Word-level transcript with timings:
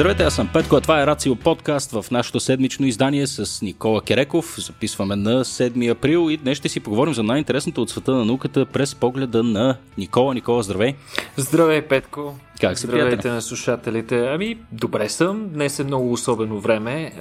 Здравейте, 0.00 0.22
аз 0.22 0.34
съм 0.34 0.48
Петко, 0.52 0.76
а 0.76 0.80
това 0.80 1.02
е 1.02 1.06
Рацио 1.06 1.36
подкаст 1.36 1.90
в 1.90 2.04
нашото 2.10 2.40
седмично 2.40 2.86
издание 2.86 3.26
с 3.26 3.62
Никола 3.62 4.02
Кереков. 4.02 4.54
Записваме 4.58 5.16
на 5.16 5.44
7 5.44 5.90
април 5.90 6.30
и 6.30 6.36
днес 6.36 6.58
ще 6.58 6.68
си 6.68 6.80
поговорим 6.80 7.14
за 7.14 7.22
най-интересното 7.22 7.82
от 7.82 7.90
света 7.90 8.12
на 8.14 8.24
науката 8.24 8.66
през 8.66 8.94
погледа 8.94 9.42
на 9.42 9.76
Никола. 9.98 10.34
Никола, 10.34 10.62
здравей! 10.62 10.94
Здравей, 11.36 11.82
Петко! 11.82 12.34
Как 12.60 12.78
се 12.78 12.86
Здравейте 12.86 13.08
приятели? 13.08 13.32
на 13.32 13.42
слушателите. 13.42 14.28
Ами, 14.28 14.58
добре 14.72 15.08
съм. 15.08 15.48
Днес 15.48 15.78
е 15.78 15.84
много 15.84 16.12
особено 16.12 16.60
време. 16.60 17.12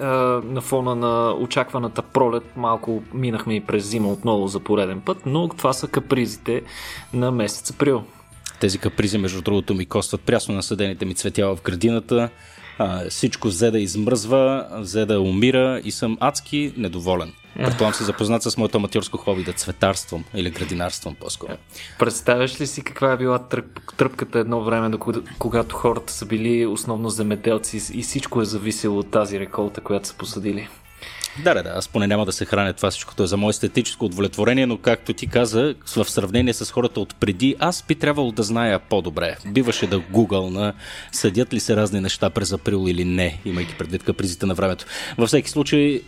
На 0.46 0.62
фона 0.62 0.96
на 0.96 1.32
очакваната 1.32 2.02
пролет 2.02 2.44
малко 2.55 3.04
минахме 3.14 3.55
и 3.55 3.62
през 3.62 3.86
зима 3.86 4.12
отново 4.12 4.48
за 4.48 4.59
пореден 4.59 5.02
път, 5.02 5.18
но 5.26 5.48
това 5.48 5.73
са 5.73 5.88
капризите 5.88 6.62
на 7.14 7.32
месец 7.32 7.72
април. 7.72 8.04
Тези 8.59 8.77
капризи, 8.77 9.18
между 9.18 9.41
другото, 9.41 9.73
ми 9.73 9.86
костват 9.86 10.22
прясно 10.22 10.55
насъдените 10.55 11.05
ми 11.05 11.16
цветя 11.16 11.55
в 11.55 11.62
градината. 11.64 12.30
А, 12.80 13.10
всичко 13.10 13.48
взе 13.48 13.72
да 13.72 13.80
измръзва, 13.80 14.68
взе 14.72 15.06
да 15.06 15.22
умира 15.22 15.82
и 15.84 15.92
съм 15.92 16.18
адски 16.20 16.74
недоволен. 16.78 17.34
Предполагам 17.56 17.94
се 17.94 18.04
запознат 18.04 18.44
с 18.44 18.58
моето 18.58 18.78
аматьорско 18.78 19.18
хоби 19.18 19.44
да 19.44 19.54
цветарствам 19.54 20.24
или 20.36 20.50
градинарствам 20.50 21.16
по-скоро. 21.16 21.52
Представяш 22.00 22.62
ли 22.62 22.68
си 22.68 22.84
каква 22.84 23.12
е 23.12 23.18
била 23.18 23.40
тръп, 23.40 23.66
тръпката 23.98 24.40
едно 24.40 24.64
време, 24.64 24.98
когато 25.40 25.76
хората 25.76 26.14
са 26.14 26.26
били 26.26 26.66
основно 26.66 27.10
земеделци 27.10 27.82
и 27.94 28.02
всичко 28.02 28.42
е 28.42 28.46
зависело 28.46 29.00
от 29.00 29.12
тази 29.12 29.40
реколта, 29.40 29.82
която 29.82 30.08
са 30.08 30.14
посадили? 30.14 30.68
Да, 31.44 31.54
да, 31.54 31.64
да, 31.64 31.70
аз 31.70 31.88
поне 31.88 32.08
няма 32.08 32.26
да 32.26 32.31
се 32.31 32.45
храня 32.45 32.73
това 32.73 32.92
всичкото 32.92 33.23
е 33.23 33.28
за 33.28 33.38
мое 33.38 33.50
естетическо 33.50 34.06
удовлетворение, 34.06 34.66
но 34.66 34.78
както 34.78 35.14
ти 35.14 35.28
каза, 35.28 35.76
в 35.95 36.06
сравнение 36.06 36.53
с 36.53 36.72
хората 36.72 37.00
от 37.00 37.16
преди, 37.16 37.56
аз 37.59 37.84
би 37.88 37.95
трябвало 37.95 38.31
да 38.31 38.44
зная 38.44 38.80
по-добре. 38.80 39.38
Биваше 39.48 39.88
да 39.88 40.00
гугъл 40.00 40.50
на 40.50 40.73
съдят 41.12 41.53
ли 41.53 41.59
се 41.59 41.76
разни 41.76 42.02
неща 42.02 42.30
през 42.30 42.52
април 42.52 42.86
или 42.88 43.06
не, 43.06 43.40
имайки 43.45 43.76
предвид 43.78 44.03
капризите 44.03 44.45
на 44.45 44.53
времето. 44.53 44.86
Във 45.18 45.28
всеки 45.28 45.50
случай, 45.50 46.02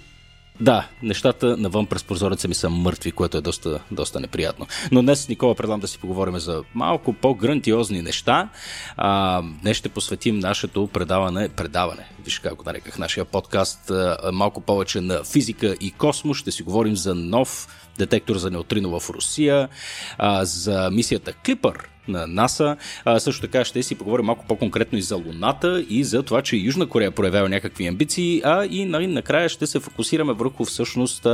да, 0.60 0.88
нещата 1.04 1.58
навън 1.58 1.86
през 1.86 2.04
прозореца 2.04 2.48
ми 2.48 2.54
са 2.54 2.70
мъртви, 2.70 3.12
което 3.12 3.38
е 3.38 3.42
доста, 3.42 3.80
доста 3.92 4.20
неприятно. 4.20 4.68
Но 4.92 5.02
днес, 5.02 5.30
Никола, 5.30 5.56
предлагам 5.56 5.80
да 5.80 5.88
си 5.88 6.00
поговорим 6.00 6.40
за 6.40 6.64
малко 6.74 7.14
по-грандиозни 7.14 8.02
неща. 8.02 8.50
А, 8.98 9.42
днес 9.62 9.78
ще 9.78 9.90
посветим 9.90 10.40
нашето 10.40 10.88
предаване, 10.88 11.50
предаване, 11.50 12.06
виж 12.26 12.40
как 12.40 12.56
го 12.56 12.64
нареках, 12.66 12.98
нашия 12.98 13.26
подкаст, 13.26 13.92
малко 14.34 14.62
повече 14.62 15.02
на 15.02 15.24
физика 15.24 15.76
и 15.82 15.92
космос. 15.92 16.38
Ще 16.38 16.52
си 16.52 16.64
говорим 16.64 16.96
за 16.96 17.16
нов 17.16 17.68
детектор 17.98 18.38
за 18.38 18.52
неутрино 18.52 19.00
в 19.00 19.10
Русия, 19.10 19.70
а, 20.18 20.46
за 20.46 20.90
мисията 20.92 21.34
Клипър 21.34 21.91
на 22.12 22.28
НАСА. 22.28 22.78
А, 23.06 23.20
също 23.20 23.42
така 23.42 23.66
ще 23.66 23.84
си 23.84 23.95
поговорим 23.95 24.26
малко 24.26 24.45
по-конкретно 24.48 24.98
и 24.98 25.02
за 25.02 25.16
Луната 25.16 25.86
и 25.90 26.04
за 26.04 26.23
това, 26.23 26.42
че 26.42 26.56
Южна 26.56 26.88
Корея 26.88 27.12
проявява 27.12 27.50
някакви 27.50 27.88
амбиции, 27.88 28.42
а 28.45 28.66
и 28.66 28.86
нали, 28.86 29.08
накрая 29.08 29.50
ще 29.50 29.67
се 29.67 29.80
фокусираме 29.80 30.34
върху 30.34 30.66
всъщност 30.66 31.28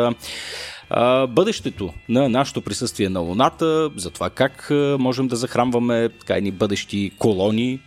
бъдещето 1.29 1.93
на 2.09 2.29
нашето 2.29 2.61
присъствие 2.61 3.09
на 3.09 3.19
Луната, 3.19 3.89
за 3.95 4.09
това 4.09 4.29
как 4.29 4.67
можем 4.99 5.27
да 5.27 5.35
захранваме 5.35 6.09
така 6.09 6.35
едни 6.35 6.51
бъдещи 6.51 7.11
колонии 7.17 7.79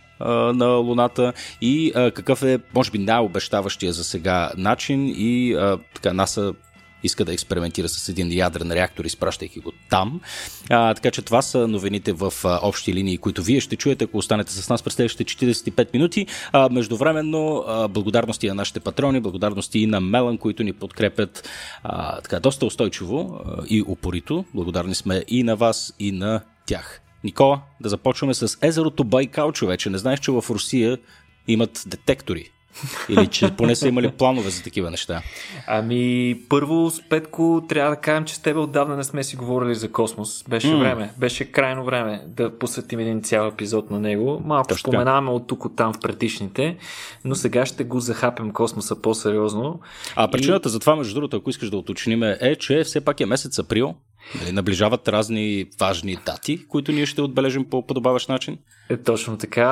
на 0.53 0.67
Луната 0.67 1.33
и 1.61 1.91
какъв 1.95 2.43
е, 2.43 2.59
може 2.75 2.91
би, 2.91 2.97
най-обещаващия 2.97 3.93
за 3.93 4.03
сега 4.03 4.51
начин 4.57 5.07
и 5.07 5.55
така 5.93 6.13
НАСА 6.13 6.53
иска 7.03 7.25
да 7.25 7.33
експериментира 7.33 7.89
с 7.89 8.09
един 8.09 8.31
ядрен 8.31 8.71
реактор, 8.71 9.05
изпращайки 9.05 9.59
го 9.59 9.71
там. 9.89 10.21
А, 10.69 10.93
така 10.93 11.11
че 11.11 11.21
това 11.21 11.41
са 11.41 11.67
новините 11.67 12.13
в 12.13 12.33
а, 12.43 12.59
общи 12.63 12.93
линии, 12.93 13.17
които 13.17 13.43
вие 13.43 13.59
ще 13.59 13.75
чуете, 13.75 14.03
ако 14.03 14.17
останете 14.17 14.51
с 14.51 14.69
нас 14.69 14.83
през 14.83 14.93
следващите 14.93 15.45
45 15.45 15.93
минути. 15.93 16.27
А, 16.51 16.69
междувременно, 16.69 17.63
а, 17.67 17.87
благодарности 17.87 18.47
на 18.47 18.55
нашите 18.55 18.79
патрони, 18.79 19.19
благодарности 19.19 19.79
и 19.79 19.87
на 19.87 20.01
Мелан, 20.01 20.37
които 20.37 20.63
ни 20.63 20.73
подкрепят 20.73 21.49
а, 21.83 22.21
така, 22.21 22.39
доста 22.39 22.65
устойчиво 22.65 23.39
а, 23.45 23.63
и 23.69 23.83
упорито. 23.87 24.45
Благодарни 24.53 24.95
сме 24.95 25.23
и 25.27 25.43
на 25.43 25.55
вас, 25.55 25.93
и 25.99 26.11
на 26.11 26.41
тях. 26.65 27.01
Никола, 27.23 27.61
да 27.81 27.89
започваме 27.89 28.33
с 28.33 28.57
езерото 28.61 29.03
Байкал, 29.03 29.51
човече. 29.51 29.89
Не 29.89 29.97
знаеш, 29.97 30.19
че 30.19 30.31
в 30.31 30.45
Русия 30.49 30.97
имат 31.47 31.83
детектори 31.87 32.51
или 33.09 33.27
че 33.27 33.51
поне 33.57 33.75
са 33.75 33.87
имали 33.87 34.11
планове 34.11 34.49
за 34.49 34.63
такива 34.63 34.91
неща? 34.91 35.21
Ами, 35.67 36.35
първо 36.49 36.89
с 36.89 37.09
Петко 37.09 37.63
трябва 37.69 37.89
да 37.89 38.01
кажем, 38.01 38.25
че 38.25 38.35
с 38.35 38.39
тебе 38.39 38.59
отдавна 38.59 38.97
не 38.97 39.03
сме 39.03 39.23
си 39.23 39.35
говорили 39.35 39.75
за 39.75 39.91
космос. 39.91 40.43
Беше 40.49 40.67
mm. 40.67 40.79
време, 40.79 41.11
беше 41.17 41.51
крайно 41.51 41.83
време 41.83 42.23
да 42.27 42.57
посветим 42.57 42.99
един 42.99 43.21
цял 43.21 43.47
епизод 43.47 43.91
на 43.91 43.99
него. 43.99 44.41
Малко 44.45 44.67
Точно 44.67 44.91
споменаваме 44.91 45.29
от 45.31 45.47
тук 45.47 45.65
от 45.65 45.75
там 45.75 45.93
в 45.93 45.99
предишните, 45.99 46.77
но 47.25 47.35
сега 47.35 47.65
ще 47.65 47.83
го 47.83 47.99
захапем 47.99 48.51
космоса 48.51 49.01
по-сериозно. 49.01 49.79
А 50.15 50.27
причината 50.31 50.69
и... 50.69 50.71
за 50.71 50.79
това, 50.79 50.95
между 50.95 51.13
другото, 51.13 51.37
ако 51.37 51.49
искаш 51.49 51.69
да 51.69 51.77
уточним, 51.77 52.23
е, 52.23 52.55
че 52.55 52.83
все 52.83 53.01
пак 53.01 53.19
е 53.19 53.25
месец 53.25 53.59
април, 53.59 53.95
Нали, 54.41 54.51
наближават 54.51 55.07
разни 55.07 55.65
важни 55.79 56.17
дати, 56.25 56.67
които 56.67 56.91
ние 56.91 57.05
ще 57.05 57.21
отбележим 57.21 57.69
по 57.69 57.87
подобаващ 57.87 58.29
начин? 58.29 58.57
Е, 58.89 58.97
точно 58.97 59.37
така. 59.37 59.65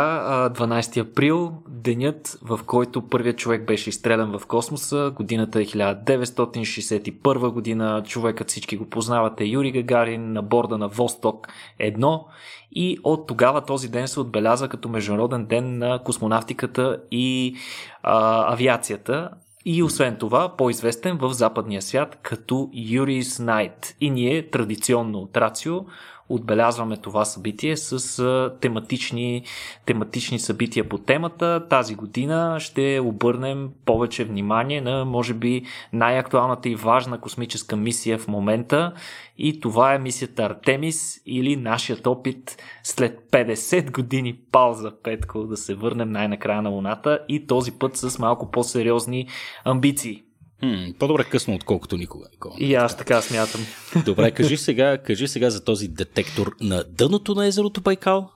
12 0.56 0.98
април, 0.98 1.52
денят, 1.68 2.40
в 2.42 2.60
който 2.66 3.10
първият 3.10 3.38
човек 3.38 3.66
беше 3.66 3.90
изстрелян 3.90 4.40
в 4.40 4.46
космоса. 4.46 5.12
Годината 5.16 5.62
е 5.62 5.66
1961 5.66 7.50
година. 7.52 8.04
Човекът 8.08 8.50
всички 8.50 8.78
го 8.78 8.90
познавате. 8.90 9.46
Юри 9.46 9.72
Гагарин 9.72 10.34
на 10.34 10.42
борда 10.42 10.78
на 10.78 10.88
Восток 10.88 11.48
1. 11.82 12.24
И 12.72 12.98
от 13.04 13.28
тогава 13.28 13.66
този 13.66 13.90
ден 13.90 14.08
се 14.08 14.20
отбеляза 14.20 14.68
като 14.68 14.90
Международен 14.90 15.46
ден 15.46 15.78
на 15.78 16.04
космонавтиката 16.04 16.98
и 17.12 17.56
а, 18.04 18.54
авиацията. 18.54 19.30
И 19.72 19.84
освен 19.84 20.16
това, 20.16 20.58
по-известен 20.58 21.18
в 21.18 21.34
западния 21.34 21.82
свят 21.82 22.20
като 22.22 22.70
Юрис 22.74 23.40
Найт. 23.40 23.96
И 24.02 24.10
ние 24.10 24.50
традиционно 24.50 25.20
от 25.20 25.38
Рацио 25.38 25.86
отбелязваме 26.30 26.98
това 26.98 27.26
събитие 27.26 27.78
с 27.78 28.52
тематични, 28.62 29.44
тематични 29.86 30.40
събития 30.40 30.90
по 30.90 30.98
темата. 30.98 31.68
Тази 31.70 31.96
година 31.96 32.58
ще 32.60 33.00
обърнем 33.04 33.70
повече 33.86 34.24
внимание 34.24 34.82
на, 34.82 35.06
може 35.06 35.34
би, 35.34 35.64
най-актуалната 35.94 36.70
и 36.70 36.76
важна 36.76 37.20
космическа 37.20 37.76
мисия 37.76 38.18
в 38.18 38.28
момента. 38.28 38.94
И 39.38 39.60
това 39.60 39.94
е 39.94 40.00
мисията 40.00 40.44
Артемис 40.44 41.22
или 41.26 41.56
нашият 41.56 42.08
опит 42.08 42.58
след 42.84 43.20
50 43.32 43.92
години 43.92 44.40
пауза, 44.52 44.92
Петко, 45.04 45.44
да 45.44 45.58
се 45.58 45.76
върнем 45.76 46.12
най-накрая 46.12 46.62
на 46.62 46.70
Луната 46.70 47.20
и 47.30 47.48
този 47.48 47.72
път 47.72 47.98
с 47.98 48.20
малко 48.20 48.52
по-сериозни 48.52 49.28
амбиции. 49.66 50.24
Хм, 50.60 50.92
по-добре 51.00 51.24
късно, 51.24 51.56
отколкото 51.56 51.98
никога. 51.98 52.26
Никога. 52.32 52.56
И 52.60 52.76
аз 52.76 52.98
така 52.98 53.22
смятам. 53.22 53.62
Добре, 54.06 54.32
кажи 54.32 54.58
сега, 54.58 54.98
кажи 54.98 55.28
сега 55.28 55.50
за 55.50 55.64
този 55.64 55.88
детектор 55.88 56.56
на 56.62 56.84
дъното 56.84 57.36
на 57.36 57.48
езерото 57.48 57.82
Байкал. 57.82 58.30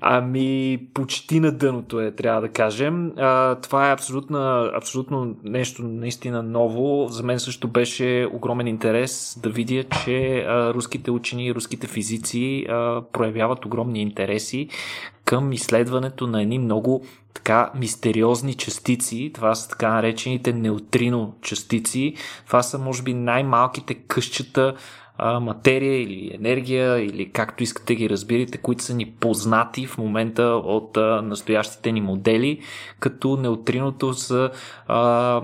Ами, 0.00 0.78
почти 0.94 1.40
на 1.40 1.52
дъното 1.52 2.00
е, 2.00 2.10
трябва 2.10 2.40
да 2.40 2.48
кажем. 2.48 3.12
А, 3.16 3.54
това 3.54 3.90
е 3.90 3.92
абсолютно, 3.92 4.38
абсолютно 4.74 5.36
нещо 5.44 5.82
наистина 5.82 6.42
ново. 6.42 7.08
За 7.08 7.22
мен 7.22 7.40
също 7.40 7.68
беше 7.68 8.28
огромен 8.32 8.66
интерес 8.66 9.38
да 9.42 9.50
видя, 9.50 9.84
че 10.04 10.38
а, 10.38 10.74
руските 10.74 11.10
учени 11.10 11.46
и 11.46 11.54
руските 11.54 11.86
физици 11.86 12.66
а, 12.68 13.02
проявяват 13.12 13.64
огромни 13.64 14.02
интереси 14.02 14.68
към 15.26 15.52
изследването 15.52 16.26
на 16.26 16.42
едни 16.42 16.58
много 16.58 17.04
така 17.34 17.70
мистериозни 17.74 18.54
частици. 18.54 19.30
Това 19.34 19.54
са 19.54 19.68
така 19.68 19.94
наречените 19.94 20.52
неутрино 20.52 21.34
частици. 21.42 22.14
Това 22.46 22.62
са, 22.62 22.78
може 22.78 23.02
би, 23.02 23.14
най-малките 23.14 23.94
къщета 23.94 24.74
а, 25.18 25.40
материя 25.40 26.02
или 26.02 26.30
енергия, 26.34 27.04
или 27.04 27.30
както 27.32 27.62
искате 27.62 27.94
ги 27.94 28.10
разбирате, 28.10 28.58
които 28.58 28.82
са 28.82 28.94
ни 28.94 29.14
познати 29.20 29.86
в 29.86 29.98
момента 29.98 30.42
от 30.42 30.96
а, 30.96 31.22
настоящите 31.22 31.92
ни 31.92 32.00
модели, 32.00 32.60
като 33.00 33.36
неутриното 33.36 34.14
са 34.14 34.50
а, 34.86 35.42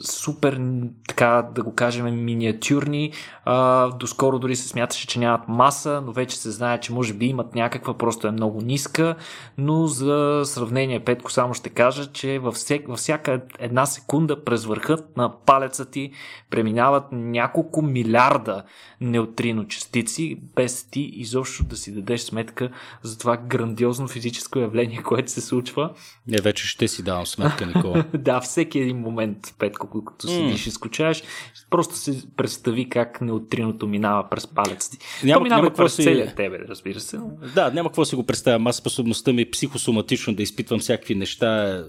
супер, 0.00 0.60
така 1.08 1.48
да 1.54 1.62
го 1.62 1.74
кажем, 1.74 2.24
миниатюрни. 2.24 3.12
А, 3.44 3.88
доскоро 3.88 4.38
дори 4.38 4.56
се 4.56 4.68
смяташе, 4.68 5.06
че 5.06 5.18
нямат 5.18 5.48
маса, 5.48 6.02
но 6.06 6.12
вече 6.12 6.36
се 6.36 6.50
знае, 6.50 6.80
че 6.80 6.92
може 6.92 7.14
би 7.14 7.26
имат 7.26 7.54
някаква, 7.54 7.94
просто 7.94 8.26
е 8.26 8.30
много 8.30 8.60
ниска, 8.60 9.14
но 9.58 9.86
за 9.86 10.42
сравнение, 10.44 11.00
Петко, 11.00 11.32
само 11.32 11.54
ще 11.54 11.68
кажа, 11.68 12.12
че 12.12 12.38
във, 12.38 12.54
всек, 12.54 12.88
във 12.88 12.98
всяка 12.98 13.40
една 13.58 13.86
секунда 13.86 14.44
през 14.44 14.64
върхът 14.64 15.16
на 15.16 15.32
палеца 15.46 15.90
ти 15.90 16.10
преминават 16.50 17.04
няколко 17.12 17.82
милиарда 17.82 18.62
неутрино 19.00 19.68
частици, 19.68 20.38
без 20.56 20.84
ти 20.84 21.00
изобщо 21.00 21.64
да 21.64 21.76
си 21.76 21.92
дадеш 21.92 22.20
сметка 22.20 22.70
за 23.02 23.18
това 23.18 23.36
грандиозно 23.36 24.08
физическо 24.08 24.58
явление, 24.58 25.02
което 25.04 25.30
се 25.30 25.40
случва. 25.40 25.90
Не, 26.26 26.36
вече 26.40 26.66
ще 26.66 26.88
си 26.88 27.02
давам 27.02 27.26
сметка, 27.26 27.66
Никола. 27.66 28.04
да, 28.14 28.40
всеки 28.40 28.78
един 28.78 28.98
момент, 28.98 29.54
Петко, 29.58 29.86
когато 29.90 30.28
седиш 30.28 30.64
mm. 30.64 30.68
и 30.68 30.70
скучаеш, 30.70 31.22
просто 31.70 31.94
се 31.94 32.22
представи 32.36 32.88
как 32.88 33.20
неутриното 33.20 33.86
минава 33.86 34.30
през 34.30 34.46
палец 34.46 34.90
ти. 34.90 34.98
Няма, 35.24 35.40
То 35.40 35.44
минава 35.44 35.62
няма 35.62 35.74
през 35.74 35.94
си... 35.94 36.02
целия 36.02 36.34
тебе, 36.34 36.58
разбира 36.58 37.00
се. 37.00 37.16
Но... 37.18 37.30
Да, 37.54 37.70
няма 37.70 37.88
какво 37.88 38.04
си 38.04 38.16
го 38.16 38.26
представям. 38.26 38.66
Аз 38.66 38.76
способността 38.76 39.32
ми 39.32 39.50
психосоматично 39.50 40.34
да 40.34 40.42
изпитвам 40.42 40.80
всякакви 40.80 41.14
неща, 41.14 41.84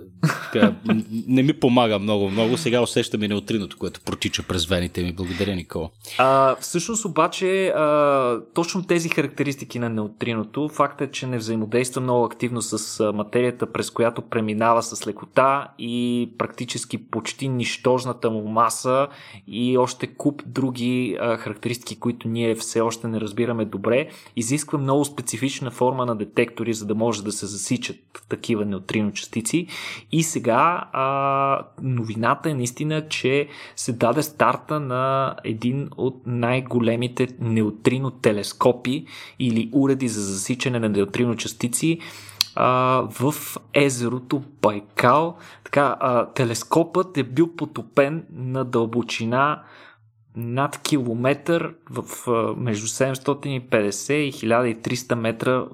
така, 0.53 0.75
не 1.27 1.44
ми 1.44 1.53
помага 1.53 2.00
много, 2.00 2.30
много. 2.30 2.57
Сега 2.57 2.81
усещам 2.81 3.24
и 3.24 3.27
неутриното, 3.27 3.77
което 3.77 4.01
протича 4.01 4.44
през 4.44 4.65
вените 4.65 5.03
ми. 5.03 5.13
Благодаря, 5.13 5.56
Никола. 5.56 5.89
А, 6.18 6.56
всъщност 6.56 6.96
обаче, 7.05 7.67
а, 7.67 8.41
точно 8.53 8.83
тези 8.83 9.09
характеристики 9.09 9.79
на 9.79 9.89
неутриното, 9.89 10.69
факт 10.69 11.01
е, 11.01 11.11
че 11.11 11.27
не 11.27 11.38
взаимодейства 11.38 12.01
много 12.01 12.25
активно 12.25 12.61
с 12.61 13.03
материята, 13.13 13.71
през 13.71 13.91
която 13.91 14.21
преминава 14.21 14.83
с 14.83 15.07
лекота 15.07 15.67
и 15.79 16.29
практически 16.38 16.97
почти 16.97 17.47
нищожната 17.49 18.29
му 18.29 18.47
маса 18.47 19.07
и 19.47 19.77
още 19.77 20.07
куп 20.07 20.41
други 20.45 21.17
а, 21.19 21.38
характеристики, 21.38 21.99
които 21.99 22.27
ние 22.27 22.55
все 22.55 22.81
още 22.81 23.07
не 23.07 23.21
разбираме 23.21 23.65
добре, 23.65 24.09
изисква 24.35 24.79
много 24.79 25.05
специфична 25.05 25.71
форма 25.71 26.05
на 26.05 26.15
детектори, 26.15 26.73
за 26.73 26.85
да 26.85 26.95
може 26.95 27.23
да 27.23 27.31
се 27.31 27.45
засичат 27.45 27.97
такива 28.29 28.65
неутрино 28.65 29.11
частици. 29.11 29.67
И 30.11 30.23
сега 30.23 30.83
а, 30.91 31.65
новината 31.81 32.50
е 32.50 32.53
наистина, 32.53 33.07
че 33.07 33.47
се 33.75 33.93
даде 33.93 34.23
старта 34.23 34.79
на 34.79 35.35
един 35.43 35.89
от 35.97 36.21
най-големите 36.25 36.87
неутрино 37.39 38.12
телескопи 38.12 39.06
или 39.39 39.69
уреди 39.74 40.07
за 40.07 40.22
засичане 40.22 40.80
на 40.80 40.89
неутрино 40.89 41.36
частици 41.36 42.00
а, 42.56 43.01
в 43.19 43.34
езерото 43.74 44.44
Байкал. 44.62 45.38
Така, 45.63 45.95
а, 46.00 46.25
телескопът 46.25 47.18
е 47.18 47.24
бил 47.24 47.56
потопен 47.56 48.25
на 48.31 48.66
дълбочина 48.66 49.63
над 50.36 50.78
километър 50.78 51.74
в, 51.89 52.01
в 52.01 52.56
между 52.57 52.88
750 52.88 54.13
и 54.13 54.34
1300 54.34 55.16
метра 55.16 55.66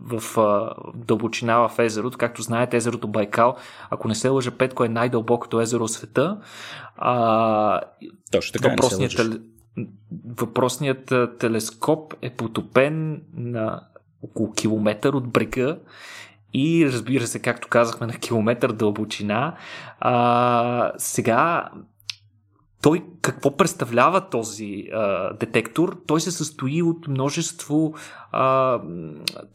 в, 0.00 0.20
в, 0.20 0.36
в 0.36 0.72
дълбочина 0.94 1.68
в 1.68 1.78
езерото. 1.78 2.18
Както 2.18 2.42
знаете, 2.42 2.76
езерото 2.76 3.08
Байкал, 3.08 3.56
ако 3.90 4.08
не 4.08 4.14
се 4.14 4.28
лъжа, 4.28 4.50
Петко 4.50 4.84
е 4.84 4.88
най-дълбокото 4.88 5.60
езеро 5.60 5.86
в 5.86 5.90
света. 5.90 6.40
А, 6.96 7.80
Точно 8.32 8.52
така, 8.52 8.68
въпросният, 8.68 9.16
тел... 9.16 9.30
въпросният 10.26 11.12
телескоп 11.38 12.14
е 12.22 12.30
потопен 12.30 13.22
на 13.34 13.80
около 14.22 14.52
километър 14.52 15.12
от 15.12 15.28
брега 15.28 15.76
и 16.54 16.86
разбира 16.86 17.26
се, 17.26 17.42
както 17.42 17.68
казахме, 17.68 18.06
на 18.06 18.12
километър 18.12 18.72
дълбочина. 18.72 19.56
А, 20.00 20.92
сега 20.98 21.68
той 22.82 23.04
какво 23.22 23.56
представлява 23.56 24.28
този 24.28 24.88
а, 24.92 25.32
детектор? 25.34 26.00
Той 26.06 26.20
се 26.20 26.30
състои 26.30 26.82
от 26.82 27.08
множество 27.08 27.94
а, 28.32 28.80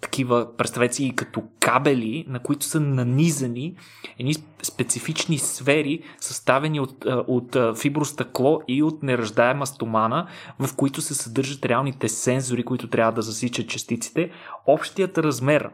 такива, 0.01 0.57
представете 0.57 0.95
си, 0.95 1.13
като 1.15 1.43
кабели, 1.59 2.25
на 2.27 2.39
които 2.39 2.65
са 2.65 2.79
нанизани 2.79 3.75
едни 4.19 4.35
специфични 4.63 5.37
сфери, 5.37 6.03
съставени 6.19 6.79
от, 6.79 7.05
от 7.27 7.57
фибростъкло 7.77 8.61
и 8.67 8.83
от 8.83 9.03
неръждаема 9.03 9.67
стомана, 9.67 10.27
в 10.59 10.75
които 10.75 11.01
се 11.01 11.13
съдържат 11.13 11.65
реалните 11.65 12.09
сензори, 12.09 12.63
които 12.63 12.89
трябва 12.89 13.11
да 13.11 13.21
засичат 13.21 13.69
частиците. 13.69 14.31
Общият 14.67 15.17
размер 15.17 15.69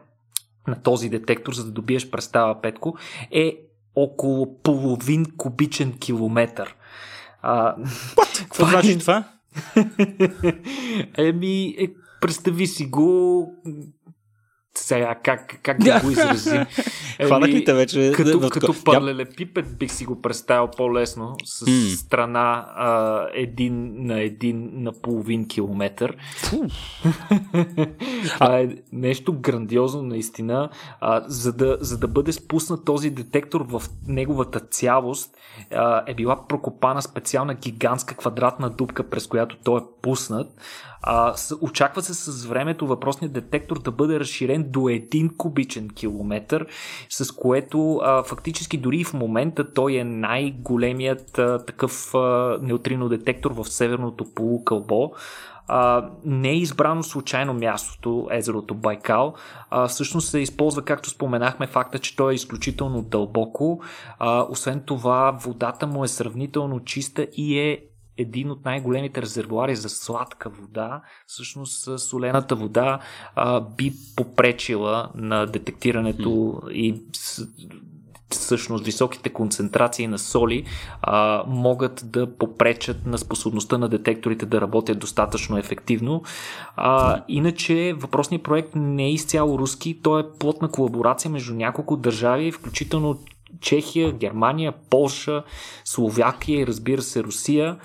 на 0.68 0.82
този 0.82 1.08
детектор, 1.08 1.52
за 1.52 1.64
да 1.64 1.70
добиеш 1.70 2.10
представа, 2.10 2.60
Петко, 2.60 2.96
е 3.30 3.56
около 3.94 4.58
половин 4.62 5.26
кубичен 5.36 5.92
километър. 5.98 6.76
А, 7.42 7.76
Какво 8.38 8.66
значи 8.66 8.98
това? 8.98 9.24
Еми, 11.18 11.74
е, 11.78 11.88
представи 12.20 12.66
си 12.66 12.86
го 12.86 13.46
сега, 14.74 15.14
как, 15.14 15.58
как 15.62 15.78
да 15.78 16.00
го 16.00 16.10
изрази? 16.10 16.60
Хванах 17.26 17.48
ли 17.48 17.64
те 17.64 17.74
вече? 17.74 18.12
Като, 18.16 18.40
в... 18.40 18.50
като 18.50 18.74
пипет 19.36 19.78
бих 19.78 19.92
си 19.92 20.04
го 20.04 20.22
представил 20.22 20.68
по-лесно 20.76 21.36
с 21.44 21.66
mm. 21.66 21.94
страна 21.94 22.66
а, 22.76 23.26
един 23.34 23.94
на 24.06 24.20
един 24.20 24.70
на 24.72 24.92
половин 24.92 25.48
километър. 25.48 26.16
Това 28.34 28.58
е 28.58 28.68
нещо 28.92 29.32
грандиозно 29.40 30.02
наистина. 30.02 30.68
А, 31.00 31.24
за, 31.26 31.52
да, 31.52 31.78
за 31.80 31.98
да 31.98 32.08
бъде 32.08 32.32
спуснат 32.32 32.84
този 32.84 33.10
детектор 33.10 33.66
в 33.68 33.82
неговата 34.06 34.60
цялост 34.60 35.36
а, 35.74 36.04
е 36.06 36.14
била 36.14 36.46
прокопана 36.46 37.02
специална 37.02 37.54
гигантска 37.54 38.14
квадратна 38.14 38.70
дупка, 38.70 39.10
през 39.10 39.26
която 39.26 39.56
той 39.64 39.80
е 39.80 39.84
пуснат. 40.02 40.48
А, 41.02 41.36
с, 41.36 41.56
очаква 41.60 42.02
се 42.02 42.14
с 42.14 42.46
времето 42.46 42.86
въпросният 42.86 43.32
детектор 43.32 43.82
да 43.82 43.90
бъде 43.90 44.20
разширен 44.20 44.64
до 44.68 44.80
1 44.80 45.36
кубичен 45.36 45.88
километр, 45.88 46.64
с 47.08 47.32
което 47.32 47.96
а, 47.96 48.22
фактически 48.22 48.76
дори 48.76 49.04
в 49.04 49.14
момента 49.14 49.72
той 49.72 49.94
е 49.94 50.04
най-големият 50.04 51.38
а, 51.38 51.64
такъв 51.64 52.14
а, 52.14 52.58
неутрино 52.62 53.08
детектор 53.08 53.50
в 53.50 53.64
северното 53.64 54.34
полукълбо. 54.34 55.12
Uh, 55.70 56.08
не 56.24 56.48
е 56.48 56.56
избрано 56.56 57.02
случайно 57.02 57.54
мястото, 57.54 58.28
езерото 58.30 58.74
Байкал. 58.74 59.34
Uh, 59.72 59.88
всъщност 59.88 60.28
се 60.28 60.38
използва, 60.38 60.82
както 60.82 61.10
споменахме, 61.10 61.66
факта, 61.66 61.98
че 61.98 62.16
той 62.16 62.32
е 62.32 62.34
изключително 62.34 63.02
дълбоко. 63.02 63.80
Uh, 64.20 64.50
освен 64.50 64.82
това, 64.86 65.30
водата 65.30 65.86
му 65.86 66.04
е 66.04 66.08
сравнително 66.08 66.80
чиста 66.80 67.26
и 67.36 67.58
е 67.58 67.84
един 68.20 68.50
от 68.50 68.64
най-големите 68.64 69.22
резервуари 69.22 69.76
за 69.76 69.88
сладка 69.88 70.50
вода. 70.50 71.02
Всъщност 71.26 72.00
солената 72.00 72.56
вода 72.56 72.98
а, 73.34 73.60
би 73.60 73.92
попречила 74.16 75.10
на 75.14 75.46
детектирането 75.46 76.60
и 76.70 77.02
всъщност 78.30 78.84
високите 78.84 79.28
концентрации 79.28 80.06
на 80.06 80.18
соли 80.18 80.64
а, 81.02 81.44
могат 81.46 82.02
да 82.04 82.36
попречат 82.36 83.06
на 83.06 83.18
способността 83.18 83.78
на 83.78 83.88
детекторите 83.88 84.46
да 84.46 84.60
работят 84.60 84.98
достатъчно 84.98 85.58
ефективно. 85.58 86.22
А, 86.76 87.22
иначе 87.28 87.94
въпросният 87.96 88.42
проект 88.42 88.74
не 88.74 89.04
е 89.04 89.12
изцяло 89.12 89.58
руски, 89.58 90.00
той 90.02 90.20
е 90.20 90.38
плотна 90.38 90.70
колаборация 90.70 91.30
между 91.30 91.54
няколко 91.54 91.96
държави, 91.96 92.52
включително 92.52 93.18
Чехия, 93.60 94.12
Германия, 94.12 94.72
Полша, 94.90 95.42
Словакия 95.84 96.60
и 96.60 96.66
разбира 96.66 97.02
се 97.02 97.22
Русия. 97.22 97.76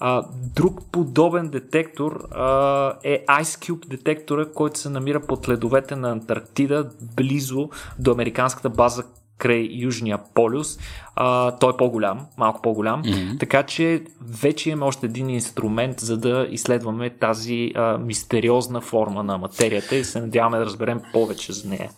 А, 0.00 0.24
друг 0.32 0.80
подобен 0.92 1.48
детектор 1.48 2.28
а, 2.30 2.92
е 3.04 3.24
Ice 3.28 3.42
Cube 3.42 3.88
детектора, 3.88 4.46
който 4.54 4.78
се 4.78 4.88
намира 4.88 5.20
под 5.20 5.48
ледовете 5.48 5.96
на 5.96 6.10
Антарктида, 6.10 6.90
близо 7.16 7.70
до 7.98 8.12
американската 8.12 8.70
база 8.70 9.04
край 9.38 9.68
Южния 9.72 10.18
полюс. 10.34 10.78
А, 11.16 11.50
той 11.50 11.72
е 11.72 11.76
по-голям, 11.76 12.26
малко 12.38 12.62
по-голям. 12.62 13.04
Mm-hmm. 13.04 13.40
Така 13.40 13.62
че 13.62 14.02
вече 14.20 14.70
имаме 14.70 14.86
още 14.86 15.06
един 15.06 15.30
инструмент, 15.30 16.00
за 16.00 16.18
да 16.18 16.46
изследваме 16.50 17.10
тази 17.10 17.72
а, 17.74 17.98
мистериозна 17.98 18.80
форма 18.80 19.22
на 19.22 19.38
материята 19.38 19.96
и 19.96 20.04
се 20.04 20.20
надяваме 20.20 20.58
да 20.58 20.64
разберем 20.64 21.00
повече 21.12 21.52
за 21.52 21.68
нея. 21.68 21.90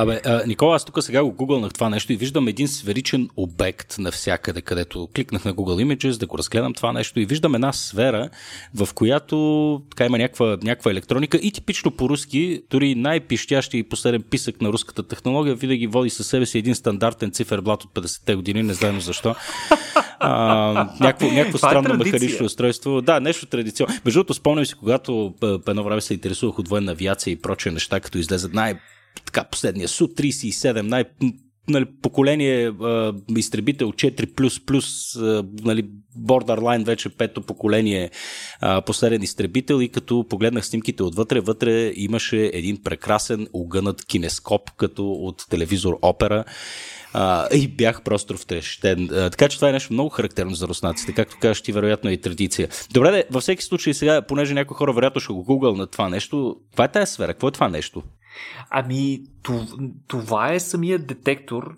Абе, 0.00 0.20
а, 0.24 0.42
Никола, 0.46 0.76
аз 0.76 0.84
тук 0.84 1.02
сега 1.02 1.24
го 1.24 1.32
гугълнах 1.32 1.72
това 1.72 1.90
нещо 1.90 2.12
и 2.12 2.16
виждам 2.16 2.48
един 2.48 2.68
сферичен 2.68 3.28
обект 3.36 3.98
навсякъде, 3.98 4.60
където 4.60 5.08
кликнах 5.16 5.44
на 5.44 5.54
Google 5.54 5.84
Images 5.84 6.18
да 6.18 6.26
го 6.26 6.38
разгледам 6.38 6.74
това 6.74 6.92
нещо 6.92 7.20
и 7.20 7.26
виждам 7.26 7.54
една 7.54 7.72
сфера, 7.72 8.28
в 8.74 8.88
която 8.94 9.82
така 9.90 10.06
има 10.06 10.18
някаква, 10.18 10.46
някаква 10.62 10.90
електроника 10.90 11.36
и 11.36 11.52
типично 11.52 11.90
по-руски, 11.90 12.62
дори 12.70 12.94
най-пищящи 12.94 13.78
и 13.78 13.82
последен 13.82 14.22
писък 14.22 14.60
на 14.60 14.68
руската 14.68 15.02
технология, 15.02 15.54
винаги 15.54 15.86
води 15.86 16.10
със 16.10 16.26
себе 16.26 16.46
си 16.46 16.58
един 16.58 16.74
стандартен 16.74 17.30
циферблат 17.30 17.84
от 17.84 17.90
50-те 17.94 18.34
години, 18.34 18.62
не 18.62 18.74
знам 18.74 19.00
защо. 19.00 19.34
А, 20.20 20.88
някакво, 21.00 21.26
някакво 21.26 21.56
е 21.56 21.58
странно 21.58 21.94
е 21.94 21.96
механично 21.96 22.46
устройство. 22.46 23.02
Да, 23.02 23.20
нещо 23.20 23.46
традиционно. 23.46 23.94
Между 24.04 24.18
другото, 24.18 24.34
спомням 24.34 24.66
си, 24.66 24.74
когато 24.74 25.34
по 25.40 25.70
едно 25.70 25.84
време 25.84 26.00
се 26.00 26.14
интересувах 26.14 26.58
от 26.58 26.68
военна 26.68 26.92
авиация 26.92 27.32
и 27.32 27.36
прочие 27.36 27.72
неща, 27.72 28.00
като 28.00 28.18
излезат 28.18 28.54
най- 28.54 28.74
така 29.24 29.44
последния 29.44 29.88
Су-37, 29.88 30.82
най- 30.82 31.04
нали, 31.68 31.86
поколение 32.02 32.68
а, 32.68 33.14
изтребител 33.36 33.92
4++, 33.92 35.18
а, 35.22 35.44
нали, 35.64 35.86
Borderline 36.18 36.84
вече 36.84 37.08
пето 37.08 37.42
поколение 37.42 38.10
а, 38.60 38.80
последен 38.80 39.22
изтребител 39.22 39.82
и 39.82 39.88
като 39.88 40.26
погледнах 40.28 40.66
снимките 40.66 41.02
отвътре, 41.02 41.40
вътре 41.40 41.92
имаше 41.96 42.50
един 42.52 42.82
прекрасен 42.82 43.48
огънат 43.52 44.04
кинескоп, 44.04 44.70
като 44.70 45.10
от 45.10 45.44
телевизор 45.50 45.98
Опера. 46.02 46.44
А, 47.12 47.48
и 47.54 47.68
бях 47.68 48.02
просто 48.02 48.36
втрещен. 48.36 49.08
А, 49.12 49.30
така 49.30 49.48
че 49.48 49.56
това 49.56 49.68
е 49.68 49.72
нещо 49.72 49.92
много 49.92 50.10
характерно 50.10 50.54
за 50.54 50.68
руснаците. 50.68 51.12
Както 51.12 51.36
кажеш 51.40 51.62
ти, 51.62 51.72
вероятно 51.72 52.10
е 52.10 52.12
и 52.12 52.20
традиция. 52.20 52.68
Добре, 52.92 53.10
де, 53.10 53.24
във 53.30 53.42
всеки 53.42 53.64
случай 53.64 53.94
сега, 53.94 54.22
понеже 54.22 54.54
някои 54.54 54.74
хора 54.74 54.92
вероятно 54.92 55.20
ще 55.20 55.32
го 55.32 55.44
гугъл 55.44 55.76
на 55.76 55.86
това 55.86 56.08
нещо, 56.08 56.56
каква 56.70 56.84
е 56.84 56.92
тази 56.92 57.12
сфера? 57.12 57.32
Какво 57.32 57.48
е 57.48 57.52
това 57.52 57.68
нещо? 57.68 58.02
Ами, 58.70 59.20
това 60.06 60.52
е 60.52 60.60
самия 60.60 60.98
детектор. 60.98 61.76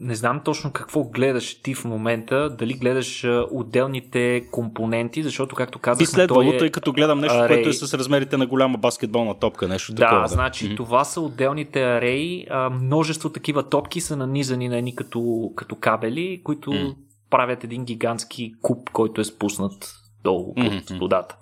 Не 0.00 0.14
знам 0.14 0.40
точно 0.44 0.72
какво 0.72 1.04
гледаш 1.04 1.62
ти 1.62 1.74
в 1.74 1.84
момента, 1.84 2.56
дали 2.58 2.74
гледаш 2.74 3.26
отделните 3.50 4.42
компоненти, 4.52 5.22
защото, 5.22 5.56
както 5.56 5.78
казах, 5.78 5.98
Би 5.98 6.06
следвало, 6.06 6.52
е... 6.52 6.56
тъй 6.56 6.70
като 6.70 6.92
гледам 6.92 7.20
нещо, 7.20 7.38
арей... 7.38 7.56
което 7.56 7.68
е 7.68 7.72
с 7.72 7.98
размерите 7.98 8.36
на 8.36 8.46
голяма 8.46 8.78
баскетболна 8.78 9.38
топка, 9.38 9.68
нещо 9.68 9.92
да, 9.92 10.02
такова. 10.02 10.22
Да, 10.22 10.26
значи 10.28 10.70
mm-hmm. 10.70 10.76
това 10.76 11.04
са 11.04 11.20
отделните 11.20 11.82
ареи. 11.82 12.46
Множество 12.72 13.32
такива 13.32 13.68
топки 13.68 14.00
са 14.00 14.16
нанизани 14.16 14.68
на 14.68 14.76
едни 14.76 14.96
като, 14.96 15.52
като 15.56 15.76
кабели, 15.76 16.40
които 16.44 16.70
mm-hmm. 16.70 16.94
правят 17.30 17.64
един 17.64 17.84
гигантски 17.84 18.52
куб, 18.62 18.90
който 18.90 19.20
е 19.20 19.24
спуснат 19.24 19.94
долу 20.24 20.54
mm-hmm. 20.54 20.88
под 20.88 20.98
водата. 20.98 21.36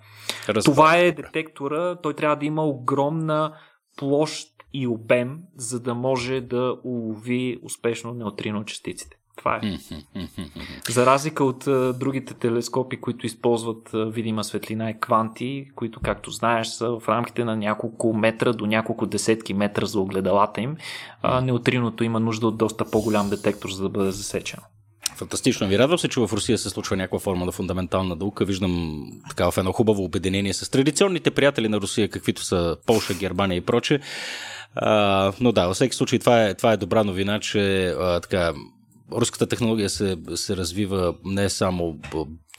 Разбира. 0.48 0.75
Това 0.75 0.96
е 0.96 1.12
детектора. 1.12 1.96
Той 2.02 2.14
трябва 2.14 2.36
да 2.36 2.46
има 2.46 2.64
огромна 2.64 3.52
площ 3.96 4.48
и 4.72 4.86
обем, 4.86 5.38
за 5.56 5.80
да 5.80 5.94
може 5.94 6.40
да 6.40 6.76
улови 6.84 7.58
успешно 7.62 8.14
неутрино 8.14 8.64
частиците. 8.64 9.16
Това 9.36 9.56
е. 9.56 9.78
За 10.88 11.06
разлика 11.06 11.44
от 11.44 11.66
а, 11.66 11.92
другите 11.92 12.34
телескопи, 12.34 13.00
които 13.00 13.26
използват 13.26 13.94
а, 13.94 14.04
видима 14.06 14.44
светлина 14.44 14.90
и 14.90 15.00
кванти, 15.00 15.70
които, 15.74 16.00
както 16.00 16.30
знаеш, 16.30 16.68
са 16.68 16.98
в 17.00 17.08
рамките 17.08 17.44
на 17.44 17.56
няколко 17.56 18.12
метра 18.12 18.52
до 18.52 18.66
няколко 18.66 19.06
десетки 19.06 19.54
метра 19.54 19.86
за 19.86 20.00
огледалата 20.00 20.60
им, 20.60 20.76
а, 21.22 21.40
неутриното 21.40 22.04
има 22.04 22.20
нужда 22.20 22.46
от 22.46 22.58
доста 22.58 22.90
по-голям 22.90 23.30
детектор, 23.30 23.70
за 23.70 23.82
да 23.82 23.88
бъде 23.88 24.10
засечено. 24.10 24.62
Фантастично. 25.16 25.68
Ви 25.68 25.78
радвам 25.78 25.99
се, 25.99 26.08
че 26.08 26.20
в 26.20 26.30
Русия 26.32 26.58
се 26.58 26.70
случва 26.70 26.96
някаква 26.96 27.18
форма 27.18 27.46
на 27.46 27.52
фундаментална 27.52 28.16
наука. 28.16 28.44
Виждам 28.44 29.06
така 29.28 29.50
в 29.50 29.58
едно 29.58 29.73
хубаво 29.73 30.04
обединение 30.04 30.54
с 30.54 30.70
традиционните 30.70 31.30
приятели 31.30 31.68
на 31.68 31.80
Русия, 31.80 32.08
каквито 32.08 32.44
са 32.44 32.76
Полша, 32.87 33.14
Германия 33.14 33.56
и 33.56 33.61
проче. 33.61 34.00
А, 34.75 35.32
но 35.40 35.52
да, 35.52 35.66
във 35.66 35.75
всеки 35.75 35.96
случай 35.96 36.18
това 36.18 36.44
е, 36.44 36.54
това 36.54 36.73
е 36.73 36.76
добра 36.76 37.04
новина, 37.04 37.40
че 37.40 37.87
а, 37.87 38.20
така, 38.20 38.52
руската 39.12 39.46
технология 39.46 39.90
се, 39.90 40.16
се 40.35 40.56
развива 40.56 41.14
не 41.25 41.49
само 41.49 41.96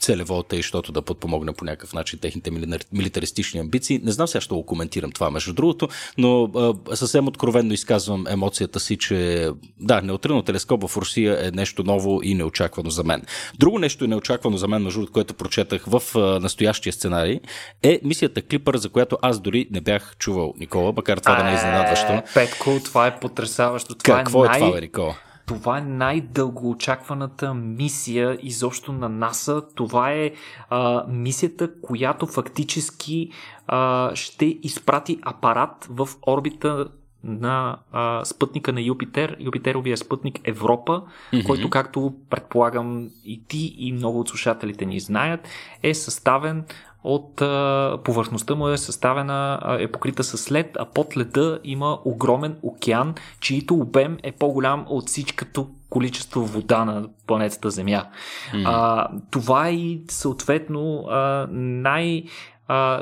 целево, 0.00 0.42
тъй, 0.42 0.58
защото 0.58 0.92
да 0.92 1.02
подпомогне 1.02 1.52
по 1.52 1.64
някакъв 1.64 1.92
начин 1.92 2.18
техните 2.18 2.50
милитаристични 2.92 3.60
амбиции. 3.60 4.00
Не 4.04 4.12
знам 4.12 4.28
сега 4.28 4.40
ще 4.40 4.54
го 4.54 4.66
коментирам 4.66 5.12
това, 5.12 5.30
между 5.30 5.52
другото, 5.52 5.88
но 6.18 6.44
а, 6.44 6.96
съвсем 6.96 7.28
откровенно 7.28 7.72
изказвам 7.72 8.26
емоцията 8.26 8.80
си, 8.80 8.96
че 8.96 9.48
да, 9.80 10.00
неутрино 10.00 10.42
телескоп 10.42 10.88
в 10.88 10.96
Русия 10.96 11.46
е 11.46 11.50
нещо 11.50 11.84
ново 11.84 12.20
и 12.22 12.34
неочаквано 12.34 12.90
за 12.90 13.04
мен. 13.04 13.22
Друго 13.58 13.78
нещо 13.78 14.04
е 14.04 14.08
неочаквано 14.08 14.56
за 14.56 14.68
мен, 14.68 14.82
между 14.82 15.00
другото, 15.00 15.12
което 15.12 15.34
прочетах 15.34 15.84
в 15.86 16.02
а, 16.14 16.40
настоящия 16.40 16.92
сценарий, 16.92 17.40
е 17.82 18.00
мисията 18.04 18.42
Клипър, 18.42 18.76
за 18.76 18.88
която 18.88 19.18
аз 19.22 19.40
дори 19.40 19.68
не 19.70 19.80
бях 19.80 20.16
чувал 20.18 20.54
Никола, 20.58 20.92
макар 20.96 21.18
това 21.18 21.34
да 21.34 21.44
не 21.44 21.50
е 21.50 21.54
изненадващо. 21.54 22.22
Петко, 22.34 22.80
това 22.84 23.06
е 23.06 23.20
потрясаващо. 23.20 23.94
Това 23.94 24.18
Какво 24.18 24.44
е, 24.44 24.48
най... 24.48 24.56
е 24.56 24.60
това, 24.60 24.72
бе, 24.72 24.80
Никола? 24.80 25.16
Това 25.48 25.78
е 25.78 25.80
най-дългоочакваната 25.80 27.54
мисия 27.54 28.38
изобщо 28.42 28.92
на 28.92 29.08
НАСА. 29.08 29.62
Това 29.74 30.12
е 30.12 30.32
а, 30.70 31.04
мисията, 31.08 31.80
която 31.80 32.26
фактически 32.26 33.30
а, 33.66 34.10
ще 34.14 34.44
изпрати 34.44 35.18
апарат 35.22 35.88
в 35.90 36.08
орбита 36.26 36.88
на 37.24 37.78
а, 37.92 38.24
спътника 38.24 38.72
на 38.72 38.80
Юпитер, 38.80 39.36
Юпитеровия 39.40 39.96
спътник 39.96 40.40
Европа, 40.44 41.02
mm-hmm. 41.32 41.46
който, 41.46 41.70
както 41.70 42.14
предполагам 42.30 43.08
и 43.24 43.42
ти 43.48 43.74
и 43.78 43.92
много 43.92 44.20
от 44.20 44.28
слушателите 44.28 44.86
ни 44.86 45.00
знаят, 45.00 45.48
е 45.82 45.94
съставен 45.94 46.64
от 47.08 47.42
а, 47.42 47.98
повърхността 48.04 48.54
му 48.54 48.68
е 48.68 48.78
съставена, 48.78 49.58
а, 49.62 49.82
е 49.82 49.92
покрита 49.92 50.24
с 50.24 50.52
лед, 50.52 50.76
а 50.78 50.84
под 50.84 51.16
леда 51.16 51.60
има 51.64 51.98
огромен 52.04 52.56
океан, 52.62 53.14
чието 53.40 53.74
обем 53.74 54.18
е 54.22 54.32
по-голям 54.32 54.86
от 54.88 55.08
всичкото 55.08 55.68
количество 55.90 56.46
вода 56.46 56.84
на 56.84 57.08
планетата 57.26 57.70
Земя. 57.70 58.04
Mm. 58.52 58.62
А, 58.66 59.08
това 59.30 59.68
е 59.68 59.72
и 59.72 60.02
съответно 60.08 61.04
а, 61.08 61.46
най- 61.50 62.24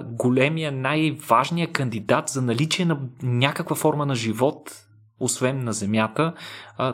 големия, 0.05 0.73
най-важният 0.73 1.73
кандидат 1.73 2.29
за 2.29 2.43
наличие 2.43 2.85
на 2.85 2.99
някаква 3.23 3.77
форма 3.77 4.07
на 4.07 4.15
живот 4.15 4.86
освен 5.21 5.65
на 5.65 5.73
Земята, 5.73 6.33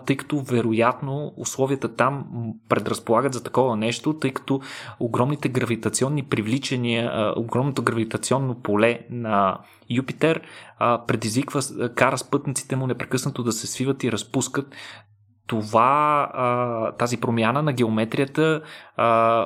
тъй 0.06 0.16
като 0.16 0.40
вероятно 0.40 1.32
условията 1.36 1.96
там 1.96 2.26
предразполагат 2.68 3.34
за 3.34 3.42
такова 3.42 3.76
нещо, 3.76 4.18
тъй 4.18 4.30
като 4.30 4.60
огромните 5.00 5.48
гравитационни 5.48 6.22
привличания, 6.22 7.32
огромното 7.36 7.82
гравитационно 7.82 8.54
поле 8.54 9.00
на 9.10 9.58
Юпитер 9.90 10.40
предизвиква, 11.06 11.62
кара 11.94 12.18
спътниците 12.18 12.76
му 12.76 12.86
непрекъснато 12.86 13.42
да 13.42 13.52
се 13.52 13.66
свиват 13.66 14.04
и 14.04 14.12
разпускат, 14.12 14.74
това, 15.52 16.92
тази 16.98 17.16
промяна 17.16 17.62
на 17.62 17.72
геометрията 17.72 18.60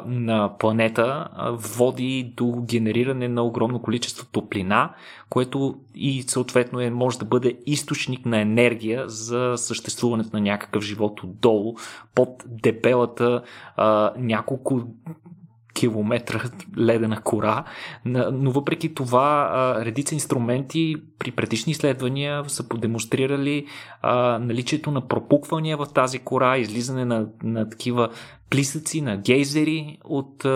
на 0.06 0.50
планета 0.58 1.28
води 1.52 2.32
до 2.36 2.54
генериране 2.62 3.28
на 3.28 3.42
огромно 3.42 3.82
количество 3.82 4.26
топлина, 4.26 4.90
което 5.30 5.75
и 5.94 6.22
съответно 6.22 6.80
е, 6.80 6.90
може 6.90 7.18
да 7.18 7.25
бъде 7.25 7.58
източник 7.66 8.26
на 8.26 8.40
енергия 8.40 9.08
за 9.08 9.54
съществуването 9.56 10.30
на 10.32 10.40
някакъв 10.40 10.82
живот 10.82 11.22
отдолу, 11.22 11.75
под 12.14 12.44
дебелата 12.46 13.42
няколко 14.16 14.82
километра 15.76 16.40
ледена 16.78 17.21
кора, 17.21 17.64
но 18.04 18.50
въпреки 18.50 18.95
това 18.95 19.50
редица 19.85 20.14
инструменти 20.14 20.97
при 21.18 21.30
предишни 21.30 21.71
изследвания 21.71 22.45
са 22.47 22.68
подемонстрирали 22.68 23.66
наличието 24.40 24.90
на 24.90 25.09
пропуквания 25.09 25.76
в 25.76 25.87
тази 25.95 26.18
кора, 26.18 26.59
излизане 26.59 27.04
на, 27.04 27.26
на 27.42 27.71
такива 27.71 28.09
плисъци, 28.50 29.00
на 29.00 29.16
гейзери 29.16 29.99
от 30.04 30.47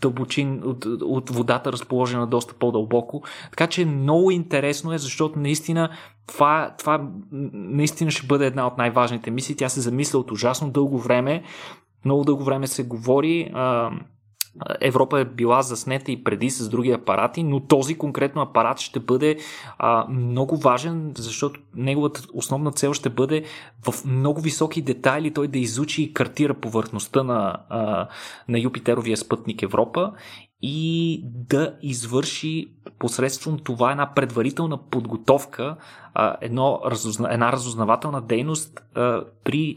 дълбочин, 0.00 0.62
от, 0.64 0.84
от 1.02 1.30
водата 1.30 1.72
разположена 1.72 2.26
доста 2.26 2.54
по-дълбоко. 2.54 3.22
Така 3.50 3.66
че 3.66 3.84
много 3.84 4.30
интересно 4.30 4.92
е, 4.92 4.98
защото 4.98 5.38
наистина 5.38 5.88
това, 6.26 6.74
това 6.78 7.08
наистина 7.52 8.10
ще 8.10 8.26
бъде 8.26 8.46
една 8.46 8.66
от 8.66 8.78
най-важните 8.78 9.30
мисии. 9.30 9.56
Тя 9.56 9.68
се 9.68 9.80
замисля 9.80 10.18
от 10.18 10.30
ужасно 10.30 10.70
дълго 10.70 10.98
време. 10.98 11.42
Много 12.04 12.24
дълго 12.24 12.44
време 12.44 12.66
се 12.66 12.82
говори. 12.82 13.50
А, 13.54 13.90
Европа 14.80 15.20
е 15.20 15.24
била 15.24 15.62
заснета 15.62 16.12
и 16.12 16.24
преди 16.24 16.50
с 16.50 16.68
други 16.68 16.90
апарати, 16.90 17.42
но 17.42 17.60
този 17.60 17.98
конкретно 17.98 18.42
апарат 18.42 18.80
ще 18.80 19.00
бъде 19.00 19.36
а, 19.78 20.06
много 20.08 20.56
важен, 20.56 21.12
защото 21.16 21.60
неговата 21.74 22.22
основна 22.32 22.72
цел 22.72 22.92
ще 22.92 23.10
бъде 23.10 23.44
в 23.82 24.04
много 24.04 24.40
високи 24.40 24.82
детайли 24.82 25.30
той 25.30 25.48
да 25.48 25.58
изучи 25.58 26.02
и 26.02 26.14
картира 26.14 26.54
повърхността 26.54 27.22
на, 27.22 27.56
а, 27.68 28.08
на 28.48 28.58
Юпитеровия 28.58 29.16
спътник 29.16 29.62
Европа 29.62 30.12
и 30.62 31.20
да 31.24 31.76
извърши 31.82 32.66
посредством 32.98 33.58
това 33.58 33.90
една 33.90 34.14
предварителна 34.14 34.78
подготовка, 34.90 35.76
едно, 36.40 36.80
една 37.30 37.52
разузнавателна 37.52 38.22
дейност 38.22 38.80
при 39.44 39.74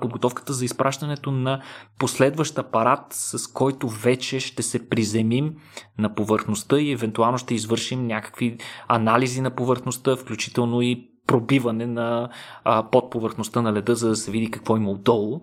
подготовката 0.00 0.52
за 0.52 0.64
изпращането 0.64 1.30
на 1.30 1.62
последващ 1.98 2.58
апарат, 2.58 3.06
с 3.10 3.46
който 3.46 3.88
вече 3.88 4.40
ще 4.40 4.62
се 4.62 4.88
приземим 4.88 5.54
на 5.98 6.14
повърхността 6.14 6.78
и 6.78 6.92
евентуално 6.92 7.38
ще 7.38 7.54
извършим 7.54 8.06
някакви 8.06 8.58
анализи 8.88 9.40
на 9.40 9.50
повърхността, 9.50 10.16
включително 10.16 10.82
и 10.82 11.09
пробиване 11.30 11.86
на 11.86 12.28
а, 12.64 12.82
под 12.82 13.14
на 13.56 13.72
леда, 13.72 13.94
за 13.94 14.08
да 14.08 14.16
се 14.16 14.30
види 14.30 14.50
какво 14.50 14.76
има 14.76 14.90
отдолу. 14.90 15.40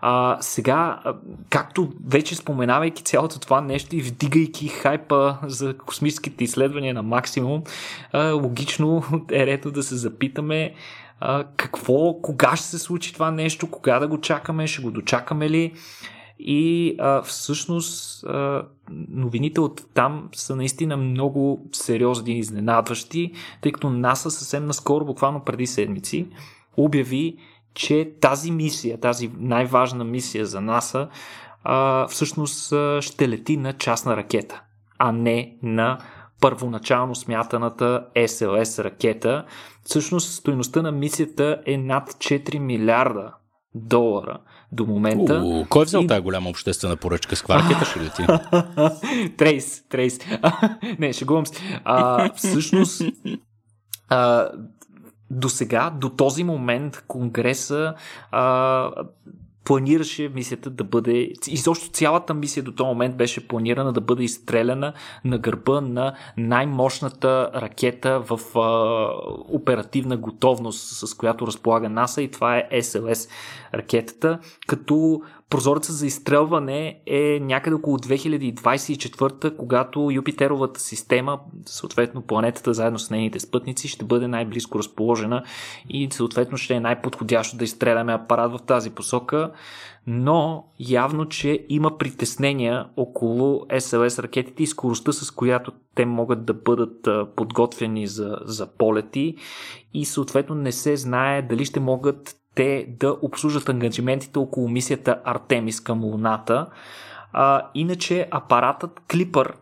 А, 0.00 0.38
сега, 0.40 1.00
както 1.50 1.88
вече 2.06 2.36
споменавайки 2.36 3.02
цялото 3.02 3.40
това 3.40 3.60
нещо 3.60 3.96
и 3.96 4.02
вдигайки 4.02 4.68
хайпа 4.68 5.38
за 5.42 5.74
космическите 5.78 6.44
изследвания 6.44 6.94
на 6.94 7.02
максимум, 7.02 7.62
а, 8.12 8.32
логично 8.32 9.02
е 9.32 9.46
редно 9.46 9.70
да 9.70 9.82
се 9.82 9.96
запитаме 9.96 10.74
а, 11.20 11.44
какво, 11.56 12.14
кога 12.22 12.56
ще 12.56 12.66
се 12.66 12.78
случи 12.78 13.14
това 13.14 13.30
нещо, 13.30 13.70
кога 13.70 13.98
да 13.98 14.08
го 14.08 14.20
чакаме, 14.20 14.66
ще 14.66 14.82
го 14.82 14.90
дочакаме 14.90 15.50
ли 15.50 15.72
и 16.38 16.94
а, 16.98 17.22
всъщност 17.22 18.24
а, 18.24 18.62
новините 19.08 19.60
от 19.60 19.82
там 19.94 20.28
са 20.34 20.56
наистина 20.56 20.96
много 20.96 21.68
сериозни 21.72 22.32
и 22.32 22.38
изненадващи, 22.38 23.32
тъй 23.60 23.72
като 23.72 23.90
НАСА 23.90 24.30
съвсем 24.30 24.66
наскоро, 24.66 25.04
буквално 25.04 25.44
преди 25.44 25.66
седмици, 25.66 26.28
обяви, 26.76 27.36
че 27.74 28.12
тази 28.20 28.50
мисия, 28.50 29.00
тази 29.00 29.30
най-важна 29.38 30.04
мисия 30.04 30.46
за 30.46 30.60
НАСА, 30.60 31.08
а, 31.64 32.06
всъщност 32.08 32.66
ще 33.00 33.28
лети 33.28 33.56
на 33.56 33.72
частна 33.72 34.16
ракета, 34.16 34.62
а 34.98 35.12
не 35.12 35.56
на 35.62 35.98
първоначално 36.40 37.14
смятаната 37.14 38.06
SLS 38.16 38.84
ракета. 38.84 39.44
Всъщност 39.84 40.34
стоеността 40.34 40.82
на 40.82 40.92
мисията 40.92 41.62
е 41.66 41.76
над 41.76 42.10
4 42.10 42.58
милиарда 42.58 43.34
долара 43.74 44.38
до 44.72 44.86
момента. 44.86 45.42
У, 45.44 45.66
кой 45.68 45.82
е 45.82 45.84
взел 45.84 46.00
и... 46.00 46.06
тази 46.06 46.20
голяма 46.20 46.50
обществена 46.50 46.96
поръчка? 46.96 47.36
с 47.36 47.42
кваркета 47.42 47.84
ще 47.84 48.00
лети? 48.00 48.22
трейс, 49.36 49.88
трейс. 49.88 50.18
не, 50.98 51.12
шегувам 51.12 51.46
се. 51.46 51.80
А, 51.84 52.30
всъщност, 52.34 53.02
а, 54.08 54.48
до 55.30 55.48
сега, 55.48 55.90
до 55.90 56.08
този 56.08 56.44
момент, 56.44 57.04
Конгреса 57.08 57.94
а, 58.30 58.90
планираше 59.68 60.30
мисията 60.34 60.70
да 60.70 60.84
бъде. 60.84 61.32
Изобщо 61.48 61.90
цялата 61.90 62.34
мисия 62.34 62.62
до 62.62 62.72
този 62.72 62.86
момент 62.86 63.16
беше 63.16 63.48
планирана 63.48 63.92
да 63.92 64.00
бъде 64.00 64.24
изстреляна 64.24 64.92
на 65.24 65.38
гърба 65.38 65.80
на 65.80 66.14
най-мощната 66.36 67.50
ракета 67.54 68.20
в 68.20 68.40
а, 68.58 69.08
оперативна 69.48 70.16
готовност, 70.16 71.08
с 71.08 71.14
която 71.14 71.46
разполага 71.46 71.88
НАСА 71.88 72.22
и 72.22 72.30
това 72.30 72.62
е 72.70 72.82
СЛС 72.82 73.28
ракетата, 73.74 74.38
като 74.66 75.22
прозорецът 75.50 75.96
за 75.96 76.06
изстрелване 76.06 77.00
е 77.06 77.40
някъде 77.42 77.74
около 77.74 77.98
2024, 77.98 79.56
когато 79.56 80.08
Юпитеровата 80.12 80.80
система, 80.80 81.40
съответно 81.66 82.22
планетата 82.22 82.74
заедно 82.74 82.98
с 82.98 83.10
нейните 83.10 83.40
спътници, 83.40 83.88
ще 83.88 84.04
бъде 84.04 84.28
най-близко 84.28 84.78
разположена 84.78 85.44
и 85.88 86.08
съответно 86.10 86.58
ще 86.58 86.74
е 86.74 86.80
най-подходящо 86.80 87.56
да 87.56 87.64
изстреляме 87.64 88.12
апарат 88.12 88.52
в 88.52 88.62
тази 88.66 88.90
посока. 88.90 89.52
Но 90.06 90.64
явно, 90.80 91.26
че 91.26 91.66
има 91.68 91.98
притеснения 91.98 92.86
около 92.96 93.66
СЛС 93.78 94.18
ракетите 94.18 94.62
и 94.62 94.66
скоростта, 94.66 95.12
с 95.12 95.30
която 95.30 95.72
те 95.94 96.06
могат 96.06 96.44
да 96.44 96.54
бъдат 96.54 97.08
подготвени 97.36 98.06
за, 98.06 98.36
за 98.44 98.66
полети 98.66 99.36
и 99.94 100.04
съответно 100.04 100.54
не 100.54 100.72
се 100.72 100.96
знае 100.96 101.42
дали 101.42 101.64
ще 101.64 101.80
могат 101.80 102.37
те 102.58 102.86
да 102.88 103.16
обслужат 103.22 103.68
ангажиментите 103.68 104.38
около 104.38 104.68
мисията 104.68 105.20
Артемис 105.24 105.80
към 105.80 106.04
Луната. 106.04 106.66
А, 107.32 107.62
иначе 107.74 108.28
апаратът 108.30 109.00
Клипър 109.10 109.52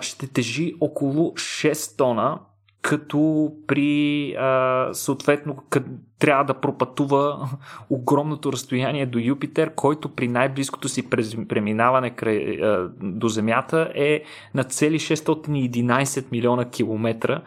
ще 0.00 0.26
тежи 0.26 0.74
около 0.80 1.30
6 1.30 1.98
тона, 1.98 2.38
като 2.82 3.52
при 3.66 4.32
а, 4.38 4.88
съответно 4.92 5.56
къд, 5.70 5.84
трябва 6.18 6.44
да 6.44 6.54
пропътува 6.54 7.48
огромното 7.90 8.52
разстояние 8.52 9.06
до 9.06 9.18
Юпитер, 9.18 9.74
който 9.74 10.08
при 10.08 10.28
най-близкото 10.28 10.88
си 10.88 11.10
преминаване 11.48 12.10
край, 12.10 12.58
а, 12.62 12.88
до 13.02 13.28
Земята 13.28 13.92
е 13.94 14.22
на 14.54 14.64
цели 14.64 14.98
611 14.98 16.32
милиона 16.32 16.64
километра 16.64 17.42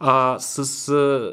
а, 0.00 0.38
с 0.38 0.88
а, 0.88 1.32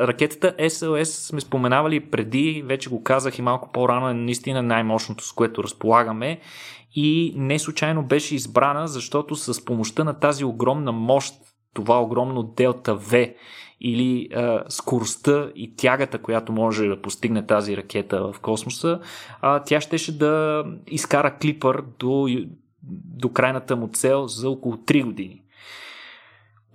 ракетата 0.00 0.54
SLS 0.60 1.04
сме 1.04 1.40
споменавали 1.40 2.10
преди, 2.10 2.62
вече 2.66 2.90
го 2.90 3.02
казах 3.02 3.38
и 3.38 3.42
малко 3.42 3.72
по-рано, 3.72 4.08
е 4.08 4.14
наистина 4.14 4.62
най-мощното, 4.62 5.24
с 5.24 5.32
което 5.32 5.64
разполагаме 5.64 6.40
и 6.94 7.32
не 7.36 7.58
случайно 7.58 8.02
беше 8.02 8.34
избрана, 8.34 8.88
защото 8.88 9.36
с 9.36 9.64
помощта 9.64 10.04
на 10.04 10.14
тази 10.20 10.44
огромна 10.44 10.92
мощ, 10.92 11.34
това 11.74 12.00
огромно 12.02 12.42
делта 12.42 12.98
V 12.98 13.34
или 13.80 14.28
а, 14.34 14.64
скоростта 14.68 15.48
и 15.54 15.76
тягата, 15.76 16.18
която 16.18 16.52
може 16.52 16.88
да 16.88 17.02
постигне 17.02 17.46
тази 17.46 17.76
ракета 17.76 18.32
в 18.32 18.40
космоса, 18.40 19.00
а, 19.40 19.62
тя 19.62 19.80
щеше 19.80 20.18
да 20.18 20.64
изкара 20.86 21.36
клипър 21.36 21.84
до, 21.98 22.28
до 23.18 23.32
крайната 23.32 23.76
му 23.76 23.88
цел 23.88 24.26
за 24.26 24.50
около 24.50 24.74
3 24.76 25.04
години. 25.04 25.43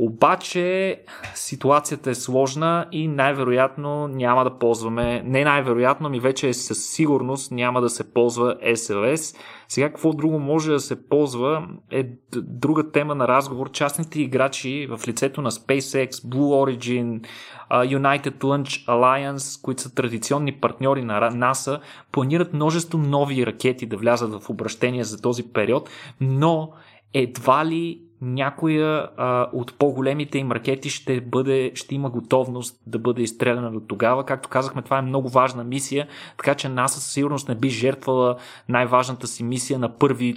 Обаче 0.01 0.99
ситуацията 1.33 2.09
е 2.09 2.15
сложна 2.15 2.85
и 2.91 3.07
най-вероятно 3.07 4.07
няма 4.07 4.43
да 4.43 4.57
ползваме, 4.57 5.21
не 5.25 5.43
най-вероятно, 5.43 6.09
ми 6.09 6.19
вече 6.19 6.49
е 6.49 6.53
със 6.53 6.85
сигурност 6.85 7.51
няма 7.51 7.81
да 7.81 7.89
се 7.89 8.13
ползва 8.13 8.55
SLS. 8.55 9.37
Сега 9.67 9.89
какво 9.89 10.13
друго 10.13 10.39
може 10.39 10.71
да 10.71 10.79
се 10.79 11.07
ползва 11.09 11.67
е 11.91 12.09
друга 12.35 12.91
тема 12.91 13.15
на 13.15 13.27
разговор. 13.27 13.71
Частните 13.71 14.21
играчи 14.21 14.87
в 14.89 15.07
лицето 15.07 15.41
на 15.41 15.51
SpaceX, 15.51 16.09
Blue 16.11 16.77
Origin, 16.77 17.25
United 17.71 18.37
Launch 18.37 18.85
Alliance, 18.87 19.61
които 19.61 19.81
са 19.81 19.95
традиционни 19.95 20.51
партньори 20.51 21.03
на 21.03 21.31
NASA, 21.31 21.79
планират 22.11 22.53
множество 22.53 22.97
нови 22.97 23.45
ракети 23.45 23.85
да 23.85 23.97
влязат 23.97 24.43
в 24.43 24.49
обращение 24.49 25.03
за 25.03 25.21
този 25.21 25.43
период, 25.53 25.89
но 26.21 26.71
едва 27.13 27.65
ли 27.65 28.01
някоя 28.21 29.09
а, 29.17 29.49
от 29.53 29.77
по-големите 29.77 30.37
им 30.37 30.51
ракети 30.51 30.89
ще, 30.89 31.21
бъде, 31.21 31.71
ще 31.75 31.95
има 31.95 32.09
готовност 32.09 32.81
да 32.87 32.99
бъде 32.99 33.21
изстреляна 33.21 33.71
до 33.71 33.79
тогава. 33.79 34.25
Както 34.25 34.49
казахме, 34.49 34.81
това 34.81 34.97
е 34.97 35.01
много 35.01 35.29
важна 35.29 35.63
мисия, 35.63 36.07
така 36.37 36.55
че 36.55 36.69
НАСА 36.69 36.99
със 36.99 37.13
сигурност 37.13 37.49
не 37.49 37.55
би 37.55 37.69
жертвала 37.69 38.35
най-важната 38.69 39.27
си 39.27 39.43
мисия 39.43 39.79
на 39.79 39.97
първи 39.97 40.35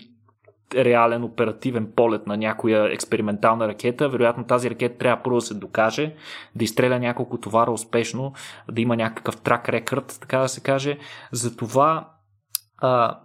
реален 0.75 1.25
оперативен 1.25 1.93
полет 1.97 2.27
на 2.27 2.37
някоя 2.37 2.93
експериментална 2.93 3.69
ракета. 3.69 4.09
Вероятно 4.09 4.45
тази 4.45 4.71
ракета 4.71 4.99
трябва 4.99 5.23
първо 5.23 5.37
да 5.37 5.47
се 5.47 5.55
докаже, 5.55 6.15
да 6.55 6.65
изстреля 6.65 6.99
няколко 6.99 7.41
товара 7.41 7.71
успешно, 7.71 8.33
да 8.73 8.81
има 8.81 8.97
някакъв 8.97 9.41
трак 9.41 9.69
рекърд, 9.69 10.19
така 10.21 10.39
да 10.39 10.49
се 10.49 10.61
каже. 10.61 10.99
Затова 11.33 12.09
а, 12.79 13.19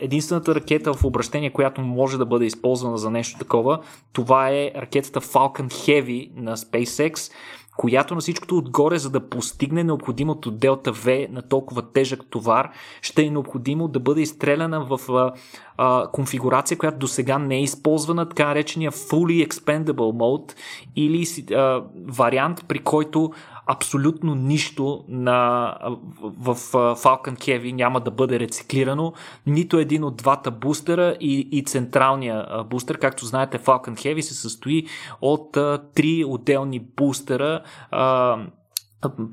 Единствената 0.00 0.54
ракета 0.54 0.94
в 0.94 1.04
обращение, 1.04 1.50
която 1.50 1.80
може 1.80 2.18
да 2.18 2.26
бъде 2.26 2.44
използвана 2.44 2.98
за 2.98 3.10
нещо 3.10 3.38
такова, 3.38 3.78
това 4.12 4.50
е 4.50 4.70
ракетата 4.76 5.20
Falcon 5.20 5.66
Heavy 5.66 6.30
на 6.36 6.56
SpaceX, 6.56 7.32
която 7.76 8.14
на 8.14 8.20
всичкото 8.20 8.58
отгоре, 8.58 8.98
за 8.98 9.10
да 9.10 9.28
постигне 9.28 9.84
необходимото 9.84 10.52
Delta 10.52 10.90
V 10.90 11.30
на 11.30 11.42
толкова 11.42 11.92
тежък 11.92 12.20
товар, 12.30 12.70
ще 13.02 13.22
е 13.22 13.30
необходимо 13.30 13.88
да 13.88 14.00
бъде 14.00 14.20
изстреляна 14.20 14.84
в 14.84 15.12
а, 15.12 15.32
а, 15.76 16.10
конфигурация, 16.12 16.78
която 16.78 16.98
до 16.98 17.08
сега 17.08 17.38
не 17.38 17.56
е 17.56 17.62
използвана, 17.62 18.28
така 18.28 18.46
наречения 18.46 18.92
Fully 18.92 19.48
Expendable 19.48 19.92
Mode 19.92 20.52
или 20.96 21.54
а, 21.54 21.82
вариант, 22.06 22.64
при 22.68 22.78
който 22.78 23.32
абсолютно 23.66 24.34
нищо 24.34 25.04
на, 25.08 25.74
в, 26.22 26.54
в 26.54 26.72
Falcon 26.96 27.34
Heavy 27.34 27.72
няма 27.72 28.00
да 28.00 28.10
бъде 28.10 28.40
рециклирано. 28.40 29.12
Нито 29.46 29.78
един 29.78 30.04
от 30.04 30.16
двата 30.16 30.50
бустера 30.50 31.16
и, 31.20 31.48
и 31.52 31.64
централния 31.64 32.64
бустер. 32.70 32.98
Както 32.98 33.26
знаете, 33.26 33.58
Falcon 33.58 33.94
Heavy 33.94 34.20
се 34.20 34.34
състои 34.34 34.86
от 35.20 35.56
а, 35.56 35.82
три 35.94 36.24
отделни 36.24 36.80
бустера. 36.80 37.60
А, 37.90 38.36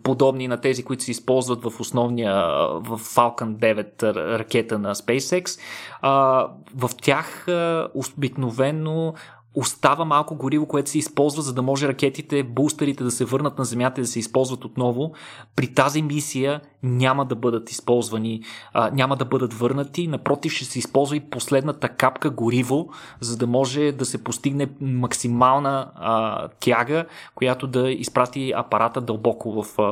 подобни 0.04 0.48
на 0.48 0.58
тези, 0.58 0.84
които 0.84 1.04
се 1.04 1.12
използват 1.12 1.63
в 1.63 1.80
основния 1.80 2.34
в 2.80 3.00
Falcon 3.00 3.56
9 3.56 4.04
ракета 4.39 4.80
на 4.80 4.96
SpaceX. 4.96 5.60
В 6.76 6.89
тях 7.02 7.48
обикновено 8.17 9.13
остава 9.55 10.05
малко 10.05 10.35
гориво, 10.35 10.65
което 10.65 10.89
се 10.89 10.97
използва, 10.97 11.41
за 11.41 11.53
да 11.53 11.61
може 11.61 11.87
ракетите, 11.87 12.43
бустерите 12.43 13.03
да 13.03 13.11
се 13.11 13.25
върнат 13.25 13.57
на 13.57 13.65
Земята 13.65 14.01
и 14.01 14.03
да 14.03 14.07
се 14.07 14.19
използват 14.19 14.65
отново. 14.65 15.13
При 15.55 15.67
тази 15.67 16.01
мисия 16.01 16.61
няма 16.83 17.25
да 17.25 17.35
бъдат 17.35 17.71
използвани, 17.71 18.41
а, 18.73 18.89
няма 18.93 19.15
да 19.15 19.25
бъдат 19.25 19.53
върнати. 19.53 20.07
Напротив, 20.07 20.51
ще 20.51 20.65
се 20.65 20.79
използва 20.79 21.15
и 21.15 21.29
последната 21.29 21.89
капка 21.89 22.29
гориво, 22.29 22.89
за 23.19 23.37
да 23.37 23.47
може 23.47 23.91
да 23.91 24.05
се 24.05 24.23
постигне 24.23 24.69
максимална 24.81 25.91
а, 25.95 26.47
тяга, 26.59 27.05
която 27.35 27.67
да 27.67 27.91
изпрати 27.91 28.53
апарата 28.55 29.01
дълбоко 29.01 29.63
в, 29.63 29.79
а, 29.79 29.83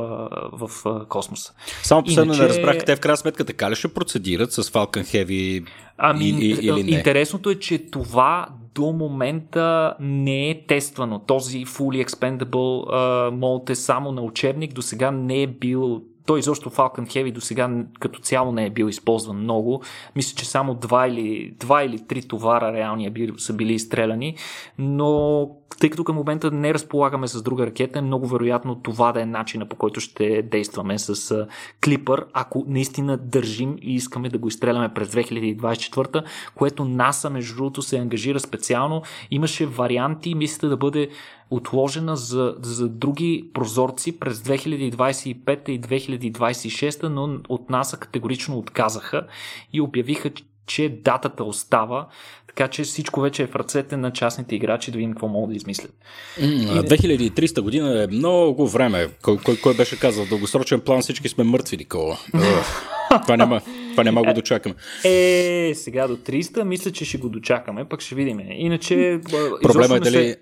в 0.52 0.86
а, 0.86 1.04
космоса. 1.04 1.52
Само 1.82 2.04
последно 2.04 2.34
Иначе... 2.34 2.42
не 2.42 2.48
разбрах, 2.48 2.84
те 2.84 2.96
в 2.96 3.00
крайна 3.00 3.16
сметка 3.16 3.44
така 3.44 3.70
ли 3.70 3.74
ще 3.74 3.88
процедират 3.88 4.52
с 4.52 4.62
Falcon 4.62 5.04
Heavy 5.04 5.64
Ами, 5.98 6.24
и, 6.24 6.46
и, 6.46 6.50
или 6.50 6.82
не? 6.82 6.90
интересното 6.90 7.50
е, 7.50 7.54
че 7.54 7.78
това 7.78 8.48
до 8.74 8.92
момента 8.92 9.94
не 10.00 10.50
е 10.50 10.66
тествано. 10.66 11.18
Този 11.18 11.66
Fully 11.66 12.06
Expendable 12.06 12.90
uh, 12.90 13.30
мод 13.30 13.70
е 13.70 13.74
само 13.74 14.12
на 14.12 14.22
учебник, 14.22 14.74
до 14.74 14.82
сега 14.82 15.10
не 15.10 15.42
е 15.42 15.46
бил 15.46 16.02
той 16.26 16.38
изобщо 16.38 16.70
Falcon 16.70 17.06
Heavy 17.06 17.32
до 17.32 17.40
сега 17.40 17.70
като 18.00 18.20
цяло 18.20 18.52
не 18.52 18.66
е 18.66 18.70
бил 18.70 18.88
използван 18.88 19.36
много. 19.36 19.82
Мисля, 20.16 20.36
че 20.36 20.48
само 20.48 20.74
два 20.74 21.06
или, 21.06 21.54
два 21.60 21.84
или 21.84 22.06
три 22.06 22.22
товара 22.22 22.72
реални 22.72 23.12
са 23.36 23.52
били 23.52 23.72
изстреляни, 23.72 24.36
но 24.78 25.50
тъй 25.78 25.90
като 25.90 26.04
към 26.04 26.16
момента 26.16 26.50
не 26.50 26.74
разполагаме 26.74 27.28
с 27.28 27.42
друга 27.42 27.66
ракета, 27.66 27.98
е 27.98 28.02
много 28.02 28.26
вероятно 28.26 28.74
това 28.74 29.12
да 29.12 29.22
е 29.22 29.26
начина 29.26 29.68
по 29.68 29.76
който 29.76 30.00
ще 30.00 30.42
действаме 30.42 30.98
с 30.98 31.46
Клипър, 31.84 32.26
ако 32.32 32.64
наистина 32.68 33.16
държим 33.16 33.76
и 33.82 33.94
искаме 33.94 34.28
да 34.28 34.38
го 34.38 34.48
изстреляме 34.48 34.94
през 34.94 35.08
2024, 35.08 36.24
което 36.54 36.84
НАСА 36.84 37.30
между 37.30 37.56
другото 37.56 37.82
се 37.82 37.98
ангажира 37.98 38.40
специално. 38.40 39.02
Имаше 39.30 39.66
варианти, 39.66 40.34
мислите 40.34 40.66
да 40.66 40.76
бъде 40.76 41.08
отложена 41.50 42.16
за, 42.16 42.54
за 42.62 42.88
други 42.88 43.50
прозорци 43.54 44.18
през 44.18 44.38
2025 44.38 45.68
и 45.68 45.80
2026, 45.80 47.08
но 47.08 47.38
от 47.48 47.70
НАСА 47.70 47.96
категорично 47.96 48.58
отказаха 48.58 49.26
и 49.72 49.80
обявиха, 49.80 50.30
че 50.66 51.00
датата 51.04 51.44
остава, 51.44 52.08
така 52.56 52.68
че 52.68 52.82
всичко 52.82 53.20
вече 53.20 53.42
е 53.42 53.46
в 53.46 53.56
ръцете 53.56 53.96
на 53.96 54.12
частните 54.12 54.54
играчи 54.54 54.90
да 54.90 54.98
видим 54.98 55.12
какво 55.12 55.28
могат 55.28 55.50
да 55.50 55.56
измислят. 55.56 55.92
2300 56.38 57.60
година 57.60 58.02
е 58.02 58.06
много 58.06 58.68
време. 58.68 59.08
Кой, 59.22 59.38
кой, 59.38 59.56
кой 59.56 59.74
беше 59.74 59.98
казал, 59.98 60.24
в 60.24 60.28
дългосрочен 60.28 60.80
план 60.80 61.02
всички 61.02 61.28
сме 61.28 61.44
мъртви, 61.44 61.76
Никола. 61.76 62.18
това 63.22 63.36
няма, 63.36 63.60
това 63.90 64.04
няма 64.04 64.22
го 64.22 64.32
дочакаме. 64.32 64.74
Е, 65.04 65.72
сега 65.74 66.08
до 66.08 66.16
300 66.16 66.62
мисля, 66.62 66.90
че 66.90 67.04
ще 67.04 67.18
го 67.18 67.28
дочакаме, 67.28 67.84
пък 67.84 68.00
ще 68.00 68.14
видим. 68.14 68.40
Иначе... 68.50 69.20
Проблема 69.62 69.96
е 69.96 70.00
дали... 70.00 70.16
Се 70.16 70.36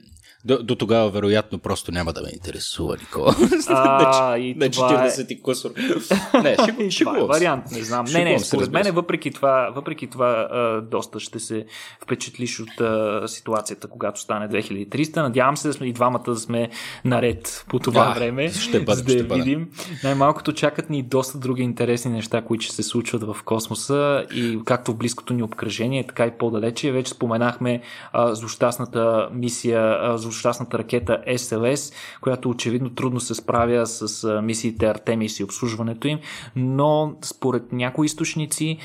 до, 0.45 0.63
до 0.63 0.75
тогава, 0.75 1.11
вероятно, 1.11 1.59
просто 1.59 1.93
няма 1.93 2.13
да 2.13 2.23
ме 2.23 2.29
интересува, 2.33 2.97
Никола. 3.01 3.35
А, 3.69 4.39
и 4.39 4.55
не, 4.55 4.71
това 4.71 5.09
40 5.09 5.31
е... 5.31 5.41
кусор. 5.43 5.71
Не, 6.43 6.57
ще, 6.91 7.03
е 7.19 7.23
вариант, 7.23 7.65
не 7.71 7.83
знам. 7.83 8.07
Не, 8.13 8.25
не, 8.25 8.39
според 8.39 8.73
мен, 8.73 8.95
въпреки 8.95 9.31
това, 9.31 9.71
въпреки 9.75 10.07
това 10.07 10.49
доста 10.91 11.21
ще 11.21 11.39
се 11.39 11.67
впечатлиш 12.03 12.61
от 12.61 12.71
ситуацията, 13.31 13.89
когато 13.89 14.21
стане 14.21 14.49
2300. 14.49 15.17
Надявам 15.17 15.57
се 15.57 15.69
да 15.69 15.75
сме 15.75 15.87
и 15.87 15.93
двамата 15.93 16.23
да 16.27 16.37
сме 16.37 16.71
наред 17.05 17.65
по 17.69 17.79
това 17.79 18.09
да, 18.09 18.15
време. 18.15 18.49
Ще 18.49 18.81
бъде, 18.81 18.97
за 18.97 19.05
да 19.05 19.13
ще 19.13 19.23
видим. 19.23 19.69
Най-малкото 20.05 20.53
чакат 20.53 20.91
ни 20.91 21.03
доста 21.03 21.39
други 21.39 21.63
интересни 21.63 22.11
неща, 22.11 22.43
които 22.43 22.65
ще 22.65 22.75
се 22.75 22.83
случват 22.83 23.23
в 23.23 23.37
космоса 23.45 24.27
и 24.35 24.61
както 24.65 24.93
в 24.93 24.97
близкото 24.97 25.35
ни 25.35 25.43
обкръжение, 25.43 26.07
така 26.07 26.27
и 26.27 26.31
по-далече. 26.39 26.93
Вече 26.93 27.11
споменахме 27.11 27.83
а, 28.13 28.35
злощастната 28.35 29.29
мисия, 29.33 29.99
а, 30.01 30.19
злощастната 30.39 30.79
ракета 30.79 31.23
SLS, 31.29 31.95
която 32.21 32.51
очевидно 32.51 32.91
трудно 32.91 33.21
се 33.21 33.35
справя 33.35 33.87
с 33.87 34.41
мисиите 34.43 34.87
Артемис 34.87 35.41
и 35.41 35.45
обслужването 35.45 36.09
им, 36.09 36.19
но 36.57 37.15
според 37.23 37.73
някои 37.73 38.07
източници 38.07 38.79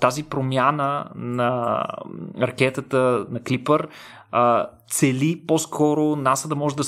тази 0.00 0.22
промяна 0.22 1.04
на 1.14 1.84
ракетата 2.40 3.26
на 3.30 3.42
Клипър 3.42 3.88
цели 4.90 5.42
по-скоро 5.46 6.16
НАСА 6.16 6.48
да 6.48 6.56
може 6.56 6.76
да 6.76 6.82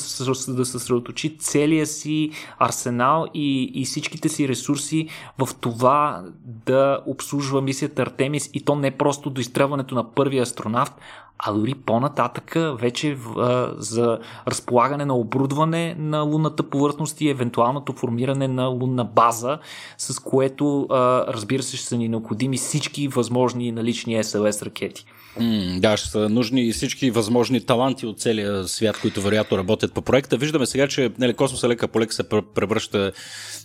да 0.48 0.64
съсредоточи 0.64 1.38
целия 1.38 1.86
си 1.86 2.30
арсенал 2.58 3.26
и, 3.34 3.70
и 3.74 3.84
всичките 3.84 4.28
си 4.28 4.48
ресурси 4.48 5.08
в 5.38 5.48
това 5.60 6.24
да 6.44 7.00
обслужва 7.06 7.62
мисията 7.62 8.02
Артемис 8.02 8.50
и 8.54 8.64
то 8.64 8.74
не 8.76 8.90
просто 8.90 9.30
до 9.30 9.40
изтръването 9.40 9.94
на 9.94 10.14
първия 10.14 10.42
астронавт, 10.42 10.92
а 11.44 11.52
дори 11.52 11.74
по-нататъка 11.74 12.76
вече 12.80 13.16
а, 13.36 13.74
за 13.76 14.18
разполагане 14.48 15.04
на 15.04 15.16
оборудване 15.16 15.94
на 15.98 16.20
лунната 16.20 16.62
повърхност 16.62 17.20
и 17.20 17.28
евентуалното 17.28 17.92
формиране 17.92 18.48
на 18.48 18.66
лунна 18.66 19.04
база, 19.04 19.58
с 19.98 20.18
което 20.18 20.86
а, 20.90 21.26
разбира 21.32 21.62
се 21.62 21.76
ще 21.76 21.86
са 21.86 21.96
ни 21.96 22.08
необходими 22.08 22.56
всички 22.56 23.08
възможни 23.08 23.72
налични 23.72 24.24
СЛС 24.24 24.62
ракети. 24.62 25.04
Mm, 25.40 25.80
да, 25.80 25.96
ще 25.96 26.08
са 26.08 26.28
нужни 26.28 26.72
всички 26.72 27.10
възможни 27.10 27.60
таланти 27.60 28.06
от 28.06 28.20
целия 28.20 28.68
свят, 28.68 28.98
които 29.00 29.22
вероятно 29.22 29.58
работят 29.58 29.92
по 29.92 30.02
проекта. 30.02 30.36
Виждаме 30.36 30.66
сега, 30.66 30.88
че 30.88 31.10
нали, 31.18 31.34
космоса 31.34 31.68
лека 31.68 31.88
по 31.88 32.00
лека 32.00 32.14
се 32.14 32.28
превръща, 32.54 33.12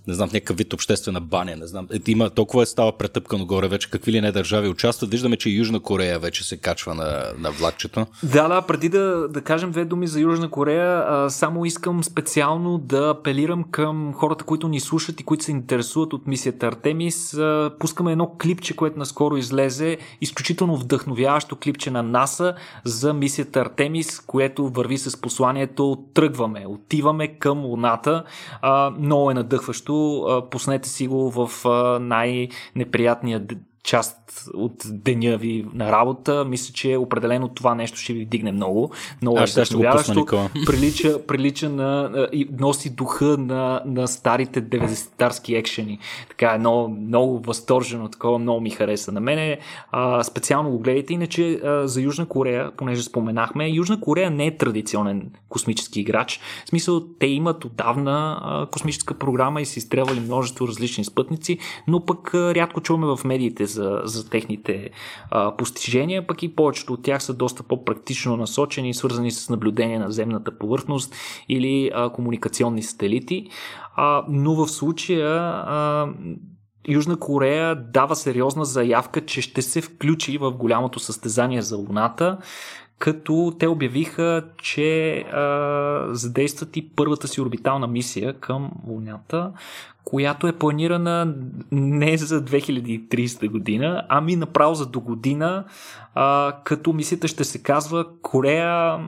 не 0.08 0.14
знам, 0.14 0.30
в 0.30 0.34
някакъв 0.34 0.58
вид 0.58 0.74
обществена 0.74 1.22
баня. 1.22 1.56
Не 1.56 1.68
знам. 1.68 1.88
Е, 1.94 2.12
има 2.12 2.30
толкова 2.30 2.64
е 2.64 2.66
става 2.66 2.98
претъпкано 2.98 3.46
горе 3.46 3.68
вече, 3.68 3.90
какви 3.90 4.12
ли 4.12 4.22
не 4.22 4.32
държави 4.32 4.68
участват. 4.68 5.12
Виждаме, 5.12 5.38
че 5.38 5.50
Южна 5.50 5.80
Корея 5.80 6.20
вече 6.20 6.44
се 6.44 6.58
качва 6.58 6.96
на, 6.96 7.24
на 7.38 7.52
влакчето. 7.68 8.06
Да, 8.24 8.48
да, 8.48 8.62
преди 8.62 8.90
да, 8.90 9.28
да 9.30 9.42
кажем 9.42 9.72
две 9.72 9.86
думи 9.86 10.08
за 10.08 10.20
Южна 10.20 10.50
Корея, 10.50 11.04
а, 11.08 11.30
само 11.30 11.66
искам 11.66 12.04
специално 12.04 12.78
да 12.78 13.10
апелирам 13.10 13.64
към 13.64 14.14
хората, 14.14 14.44
които 14.44 14.68
ни 14.68 14.80
слушат 14.80 15.20
и 15.22 15.24
които 15.24 15.44
се 15.44 15.52
интересуват 15.52 16.14
от 16.14 16.28
мисията 16.28 16.68
Артемис. 16.68 17.34
А, 17.34 17.72
пускаме 17.80 18.12
едно 18.12 18.36
клипче, 18.42 18.76
което 18.76 19.00
наскоро 19.00 19.38
излезе, 19.38 19.98
изключително 20.22 20.78
вдъхновяващо 20.78 21.56
клипче 21.56 21.92
на 21.92 22.04
НАСА 22.04 22.56
за 22.84 23.14
мисията 23.14 23.60
Артемис, 23.60 24.20
което 24.20 24.70
върви 24.70 24.98
с 24.98 25.22
посланието 25.22 26.04
тръгваме, 26.14 26.66
отиваме 26.68 27.28
към 27.28 27.66
Луната. 27.66 28.24
А, 28.62 28.90
много 28.90 29.32
е 29.32 29.34
надъхващо. 29.34 30.22
А, 30.22 30.50
пуснете 30.50 30.90
си 30.90 31.08
го 31.08 31.32
в 31.32 31.66
а, 31.66 32.00
най-неприятния 32.00 33.40
част 33.88 34.50
от 34.54 34.74
деня 34.86 35.38
ви 35.38 35.66
на 35.74 35.92
работа, 35.92 36.46
мисля, 36.46 36.74
че 36.74 36.98
определено 36.98 37.48
това 37.48 37.76
нещо 37.76 37.98
ще 37.98 38.14
ви 38.14 38.26
вдигне 38.26 38.52
много. 38.52 38.92
Много 39.22 39.38
Аз 39.38 39.50
ще 39.50 39.76
го 39.76 39.84
пусна, 39.92 40.26
прилича, 40.66 41.26
прилича 41.28 41.70
на, 41.70 42.28
и 42.34 42.48
носи 42.60 42.90
духа 42.90 43.26
на, 43.26 43.82
на 43.86 44.08
старите 44.08 44.64
90-тарски 44.64 45.58
екшени. 45.58 46.00
Така 46.30 46.52
едно 46.52 46.88
много 46.88 47.40
възторжено, 47.40 48.10
такова 48.10 48.40
много 48.40 48.62
ми 48.62 48.70
хареса 48.70 49.12
на 49.12 49.20
мене. 49.20 49.60
А, 49.92 50.24
специално 50.24 50.70
го 50.72 50.80
гледайте. 50.80 51.14
Иначе 51.14 51.54
а, 51.54 51.88
за 51.88 52.02
Южна 52.02 52.26
Корея, 52.26 52.72
понеже 52.78 53.04
споменахме, 53.04 53.70
Южна 53.70 54.02
Корея 54.02 54.32
не 54.32 54.46
е 54.46 54.58
традиционен 54.58 55.32
космически 55.50 56.00
играч. 56.00 56.40
В 56.66 56.70
смисъл, 56.70 57.02
те 57.20 57.28
имат 57.28 57.66
отдавна 57.66 58.40
а, 58.42 58.66
космическа 58.66 59.14
програма 59.14 59.62
и 59.62 59.66
са 59.66 59.80
изстрелвали 59.80 60.20
множество 60.20 60.68
различни 60.68 61.06
спътници, 61.06 61.58
но 61.88 62.06
пък 62.06 62.34
а, 62.34 62.56
рядко 62.56 62.82
чуваме 62.82 63.16
в 63.16 63.24
медиите 63.24 63.66
за, 63.66 63.77
за 64.04 64.30
техните 64.30 64.90
а, 65.32 65.58
постижения, 65.58 66.28
пък 66.28 66.44
и 66.44 66.56
повечето 66.56 66.94
от 66.94 67.04
тях 67.04 67.24
са 67.24 67.34
доста 67.34 67.64
по-практично 67.64 68.38
насочени, 68.38 68.94
свързани 68.94 69.32
с 69.32 69.50
наблюдение 69.50 70.00
на 70.00 70.12
земната 70.12 70.58
повърхност 70.58 71.16
или 71.50 71.92
а, 71.94 72.10
комуникационни 72.10 72.84
сателити. 72.84 73.50
А, 73.96 74.24
но 74.30 74.56
в 74.56 74.68
случая 74.68 75.40
а, 75.42 76.08
Южна 76.88 77.20
Корея 77.20 77.76
дава 77.76 78.16
сериозна 78.16 78.66
заявка, 78.66 79.26
че 79.26 79.42
ще 79.42 79.62
се 79.62 79.82
включи 79.82 80.38
в 80.38 80.52
голямото 80.52 81.00
състезание 81.00 81.62
за 81.62 81.78
Луната, 81.78 82.38
като 83.00 83.54
те 83.60 83.68
обявиха, 83.68 84.44
че 84.62 85.18
а, 85.20 86.08
задействат 86.12 86.78
и 86.78 86.90
първата 86.96 87.28
си 87.28 87.42
орбитална 87.42 87.88
мисия 87.88 88.34
към 88.34 88.72
Луната, 88.88 89.52
която 90.04 90.48
е 90.48 90.58
планирана 90.58 91.34
не 91.72 92.18
за 92.18 92.46
2030 92.46 93.50
година, 93.50 94.06
ами 94.10 94.36
направо 94.36 94.76
за 94.76 94.86
до 94.86 95.00
година, 95.00 95.66
а, 96.16 96.54
като 96.64 96.94
мисията 96.94 97.28
ще 97.28 97.44
се 97.44 97.64
казва 97.64 98.06
Корея 98.22 99.00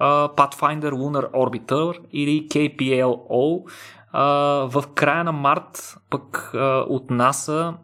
Pathfinder 0.00 0.92
Lunar 0.92 1.30
Orbiter 1.30 1.98
или 2.12 2.48
KPLO. 2.48 3.70
А, 4.12 4.24
в 4.68 4.84
края 4.94 5.24
на 5.24 5.32
март 5.32 5.96
пък 6.10 6.50
а, 6.54 6.84
от 6.88 7.10
НАСА 7.10 7.74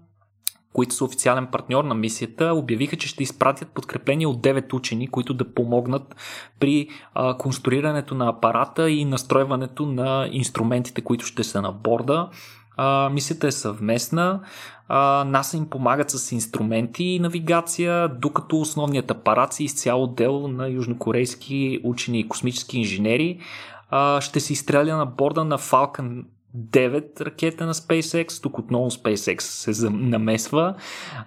които 0.75 0.95
са 0.95 1.05
официален 1.05 1.47
партньор 1.47 1.85
на 1.85 1.95
мисията, 1.95 2.55
обявиха, 2.55 2.97
че 2.97 3.09
ще 3.09 3.23
изпратят 3.23 3.69
подкрепление 3.69 4.27
от 4.27 4.43
9 4.43 4.75
учени, 4.75 5.09
които 5.09 5.35
да 5.35 5.55
помогнат 5.55 6.17
при 6.61 6.89
а, 7.15 7.37
конструирането 7.37 8.15
на 8.15 8.29
апарата 8.29 8.91
и 8.91 9.05
настройването 9.05 9.87
на 9.87 10.29
инструментите, 10.33 11.01
които 11.01 11.27
ще 11.27 11.45
са 11.45 11.63
на 11.63 11.73
борда. 11.73 12.29
А, 12.77 13.11
мисията 13.13 13.47
е 13.47 13.53
съвместна. 13.53 14.41
А, 14.89 15.25
НАСА 15.25 15.57
им 15.57 15.71
помагат 15.71 16.11
с 16.11 16.33
инструменти 16.33 17.05
и 17.05 17.19
навигация, 17.19 18.09
докато 18.09 18.61
основният 18.61 19.11
апарат 19.11 19.53
си 19.53 19.65
изцяло 19.65 20.07
дел 20.07 20.49
на 20.49 20.69
южнокорейски 20.69 21.81
учени 21.85 22.21
и 22.21 22.29
космически 22.29 22.79
инженери. 22.79 23.39
Ще 24.21 24.41
се 24.41 24.53
изстреля 24.53 24.97
на 24.97 25.07
борда 25.07 25.45
на 25.45 25.59
Falcon 25.59 26.25
9 26.57 27.21
ракета 27.21 27.67
на 27.67 27.75
SpaceX, 27.75 28.43
тук 28.43 28.59
отново 28.59 28.91
SpaceX 28.91 29.41
се 29.41 29.91
намесва. 29.91 30.75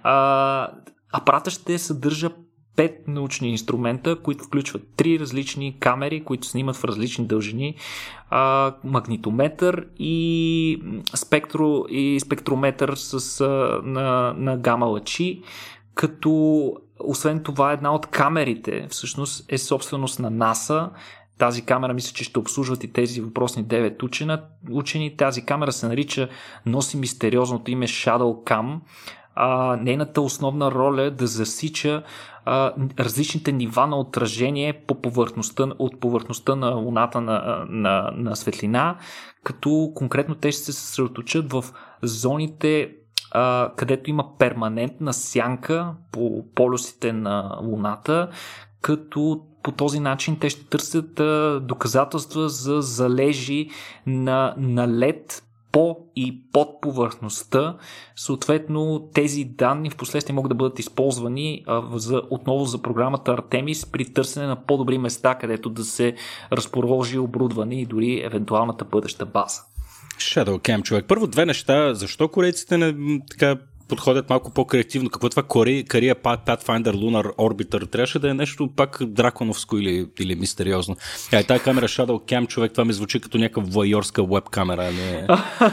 А, 0.04 0.72
апарата 1.12 1.50
ще 1.50 1.78
съдържа 1.78 2.30
пет 2.76 3.08
научни 3.08 3.50
инструмента, 3.50 4.22
които 4.22 4.44
включват 4.44 4.82
три 4.98 5.20
различни 5.20 5.80
камери, 5.80 6.24
които 6.24 6.48
снимат 6.48 6.76
в 6.76 6.84
различни 6.84 7.26
дължини, 7.26 7.76
а, 8.30 8.74
магнитометър 8.84 9.88
и, 10.00 10.84
спектро, 11.16 11.86
и 11.90 12.20
спектрометър 12.20 12.96
с, 12.96 13.42
а, 13.42 13.82
на, 13.84 14.34
на 14.38 14.58
гама 14.58 14.86
лъчи, 14.86 15.42
като 15.94 16.74
освен 17.00 17.44
това 17.44 17.72
една 17.72 17.96
от 17.96 18.06
камерите 18.06 18.88
всъщност 18.90 19.46
е 19.50 19.58
собственост 19.58 20.20
на 20.20 20.30
НАСА. 20.30 20.90
Тази 21.38 21.62
камера 21.62 21.94
мисля, 21.94 22.14
че 22.14 22.24
ще 22.24 22.40
обслужват 22.40 22.84
и 22.84 22.94
тези 22.94 23.22
въпросни 23.22 23.66
9 23.66 24.04
учена, 24.04 24.42
учени. 24.72 25.18
Тази 25.18 25.46
камера 25.46 25.72
се 25.72 25.88
нарича, 25.88 26.30
носи 26.66 26.98
мистериозното 26.98 27.72
име 27.72 27.88
Shadow 27.88 28.44
Cam. 28.44 28.80
А, 29.36 29.78
нейната 29.82 30.22
основна 30.22 30.72
роля 30.72 31.02
е 31.02 31.12
да 31.12 31.28
засича 31.28 32.04
а, 32.46 32.74
различните 33.00 33.52
нива 33.52 33.88
на 33.88 34.00
отражение 34.00 34.84
по 34.88 35.02
повърхността, 35.02 35.64
от 35.80 36.00
повърхността 36.00 36.56
на 36.56 36.70
луната 36.70 37.22
на, 37.22 37.66
на, 37.70 38.12
на 38.16 38.36
светлина, 38.36 38.98
като 39.44 39.92
конкретно 39.96 40.36
те 40.36 40.52
ще 40.52 40.64
се 40.64 40.74
съсредоточат 40.74 41.52
в 41.52 41.66
зоните 42.02 42.92
а, 43.32 43.72
където 43.76 44.10
има 44.10 44.38
перманентна 44.38 45.14
сянка 45.14 45.94
по 46.12 46.46
полюсите 46.56 47.14
на 47.14 47.58
Луната, 47.62 48.30
като 48.82 49.42
по 49.68 49.72
този 49.72 50.00
начин 50.00 50.38
те 50.40 50.50
ще 50.50 50.66
търсят 50.66 51.22
доказателства 51.68 52.50
за 52.50 52.82
залежи 52.82 53.70
на, 54.06 54.54
на 54.58 54.88
лед 54.88 55.44
по 55.72 55.98
и 56.16 56.42
под 56.54 56.82
повърхността. 56.82 57.78
Съответно, 58.16 59.10
тези 59.14 59.44
данни 59.44 59.90
в 59.90 59.98
последствие 59.98 60.36
могат 60.36 60.50
да 60.50 60.56
бъдат 60.56 60.80
използвани 60.80 61.64
а, 61.68 61.84
за, 61.94 62.22
отново 62.30 62.66
за 62.66 62.82
програмата 62.82 63.32
Артемис 63.32 63.86
при 63.86 64.14
търсене 64.14 64.46
на 64.48 64.56
по-добри 64.66 64.98
места, 64.98 65.36
където 65.36 65.70
да 65.70 65.84
се 65.84 66.16
разположи 66.52 67.20
оборудване 67.20 67.82
и 67.82 67.86
дори 67.86 68.22
евентуалната 68.26 68.86
бъдеща 68.86 69.26
база. 69.26 69.62
Shadow 70.18 70.58
Cam, 70.58 70.84
човек. 70.84 71.06
Първо 71.08 71.28
две 71.28 71.46
неща. 71.46 71.94
Защо 71.94 72.28
корейците 72.28 72.78
не 72.78 73.20
така 73.30 73.56
подходят 73.88 74.30
малко 74.30 74.52
по-креативно. 74.52 75.10
Какво 75.10 75.28
е 75.28 75.30
това 75.30 75.44
Кария 75.44 76.16
Pathfinder 76.16 76.94
Lunar 76.94 77.36
Orbiter? 77.36 77.92
Трябваше 77.92 78.20
да 78.20 78.30
е 78.30 78.34
нещо 78.34 78.70
пак 78.76 79.00
драконовско 79.02 79.78
или, 79.78 80.08
или 80.20 80.36
мистериозно. 80.36 80.96
Ай, 81.34 81.44
тази 81.44 81.64
камера 81.64 81.88
Shadow 81.88 82.32
Cam, 82.32 82.48
човек, 82.48 82.72
това 82.72 82.86
ми 82.86 82.94
звучи 82.94 83.20
като 83.20 83.38
някаква 83.38 83.64
войорска 83.66 84.24
веб 84.24 84.50
камера. 84.50 84.92
Не... 84.92 85.28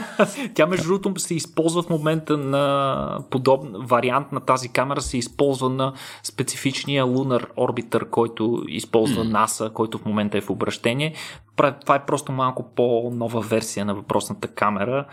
Тя 0.53 0.65
между 0.65 0.87
другото 0.87 1.19
се 1.19 1.35
използва 1.35 1.83
в 1.83 1.89
момента 1.89 2.37
на 2.37 3.19
подобен 3.29 3.71
вариант 3.75 4.31
на 4.31 4.39
тази 4.39 4.69
камера 4.69 5.01
се 5.01 5.17
използва 5.17 5.69
на 5.69 5.93
специфичния 6.23 7.05
Lunar 7.05 7.45
Orbiter, 7.57 8.09
който 8.09 8.63
използва 8.67 9.25
NASA, 9.25 9.73
който 9.73 9.97
в 9.97 10.05
момента 10.05 10.37
е 10.37 10.41
в 10.41 10.49
обращение. 10.49 11.13
Това 11.55 11.95
е 11.95 12.05
просто 12.05 12.31
малко 12.31 12.63
по-нова 12.75 13.41
версия 13.41 13.85
на 13.85 13.95
въпросната 13.95 14.47
камера. 14.47 15.05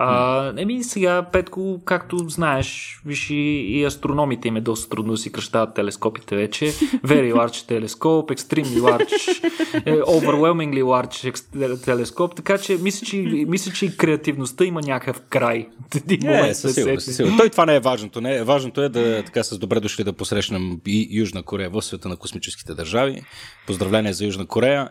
А, 0.00 0.52
еми 0.56 0.84
сега, 0.84 1.22
Петко, 1.22 1.80
както 1.84 2.28
знаеш, 2.28 3.00
виж 3.06 3.30
и, 3.30 3.34
и 3.34 3.84
астрономите 3.84 4.48
им 4.48 4.56
е 4.56 4.60
доста 4.60 4.88
трудно 4.88 5.12
да 5.12 5.18
си 5.18 5.32
кръщават 5.32 5.74
телескопите 5.74 6.36
вече. 6.36 6.64
Very 7.06 7.34
large 7.34 7.68
телескоп, 7.68 8.30
extremely 8.30 8.80
large, 8.80 9.50
е, 9.86 10.00
overwhelmingly 10.00 10.82
large 10.82 11.84
телескоп, 11.84 12.34
така 12.34 12.58
че 12.58 12.76
мисля, 12.76 13.06
че, 13.06 13.16
мисля, 13.48 13.72
че 13.72 13.86
и 13.86 13.96
креативността 13.96 14.64
има 14.64 14.80
някакъв 14.80 15.22
край. 15.28 15.68
Не, 16.22 16.54
със 16.54 16.74
сигурност. 16.74 17.36
Той 17.38 17.50
това 17.50 17.66
не 17.66 17.76
е 17.76 17.80
важното. 17.80 18.20
Не. 18.20 18.44
Важното 18.44 18.82
е 18.82 18.88
да 18.88 19.22
така 19.22 19.42
с 19.42 19.58
добре 19.58 19.80
дошли 19.80 20.04
да 20.04 20.12
посрещнем 20.12 20.80
и 20.86 21.08
Южна 21.10 21.42
Корея 21.42 21.70
в 21.70 21.82
света 21.82 22.08
на 22.08 22.16
космическите 22.16 22.74
държави. 22.74 23.22
Поздравления 23.66 24.12
за 24.12 24.24
Южна 24.24 24.46
Корея. 24.46 24.90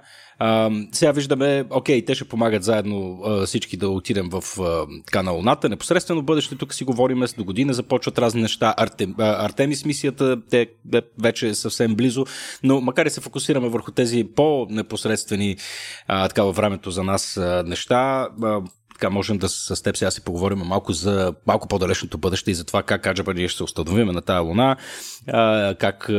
Сега 0.92 1.12
виждаме, 1.12 1.66
окей, 1.70 2.06
те 2.06 2.16
ще 2.16 2.26
помагат 2.26 2.64
заедно 2.64 3.22
всички 3.46 3.78
да 3.78 3.90
отидем 3.90 4.30
в 4.30 4.44
а, 4.62 4.86
така, 5.06 5.24
на 5.24 5.32
Луната. 5.32 5.70
Непосредствено 5.70 6.22
бъдеще 6.22 6.56
тук 6.56 6.74
си 6.74 6.84
говорим, 6.84 7.28
с 7.28 7.34
до 7.34 7.44
година 7.44 7.74
започват 7.74 8.20
разни 8.20 8.42
неща. 8.42 8.74
Артем, 8.78 9.16
Артемис 9.18 9.86
мисията 9.86 10.42
те 10.50 10.68
вече 11.22 11.48
е 11.48 11.54
съвсем 11.54 11.96
близо, 11.96 12.26
но 12.64 12.82
макар 12.82 13.06
и 13.06 13.10
се 13.10 13.22
фокусираме 13.22 13.70
върху 13.70 13.92
тези 13.92 14.24
по-непосредствени 14.36 15.58
така 16.08 16.44
във 16.44 16.56
времето 16.56 16.92
за 16.92 17.04
нас 17.04 17.40
неща, 17.66 18.28
така 19.00 19.10
можем 19.10 19.38
да 19.38 19.50
с 19.50 19.84
теб 19.84 19.98
сега 19.98 20.12
си 20.12 20.22
поговорим 20.22 20.60
малко 20.60 20.94
за 20.94 21.34
малко 21.48 21.68
по-далечното 21.68 22.18
бъдеще 22.18 22.52
и 22.52 22.54
за 22.54 22.66
това 22.66 22.84
как 22.84 23.08
Аджаба 23.08 23.34
ние 23.34 23.48
ще 23.48 23.58
се 23.58 23.64
установим 23.64 24.08
на 24.08 24.22
тая 24.22 24.42
луна, 24.42 24.76
как 25.80 26.12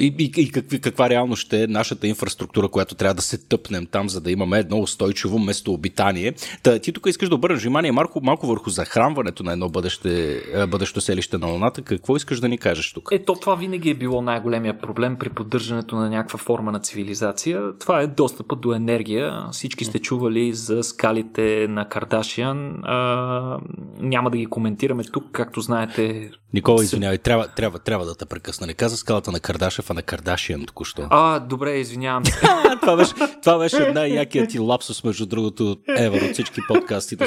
и, 0.00 0.14
и, 0.18 0.32
и 0.36 0.50
какви, 0.50 0.80
каква 0.80 1.10
реално 1.10 1.36
ще 1.36 1.62
е 1.62 1.66
нашата 1.66 2.06
инфраструктура, 2.06 2.68
която 2.68 2.94
трябва 2.94 3.14
да 3.14 3.22
се 3.22 3.48
тъпнем 3.48 3.86
там, 3.86 4.08
за 4.08 4.20
да 4.20 4.30
имаме 4.30 4.58
едно 4.58 4.78
устойчиво 4.80 5.38
местообитание. 5.38 6.34
Та, 6.62 6.78
ти 6.78 6.92
тук 6.92 7.06
искаш 7.06 7.28
да 7.28 7.34
обърнеш 7.34 7.62
внимание 7.62 7.92
малко, 7.92 8.20
малко 8.22 8.46
върху 8.46 8.70
захранването 8.70 9.42
на 9.42 9.52
едно 9.52 9.68
бъдеще, 9.68 10.42
бъдещо 10.68 11.00
селище 11.00 11.38
на 11.38 11.46
луната. 11.46 11.82
Какво 11.82 12.16
искаш 12.16 12.40
да 12.40 12.48
ни 12.48 12.58
кажеш 12.58 12.92
тук? 12.92 13.08
Ето, 13.12 13.34
това 13.34 13.54
винаги 13.54 13.90
е 13.90 13.94
било 13.94 14.22
най-големия 14.22 14.78
проблем 14.78 15.16
при 15.20 15.28
поддържането 15.28 15.96
на 15.96 16.10
някаква 16.10 16.38
форма 16.38 16.72
на 16.72 16.80
цивилизация. 16.80 17.60
Това 17.80 18.00
е 18.00 18.06
достъпът 18.06 18.60
до 18.60 18.72
енергия. 18.72 19.44
Всички 19.52 19.84
сте 19.84 19.98
чували 19.98 20.52
за 20.52 20.82
скалите 20.82 21.59
на 21.68 21.88
Кардашиан. 21.88 22.80
А, 22.84 23.58
няма 23.98 24.30
да 24.30 24.36
ги 24.36 24.46
коментираме 24.46 25.04
тук, 25.04 25.24
както 25.32 25.60
знаете. 25.60 26.30
Никола, 26.54 26.84
извинявай, 26.84 27.18
трябва, 27.18 27.48
трябва, 27.48 27.78
трябва 27.78 28.06
да 28.06 28.14
те 28.14 28.26
прекъсна. 28.26 28.66
Не 28.66 28.74
каза 28.74 28.96
скалата 28.96 29.32
на 29.32 29.40
Кардашев, 29.40 29.90
а 29.90 29.94
на 29.94 30.02
Кардашиан 30.02 30.66
току-що. 30.66 31.06
А, 31.10 31.40
добре, 31.40 31.70
извинявам 31.70 32.24
се. 32.24 32.40
това, 32.80 32.96
беше, 32.96 33.14
това 33.42 33.58
беше 33.58 33.92
най-якият 33.92 34.50
ти 34.50 34.58
лапсус, 34.58 35.04
между 35.04 35.26
другото, 35.26 35.76
евро 35.96 36.24
от 36.24 36.32
всички 36.32 36.60
подкасти 36.68 37.16
до 37.16 37.24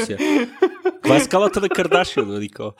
Това 1.04 1.16
е 1.16 1.20
скалата 1.20 1.62
на 1.62 1.70
Кардашиан, 1.70 2.40
Никола. 2.40 2.72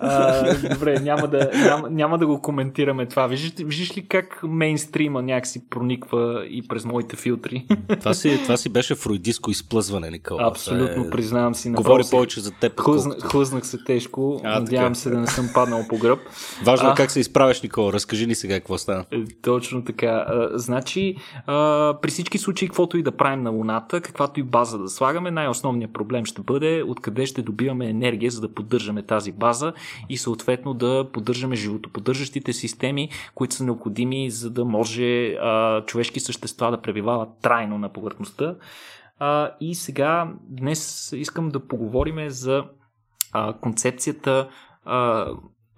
А, 0.00 0.54
добре, 0.74 1.00
няма 1.00 1.28
да, 1.28 1.50
няма, 1.54 1.90
няма 1.90 2.18
да 2.18 2.26
го 2.26 2.42
коментираме 2.42 3.06
това. 3.06 3.26
Виждаш, 3.26 3.66
виждаш 3.66 3.96
ли 3.96 4.08
как 4.08 4.40
мейнстрима 4.42 5.22
някакси 5.22 5.68
прониква 5.70 6.46
и 6.50 6.68
през 6.68 6.84
моите 6.84 7.16
филтри? 7.16 7.66
Това 8.00 8.14
си, 8.14 8.40
това 8.42 8.56
си 8.56 8.68
беше 8.68 8.94
фруидиско 8.94 9.50
изплъзване, 9.50 10.10
Никола. 10.10 10.42
Абсолютно, 10.44 11.04
е... 11.04 11.10
признавам 11.10 11.54
си. 11.54 11.70
Говори 11.70 12.02
повече 12.10 12.40
за 12.40 12.50
теб. 12.50 12.80
Хлъзна, 12.80 13.16
хлъзнах 13.22 13.66
се 13.66 13.78
тежко. 13.84 14.40
А, 14.44 14.60
Надявам 14.60 14.92
така. 14.92 14.94
се 14.94 15.10
да 15.10 15.18
не 15.18 15.26
съм 15.26 15.50
паднал 15.54 15.84
по 15.88 15.98
гръб. 15.98 16.18
Важно 16.64 16.90
е 16.90 16.94
как 16.96 17.10
се 17.10 17.20
изправяш, 17.20 17.62
Никола. 17.62 17.92
Разкажи 17.92 18.26
ни 18.26 18.34
сега 18.34 18.54
какво 18.54 18.78
стана. 18.78 19.04
Е, 19.10 19.16
точно 19.42 19.84
така. 19.84 20.06
А, 20.28 20.48
значи, 20.54 21.16
а, 21.46 21.94
при 22.02 22.10
всички 22.10 22.38
случаи, 22.38 22.68
каквото 22.68 22.98
и 22.98 23.02
да 23.02 23.12
правим 23.12 23.42
на 23.42 23.50
Луната, 23.50 24.00
каквато 24.00 24.40
и 24.40 24.42
база 24.42 24.78
да 24.78 24.88
слагаме, 24.88 25.30
най-основният 25.30 25.92
проблем 25.92 26.24
ще 26.24 26.42
бъде 26.42 26.82
откъде 26.86 27.26
ще 27.26 27.37
добиваме 27.42 27.88
енергия, 27.88 28.30
за 28.30 28.40
да 28.40 28.54
поддържаме 28.54 29.02
тази 29.02 29.32
база 29.32 29.72
и 30.08 30.16
съответно 30.16 30.74
да 30.74 31.08
поддържаме 31.12 31.56
животоподдържащите 31.56 32.52
системи, 32.52 33.08
които 33.34 33.54
са 33.54 33.64
необходими, 33.64 34.30
за 34.30 34.50
да 34.50 34.64
може 34.64 35.28
а, 35.28 35.84
човешки 35.84 36.20
същества 36.20 36.70
да 36.70 36.82
пребивават 36.82 37.28
трайно 37.42 37.78
на 37.78 37.92
повърхността. 37.92 38.54
А, 39.18 39.50
и 39.60 39.74
сега, 39.74 40.32
днес 40.48 41.12
искам 41.16 41.48
да 41.48 41.66
поговорим 41.66 42.30
за 42.30 42.64
а, 43.32 43.52
концепцията 43.52 44.48
а, 44.84 45.26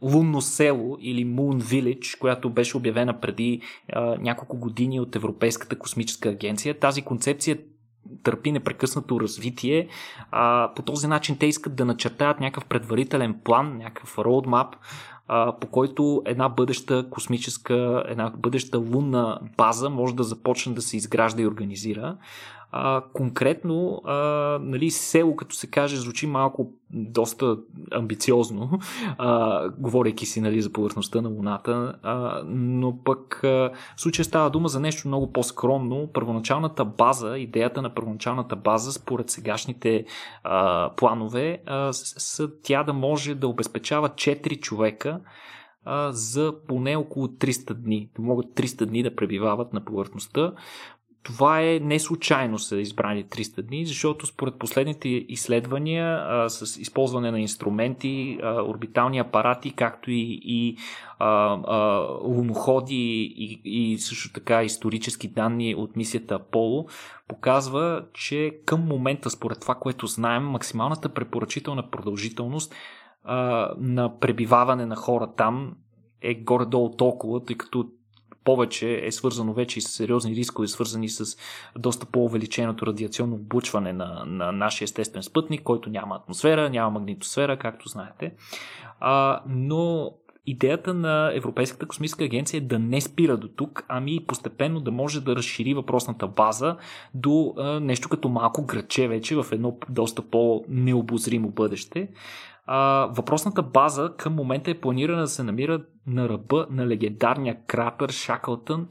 лунно 0.03 0.41
село 0.41 0.97
или 1.01 1.27
Moon 1.27 1.63
Village, 1.63 2.19
която 2.19 2.51
беше 2.51 2.77
обявена 2.77 3.21
преди 3.21 3.61
а, 3.93 4.17
няколко 4.21 4.59
години 4.59 5.01
от 5.01 5.17
Европейската 5.17 5.79
космическа 5.79 6.29
агенция. 6.29 6.79
Тази 6.79 7.03
концепция 7.03 7.59
търпи 8.23 8.53
непрекъснато 8.53 9.21
развитие. 9.21 9.89
А, 10.31 10.71
по 10.77 10.83
този 10.83 11.07
начин 11.07 11.39
те 11.39 11.47
искат 11.47 11.77
да 11.77 11.85
начертаят 11.85 12.41
някакъв 12.41 12.65
предварителен 12.65 13.41
план, 13.45 13.79
някакъв 13.79 14.19
роудмап, 14.19 14.77
по 15.61 15.67
който 15.71 16.23
една 16.27 16.49
бъдеща 16.49 17.11
космическа, 17.11 18.05
една 18.09 18.33
бъдеща 18.37 18.79
лунна 18.79 19.41
база 19.57 19.91
може 19.91 20.15
да 20.15 20.23
започне 20.23 20.75
да 20.75 20.83
се 20.83 20.97
изгражда 20.97 21.43
и 21.43 21.47
организира. 21.47 22.17
А, 22.73 23.03
конкретно, 23.13 24.03
а, 24.05 24.15
нали, 24.63 24.91
село, 24.91 25.37
като 25.37 25.55
се 25.55 25.67
каже, 25.67 25.97
звучи 25.97 26.27
малко 26.27 26.73
доста 26.91 27.57
амбициозно, 27.93 28.79
а, 29.19 29.69
говорейки 29.79 30.27
си 30.27 30.41
нали, 30.41 30.63
за 30.63 30.73
повърхността 30.73 31.21
на 31.21 31.29
Луната, 31.29 31.95
а, 32.03 32.43
но 32.47 33.03
пък 33.05 33.45
а, 33.45 33.71
в 33.97 34.01
случая 34.01 34.25
става 34.25 34.51
дума 34.51 34.69
за 34.69 34.81
нещо 34.81 35.09
много 35.09 35.33
по-скромно. 35.33 36.11
Първоначалната 36.13 36.85
база, 36.85 37.39
идеята 37.39 37.83
на 37.83 37.95
първоначалната 37.95 38.57
база, 38.57 38.93
според 38.93 39.31
сегашните 39.31 40.05
а, 40.45 40.91
планове, 40.97 41.63
а, 41.67 41.93
са 41.93 42.51
тя 42.63 42.83
да 42.83 42.93
може 42.93 43.35
да 43.35 43.49
обезпечава 43.49 44.09
4 44.09 44.61
човека 44.61 45.21
за 46.11 46.55
поне 46.69 46.97
около 46.97 47.27
300 47.27 47.75
дни. 47.75 48.11
Могат 48.19 48.47
300 48.47 48.87
дни 48.87 49.03
да 49.03 49.17
пребивават 49.17 49.73
на 49.73 49.85
повърхността 49.85 50.53
това 51.23 51.61
е 51.61 51.79
не 51.83 51.99
случайно 51.99 52.59
са 52.59 52.77
избрани 52.77 53.25
300 53.25 53.63
дни, 53.63 53.87
защото 53.87 54.27
според 54.27 54.59
последните 54.59 55.09
изследвания 55.09 56.25
а, 56.29 56.49
с 56.49 56.77
използване 56.77 57.31
на 57.31 57.41
инструменти, 57.41 58.39
а, 58.43 58.63
орбитални 58.63 59.19
апарати, 59.19 59.73
както 59.73 60.11
и, 60.11 60.41
и 60.43 60.77
а, 61.19 61.59
а, 61.67 61.79
луноходи 62.23 62.95
и, 63.37 63.61
и 63.65 63.99
също 63.99 64.33
така 64.33 64.63
исторически 64.63 65.29
данни 65.29 65.75
от 65.75 65.97
мисията 65.97 66.35
Аполо, 66.35 66.87
показва, 67.29 68.05
че 68.15 68.61
към 68.67 68.81
момента, 68.81 69.31
според 69.31 69.61
това, 69.61 69.75
което 69.75 70.07
знаем, 70.07 70.43
максималната 70.43 71.09
препоръчителна 71.09 71.91
продължителност 71.91 72.75
а, 73.25 73.69
на 73.79 74.19
пребиваване 74.19 74.87
на 74.87 74.97
хора 74.97 75.33
там 75.37 75.77
е 76.23 76.35
горе-долу 76.35 76.91
толкова, 76.91 77.45
тъй 77.45 77.57
като 77.57 77.91
повече 78.51 79.01
е 79.07 79.13
свързано 79.13 79.53
вече 79.53 79.79
и 79.79 79.83
с 79.83 79.89
сериозни 79.89 80.35
рискове, 80.35 80.69
свързани 80.69 81.09
с 81.09 81.37
доста 81.79 82.07
по-увеличеното 82.07 82.87
радиационно 82.87 83.35
облучване 83.35 83.93
на, 83.93 84.25
на 84.27 84.53
нашия 84.53 84.85
естествен 84.85 85.23
спътник, 85.23 85.63
който 85.63 85.91
няма 85.91 86.17
атмосфера, 86.17 86.71
няма 86.71 86.91
магнитосфера, 86.91 87.59
както 87.59 87.89
знаете. 87.89 88.33
А, 89.01 89.43
но 89.49 90.13
идеята 90.47 90.95
на 90.95 91.31
Европейската 91.35 91.87
космическа 91.87 92.25
агенция 92.25 92.59
е 92.59 92.61
да 92.61 92.79
не 92.79 93.01
спира 93.01 93.37
до 93.37 93.49
тук, 93.49 93.85
ами 93.89 94.25
постепенно 94.27 94.81
да 94.81 94.91
може 94.91 95.21
да 95.21 95.37
разшири 95.37 95.75
въпросната 95.75 96.27
база 96.27 96.77
до 97.15 97.55
а, 97.57 97.81
нещо 97.81 98.09
като 98.09 98.29
малко 98.29 98.67
градче 98.67 99.09
вече 99.09 99.37
в 99.37 99.47
едно 99.53 99.79
доста 99.89 100.23
по-необозримо 100.23 101.51
бъдеще. 101.51 102.09
А, 102.73 103.07
въпросната 103.07 103.63
база 103.63 104.15
към 104.17 104.35
момента 104.35 104.71
е 104.71 104.81
планирана 104.81 105.21
да 105.21 105.29
се 105.29 105.43
намира 105.43 105.85
на 106.07 106.29
ръба 106.29 106.67
на 106.71 106.87
легендарния 106.87 107.67
кратер 107.67 108.09
Шаклтън 108.09 108.89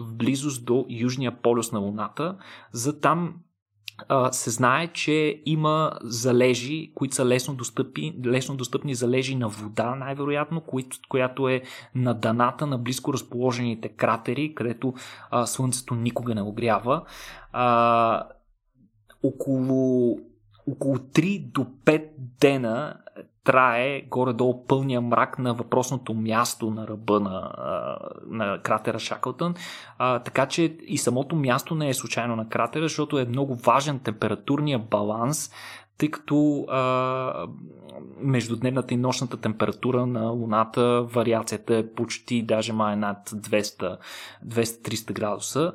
в 0.00 0.14
близост 0.14 0.64
до 0.64 0.86
Южния 0.88 1.42
полюс 1.42 1.72
на 1.72 1.78
Луната. 1.78 2.36
За 2.72 3.00
там 3.00 3.34
а, 4.08 4.32
се 4.32 4.50
знае, 4.50 4.86
че 4.86 5.42
има 5.46 5.92
залежи, 6.02 6.92
които 6.94 7.14
са 7.14 7.26
лесно 7.26 7.54
достъпни, 7.54 8.20
лесно 8.26 8.56
достъпни 8.56 8.94
залежи 8.94 9.34
на 9.34 9.48
вода, 9.48 9.94
най-вероятно, 9.94 10.60
които, 10.60 10.96
която 11.08 11.48
е 11.48 11.62
на 11.94 12.14
даната 12.14 12.66
на 12.66 12.78
близко 12.78 13.12
разположените 13.12 13.88
кратери, 13.88 14.54
където 14.54 14.94
а, 15.30 15.46
Слънцето 15.46 15.94
никога 15.94 16.34
не 16.34 16.42
огрява. 16.42 17.02
А, 17.52 18.26
около 19.22 20.18
около 20.70 20.96
3 20.96 21.52
до 21.52 21.66
5 21.84 22.08
дена 22.40 22.96
трае 23.44 24.02
горе-долу 24.10 24.66
пълния 24.66 25.00
мрак 25.00 25.38
на 25.38 25.54
въпросното 25.54 26.14
място 26.14 26.70
на 26.70 26.86
ръба 26.86 27.20
на, 27.20 27.52
на 28.26 28.58
кратера 28.62 28.98
Шаклтън. 28.98 29.54
А, 29.98 30.18
така 30.18 30.46
че 30.46 30.76
и 30.86 30.98
самото 30.98 31.36
място 31.36 31.74
не 31.74 31.88
е 31.88 31.94
случайно 31.94 32.36
на 32.36 32.48
кратера, 32.48 32.82
защото 32.82 33.18
е 33.18 33.24
много 33.24 33.54
важен 33.54 33.98
температурния 33.98 34.78
баланс, 34.78 35.50
тъй 35.98 36.10
като 36.10 36.66
а, 36.68 37.46
междудневната 38.20 38.94
и 38.94 38.96
нощната 38.96 39.36
температура 39.36 40.06
на 40.06 40.30
Луната, 40.30 41.02
вариацията 41.02 41.76
е 41.76 41.86
почти 41.86 42.42
даже 42.42 42.72
май 42.72 42.96
над 42.96 43.30
200-300 43.30 45.12
градуса. 45.12 45.72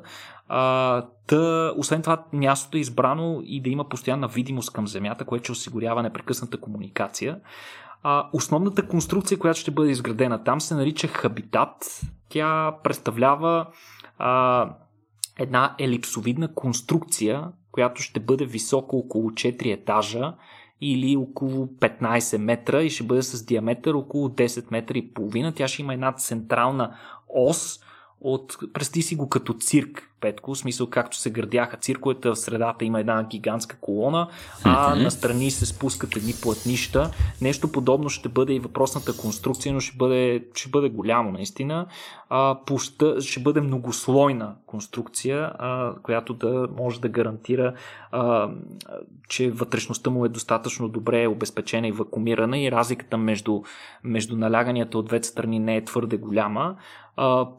А, 0.48 1.02
та, 1.26 1.72
освен 1.76 2.02
това, 2.02 2.24
мястото 2.32 2.76
е 2.76 2.80
избрано 2.80 3.40
и 3.44 3.62
да 3.62 3.70
има 3.70 3.88
постоянна 3.88 4.28
видимост 4.28 4.72
към 4.72 4.88
Земята, 4.88 5.24
което 5.24 5.44
ще 5.44 5.52
осигурява 5.52 6.02
непрекъсната 6.02 6.60
комуникация. 6.60 7.40
А, 8.02 8.28
основната 8.32 8.88
конструкция, 8.88 9.38
която 9.38 9.60
ще 9.60 9.70
бъде 9.70 9.90
изградена 9.90 10.44
там, 10.44 10.60
се 10.60 10.74
нарича 10.74 11.08
Хабитат. 11.08 12.00
Тя 12.28 12.76
представлява 12.84 13.66
а, 14.18 14.70
една 15.38 15.74
елипсовидна 15.78 16.54
конструкция, 16.54 17.44
която 17.72 18.02
ще 18.02 18.20
бъде 18.20 18.44
висока 18.44 18.96
около 18.96 19.30
4 19.30 19.74
етажа 19.74 20.34
или 20.80 21.16
около 21.16 21.66
15 21.66 22.36
метра 22.36 22.82
и 22.82 22.90
ще 22.90 23.04
бъде 23.04 23.22
с 23.22 23.44
диаметър 23.44 23.94
около 23.94 24.28
10 24.28 24.64
метра 24.70 24.98
и 24.98 25.12
половина. 25.14 25.52
Тя 25.52 25.68
ще 25.68 25.82
има 25.82 25.94
една 25.94 26.12
централна 26.12 26.96
ос, 27.28 27.80
от, 28.20 28.56
представи 28.72 29.02
си 29.02 29.16
го 29.16 29.28
като 29.28 29.54
цирк, 29.54 30.10
Петко, 30.20 30.54
в 30.54 30.58
смисъл 30.58 30.86
както 30.86 31.16
се 31.16 31.30
градяха 31.30 31.76
цирковете, 31.76 32.28
в 32.28 32.36
средата 32.36 32.84
има 32.84 33.00
една 33.00 33.22
гигантска 33.22 33.76
колона, 33.80 34.28
а 34.64 34.94
mm-hmm. 34.94 35.02
настрани 35.02 35.50
се 35.50 35.66
спускат 35.66 36.16
едни 36.16 36.32
плътнища. 36.42 37.10
Нещо 37.40 37.72
подобно 37.72 38.08
ще 38.08 38.28
бъде 38.28 38.52
и 38.52 38.60
въпросната 38.60 39.16
конструкция, 39.16 39.74
но 39.74 39.80
ще 39.80 39.96
бъде, 39.96 40.44
ще 40.54 40.70
бъде 40.70 40.88
голямо 40.88 41.32
наистина. 41.32 41.86
А, 42.30 42.58
пуща, 42.66 43.20
ще 43.20 43.40
бъде 43.40 43.60
многослойна 43.60 44.54
конструкция, 44.66 45.52
а, 45.58 45.94
която 46.02 46.34
да 46.34 46.68
може 46.76 47.00
да 47.00 47.08
гарантира, 47.08 47.74
а, 48.12 48.50
че 49.28 49.50
вътрешността 49.50 50.10
му 50.10 50.24
е 50.24 50.28
достатъчно 50.28 50.88
добре 50.88 51.26
обезпечена 51.26 51.88
и 51.88 51.92
вакуумирана 51.92 52.58
и 52.58 52.72
разликата 52.72 53.16
между, 53.18 53.62
между 54.04 54.36
наляганията 54.36 54.98
от 54.98 55.06
двете 55.06 55.28
страни 55.28 55.58
не 55.58 55.76
е 55.76 55.84
твърде 55.84 56.16
голяма. 56.16 56.76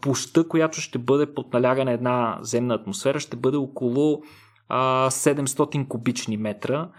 Пуща, 0.02 0.48
която 0.48 0.82
ще 0.82 0.98
бъде 0.98 1.34
под 1.34 1.54
налягане 1.54 1.93
една 1.93 2.39
земна 2.50 2.74
атмосфера 2.74 3.20
ще 3.20 3.38
бъде 3.38 3.58
около 3.58 4.22
а, 4.70 5.10
700 5.10 5.88
кубични 5.88 6.38
метра, 6.38 6.90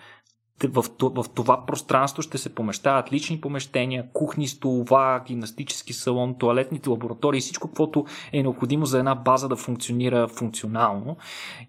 в, 0.68 0.84
в 1.00 1.24
това 1.34 1.66
пространство 1.66 2.22
ще 2.22 2.38
се 2.38 2.54
помещават 2.54 3.12
лични 3.12 3.40
помещения, 3.40 4.06
кухни, 4.12 4.48
столова, 4.48 5.22
гимнастически 5.26 5.92
салон, 5.92 6.34
туалетните 6.38 6.90
лаборатории, 6.90 7.40
всичко, 7.40 7.68
каквото 7.68 8.04
е 8.32 8.42
необходимо 8.42 8.86
за 8.86 8.98
една 8.98 9.14
база 9.14 9.48
да 9.48 9.56
функционира 9.56 10.28
функционално. 10.28 11.16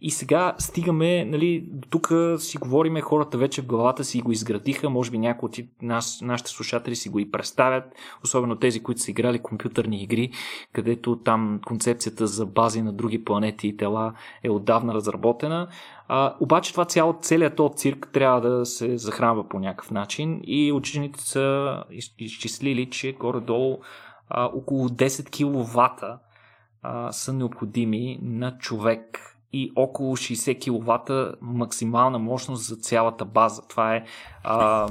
И 0.01 0.11
сега 0.11 0.55
стигаме, 0.57 1.25
нали, 1.25 1.65
тук 1.89 2.11
си 2.37 2.57
говориме, 2.57 3.01
хората 3.01 3.37
вече 3.37 3.61
в 3.61 3.65
главата 3.65 4.03
си 4.03 4.21
го 4.21 4.31
изградиха, 4.31 4.89
може 4.89 5.11
би 5.11 5.17
някои 5.17 5.49
от 5.49 5.57
нас, 5.81 6.19
нашите 6.21 6.49
слушатели 6.49 6.95
си 6.95 7.09
го 7.09 7.19
и 7.19 7.31
представят, 7.31 7.83
особено 8.23 8.55
тези, 8.55 8.83
които 8.83 9.01
са 9.01 9.11
играли 9.11 9.39
компютърни 9.39 10.03
игри, 10.03 10.31
където 10.73 11.15
там 11.15 11.59
концепцията 11.65 12.27
за 12.27 12.45
бази 12.45 12.81
на 12.81 12.93
други 12.93 13.23
планети 13.23 13.67
и 13.67 13.77
тела 13.77 14.13
е 14.43 14.49
отдавна 14.49 14.93
разработена. 14.93 15.67
А, 16.13 16.35
обаче 16.39 16.71
това 16.71 16.85
цяло, 16.85 17.15
целият 17.21 17.55
този 17.55 17.75
цирк 17.75 18.09
трябва 18.13 18.41
да 18.41 18.65
се 18.65 18.97
захранва 18.97 19.49
по 19.49 19.59
някакъв 19.59 19.91
начин 19.91 20.41
и 20.43 20.71
учените 20.71 21.21
са 21.21 21.75
изчислили, 22.19 22.89
че 22.89 23.11
горе-долу 23.11 23.79
а, 24.29 24.45
около 24.45 24.89
10 24.89 25.29
кВт 25.31 26.03
са 27.11 27.33
необходими 27.33 28.19
на 28.21 28.57
човек 28.57 29.19
и 29.53 29.71
около 29.75 30.17
60 30.17 30.59
кВт 30.61 31.37
максимална 31.41 32.19
мощност 32.19 32.63
за 32.63 32.75
цялата 32.75 33.25
база. 33.25 33.61
Това 33.69 33.95
е 33.95 34.03
а, 34.43 34.87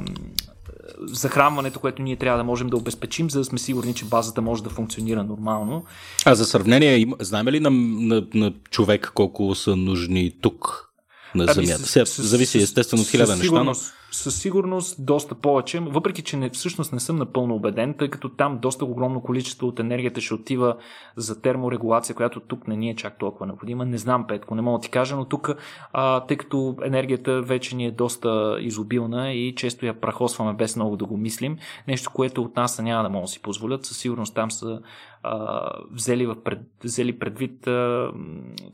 захранването, 1.01 1.81
което 1.81 2.03
ние 2.03 2.17
трябва 2.17 2.39
да 2.39 2.45
можем 2.45 2.69
да 2.69 2.77
обезпечим, 2.77 3.31
за 3.31 3.39
да 3.39 3.45
сме 3.45 3.59
сигурни, 3.59 3.95
че 3.95 4.05
базата 4.05 4.43
може 4.43 4.63
да 4.63 4.71
функционира 4.71 5.25
нормално. 5.25 5.85
А 6.27 6.35
за 6.35 6.45
сравнение, 6.45 7.07
знаем 7.21 7.49
ли 7.49 7.61
на, 7.61 7.71
на, 7.71 8.27
на 8.35 8.53
човек 8.71 9.13
колко 9.15 9.55
са 9.55 9.77
нужни 9.77 10.33
тук 10.41 10.90
на 11.35 11.47
ами 11.57 11.67
Земята. 11.67 11.87
Сега, 11.87 12.05
зависи 12.05 12.59
естествено 12.59 13.03
от 13.03 13.09
хиляда 13.09 13.37
неща, 13.37 13.65
но 13.65 13.75
със 14.13 14.41
сигурност 14.41 14.97
доста 14.99 15.35
повече, 15.35 15.81
въпреки 15.81 16.23
че 16.23 16.37
не, 16.37 16.51
всъщност 16.51 16.93
не 16.93 17.01
съм 17.01 17.17
напълно 17.17 17.55
убеден, 17.55 17.95
тъй 17.95 18.09
като 18.09 18.29
там 18.29 18.59
доста 18.59 18.85
огромно 18.85 19.21
количество 19.21 19.67
от 19.67 19.81
енергията 19.81 20.21
ще 20.21 20.35
отива 20.35 20.77
за 21.17 21.41
терморегулация, 21.43 22.15
която 22.15 22.41
тук 22.41 22.69
не 22.69 22.77
ни 22.77 22.91
е 22.91 22.97
чак 22.97 23.19
толкова 23.19 23.47
необходима. 23.47 23.85
Не 23.85 23.99
знам, 23.99 24.27
Петко, 24.27 24.55
не 24.55 24.63
мога 24.63 24.79
да 24.79 24.83
ти 24.83 24.91
кажа, 24.91 25.17
но 25.17 25.25
тук, 25.25 25.51
а, 25.93 26.21
тъй 26.21 26.37
като 26.37 26.77
енергията 26.85 27.43
вече 27.43 27.77
ни 27.77 27.87
е 27.87 27.91
доста 27.91 28.57
изобилна 28.61 29.33
и 29.33 29.55
често 29.55 29.87
я 29.87 30.01
прахосваме 30.01 30.53
без 30.53 30.77
много 30.77 30.97
да 30.97 31.05
го 31.05 31.17
мислим, 31.17 31.57
нещо, 31.89 32.11
което 32.15 32.43
от 32.43 32.57
нас 32.57 32.79
няма 32.79 33.03
да 33.03 33.09
могат 33.09 33.27
да 33.27 33.33
си 33.33 33.43
позволят, 33.43 33.85
със 33.85 33.99
сигурност 33.99 34.35
там 34.35 34.51
са 34.51 34.81
а, 35.23 35.71
взели, 35.91 36.27
в 36.27 36.43
пред, 36.45 36.59
взели 36.85 37.19
предвид 37.19 37.67
а, 37.67 38.13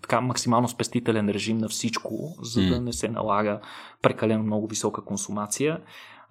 така 0.02 0.20
максимално 0.20 0.68
спестителен 0.68 1.28
режим 1.28 1.58
на 1.58 1.68
всичко, 1.68 2.36
за 2.42 2.62
да 2.66 2.80
не 2.80 2.92
се 2.92 3.08
налага 3.08 3.60
прекалено 4.02 4.42
много 4.42 4.66
висока 4.66 5.04
консумация. 5.04 5.80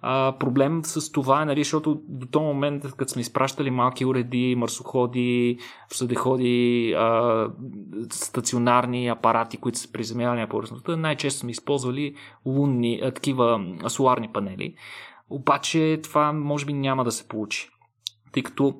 а, 0.02 0.32
проблем 0.38 0.84
с 0.84 1.12
това 1.12 1.42
е, 1.42 1.44
нали, 1.44 1.60
защото 1.60 2.00
до 2.08 2.26
този 2.26 2.44
момент, 2.44 2.84
като 2.96 3.12
сме 3.12 3.20
изпращали 3.20 3.70
малки 3.70 4.04
уреди, 4.04 4.54
марсоходи, 4.58 5.58
съдеходи, 5.92 6.94
а, 6.98 7.48
стационарни 8.10 9.08
апарати, 9.08 9.56
които 9.56 9.78
са 9.78 9.92
приземявали 9.92 10.40
на 10.40 10.48
повърхността, 10.48 10.96
най-често 10.96 11.40
сме 11.40 11.50
използвали 11.50 12.14
лунни, 12.46 13.00
а, 13.02 13.10
такива 13.10 13.60
соларни 13.88 14.28
панели. 14.32 14.74
Обаче 15.30 16.00
това 16.02 16.32
може 16.32 16.66
би 16.66 16.72
няма 16.72 17.04
да 17.04 17.12
се 17.12 17.28
получи, 17.28 17.70
тъй 18.32 18.42
като 18.42 18.74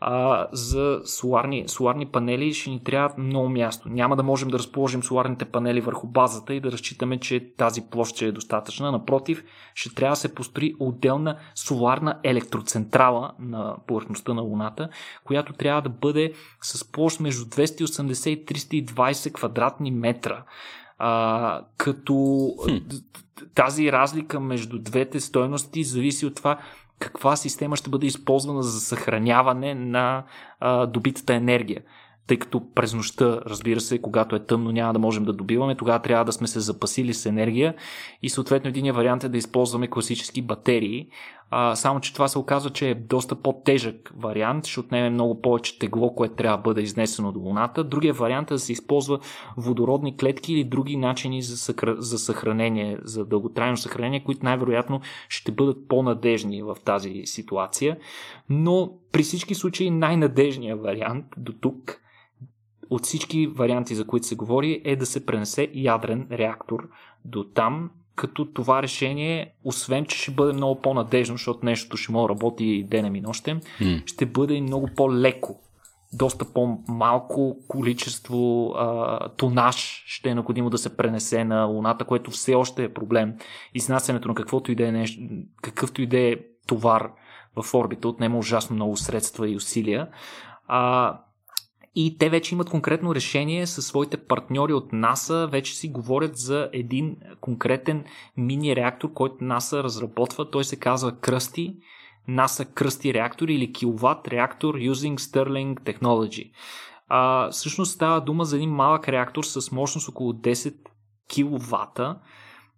а, 0.00 0.46
за 0.52 1.00
соларни, 1.04 1.64
соларни 1.66 2.06
панели 2.06 2.54
ще 2.54 2.70
ни 2.70 2.84
трябва 2.84 3.22
много 3.22 3.48
място. 3.48 3.88
Няма 3.88 4.16
да 4.16 4.22
можем 4.22 4.48
да 4.48 4.58
разположим 4.58 5.02
соларните 5.02 5.44
панели 5.44 5.80
върху 5.80 6.06
базата 6.06 6.54
и 6.54 6.60
да 6.60 6.72
разчитаме, 6.72 7.20
че 7.20 7.52
тази 7.56 7.82
площ 7.90 8.22
е 8.22 8.32
достатъчна. 8.32 8.92
Напротив, 8.92 9.44
ще 9.74 9.94
трябва 9.94 10.12
да 10.12 10.16
се 10.16 10.34
построи 10.34 10.74
отделна 10.78 11.36
соларна 11.54 12.18
електроцентрала 12.22 13.32
на 13.38 13.76
повърхността 13.86 14.34
на 14.34 14.42
Луната, 14.42 14.88
която 15.24 15.52
трябва 15.52 15.82
да 15.82 15.88
бъде 15.88 16.32
с 16.62 16.92
площ 16.92 17.20
между 17.20 17.44
280 17.44 18.28
и 18.28 18.46
320 18.46 19.32
квадратни 19.32 19.90
метра. 19.90 20.44
А, 20.98 21.62
като 21.76 22.48
хм. 22.64 22.76
тази 23.54 23.92
разлика 23.92 24.40
между 24.40 24.78
двете 24.78 25.20
стойности 25.20 25.84
зависи 25.84 26.26
от 26.26 26.34
това 26.34 26.58
каква 26.98 27.36
система 27.36 27.76
ще 27.76 27.90
бъде 27.90 28.06
използвана 28.06 28.62
за 28.62 28.80
съхраняване 28.80 29.74
на 29.74 30.24
а, 30.60 30.86
добитата 30.86 31.34
енергия 31.34 31.82
тъй 32.28 32.36
като 32.36 32.62
през 32.74 32.94
нощта, 32.94 33.40
разбира 33.46 33.80
се, 33.80 34.02
когато 34.02 34.36
е 34.36 34.46
тъмно, 34.46 34.72
няма 34.72 34.92
да 34.92 34.98
можем 34.98 35.24
да 35.24 35.32
добиваме, 35.32 35.76
тогава 35.76 36.02
трябва 36.02 36.24
да 36.24 36.32
сме 36.32 36.46
се 36.46 36.60
запасили 36.60 37.14
с 37.14 37.26
енергия 37.26 37.74
и 38.22 38.30
съответно 38.30 38.68
един 38.68 38.94
вариант 38.94 39.24
е 39.24 39.28
да 39.28 39.38
използваме 39.38 39.90
класически 39.90 40.42
батерии, 40.42 41.08
а, 41.50 41.76
само 41.76 42.00
че 42.00 42.12
това 42.14 42.28
се 42.28 42.38
оказва, 42.38 42.70
че 42.70 42.90
е 42.90 42.94
доста 42.94 43.34
по-тежък 43.34 44.12
вариант, 44.16 44.66
ще 44.66 44.80
отнеме 44.80 45.10
много 45.10 45.40
повече 45.40 45.78
тегло, 45.78 46.14
което 46.14 46.34
трябва 46.34 46.58
да 46.58 46.62
бъде 46.62 46.80
изнесено 46.80 47.32
до 47.32 47.38
Луната. 47.38 47.84
Другия 47.84 48.14
вариант 48.14 48.50
е 48.50 48.54
да 48.54 48.58
се 48.58 48.72
използва 48.72 49.18
водородни 49.56 50.16
клетки 50.16 50.52
или 50.52 50.64
други 50.64 50.96
начини 50.96 51.42
за, 51.42 51.56
съхр... 51.56 51.94
за 51.98 52.18
съхранение, 52.18 52.98
за 53.02 53.24
дълготрайно 53.24 53.76
съхранение, 53.76 54.24
които 54.24 54.44
най-вероятно 54.44 55.00
ще 55.28 55.52
бъдат 55.52 55.88
по-надежни 55.88 56.62
в 56.62 56.76
тази 56.84 57.22
ситуация. 57.24 57.96
Но 58.48 58.92
при 59.12 59.22
всички 59.22 59.54
случаи 59.54 59.90
най-надежният 59.90 60.82
вариант 60.82 61.24
до 61.36 61.52
тук 61.52 62.00
от 62.90 63.04
всички 63.04 63.46
варианти, 63.46 63.94
за 63.94 64.06
които 64.06 64.26
се 64.26 64.34
говори, 64.34 64.82
е 64.84 64.96
да 64.96 65.06
се 65.06 65.26
пренесе 65.26 65.70
ядрен 65.74 66.26
реактор 66.30 66.88
до 67.24 67.44
там, 67.44 67.90
като 68.14 68.44
това 68.44 68.82
решение, 68.82 69.52
освен 69.64 70.04
че 70.04 70.18
ще 70.18 70.30
бъде 70.30 70.52
много 70.52 70.80
по-надежно, 70.80 71.36
защото 71.36 71.66
нещото 71.66 71.96
ще 71.96 72.12
може 72.12 72.22
да 72.22 72.28
работи 72.28 72.86
денем 72.90 73.16
и 73.16 73.20
нощем, 73.20 73.60
mm. 73.80 74.06
ще 74.06 74.26
бъде 74.26 74.54
и 74.54 74.60
много 74.60 74.88
по-леко. 74.96 75.60
Доста 76.12 76.44
по-малко 76.44 77.56
количество 77.68 78.72
а, 78.76 79.18
тонаж 79.28 80.04
ще 80.06 80.28
е 80.28 80.34
необходимо 80.34 80.70
да 80.70 80.78
се 80.78 80.96
пренесе 80.96 81.44
на 81.44 81.64
Луната, 81.64 82.04
което 82.04 82.30
все 82.30 82.54
още 82.54 82.84
е 82.84 82.94
проблем. 82.94 83.34
Изнасянето 83.74 84.28
на 84.28 84.34
каквото 84.34 84.72
и 84.72 84.74
да 84.74 84.88
е 84.88 84.92
нещо, 84.92 85.22
какъвто 85.62 86.02
и 86.02 86.06
да 86.06 86.18
е 86.18 86.36
товар 86.66 87.10
в 87.56 87.74
орбита 87.74 88.08
отнема 88.08 88.38
ужасно 88.38 88.76
много 88.76 88.96
средства 88.96 89.50
и 89.50 89.56
усилия. 89.56 90.08
А, 90.66 91.20
и 92.00 92.18
те 92.18 92.30
вече 92.30 92.54
имат 92.54 92.70
конкретно 92.70 93.14
решение 93.14 93.66
със 93.66 93.86
своите 93.86 94.16
партньори 94.16 94.72
от 94.72 94.92
НАСА, 94.92 95.48
вече 95.52 95.74
си 95.74 95.88
говорят 95.88 96.36
за 96.36 96.70
един 96.72 97.16
конкретен 97.40 98.04
мини 98.36 98.76
реактор, 98.76 99.12
който 99.12 99.44
НАСА 99.44 99.82
разработва. 99.82 100.50
Той 100.50 100.64
се 100.64 100.76
казва 100.76 101.16
Кръсти, 101.16 101.76
НАСА 102.28 102.64
Кръсти 102.64 103.14
реактор 103.14 103.48
или 103.48 103.72
киловатт 103.72 104.28
реактор 104.28 104.74
using 104.74 105.18
Sterling 105.18 105.80
Technology. 105.80 106.50
А, 107.08 107.50
всъщност 107.50 107.94
става 107.94 108.20
дума 108.20 108.44
за 108.44 108.56
един 108.56 108.70
малък 108.70 109.08
реактор 109.08 109.44
с 109.44 109.72
мощност 109.72 110.08
около 110.08 110.32
10 110.32 110.74
киловата, 111.28 112.18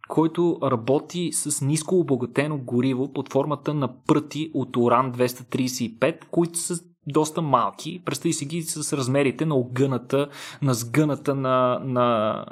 който 0.08 0.58
работи 0.62 1.32
с 1.32 1.64
ниско 1.64 1.98
обогатено 1.98 2.58
гориво 2.58 3.12
под 3.12 3.32
формата 3.32 3.74
на 3.74 4.02
пръти 4.04 4.50
от 4.54 4.76
уран 4.76 5.12
235, 5.12 6.24
които 6.30 6.58
са 6.58 6.89
доста 7.06 7.42
малки. 7.42 8.02
Представи 8.04 8.32
си 8.32 8.44
ги 8.44 8.62
с 8.62 8.96
размерите 8.96 9.46
на 9.46 9.54
огъната, 9.54 10.28
на 10.62 10.74
сгъната 10.74 11.34
на, 11.34 11.80
на, 11.84 12.44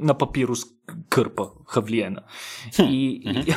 на 0.00 0.18
папирус 0.18 0.75
кърпа, 1.10 1.48
хавлиена. 1.66 2.20
И, 2.78 3.20
и, 3.24 3.54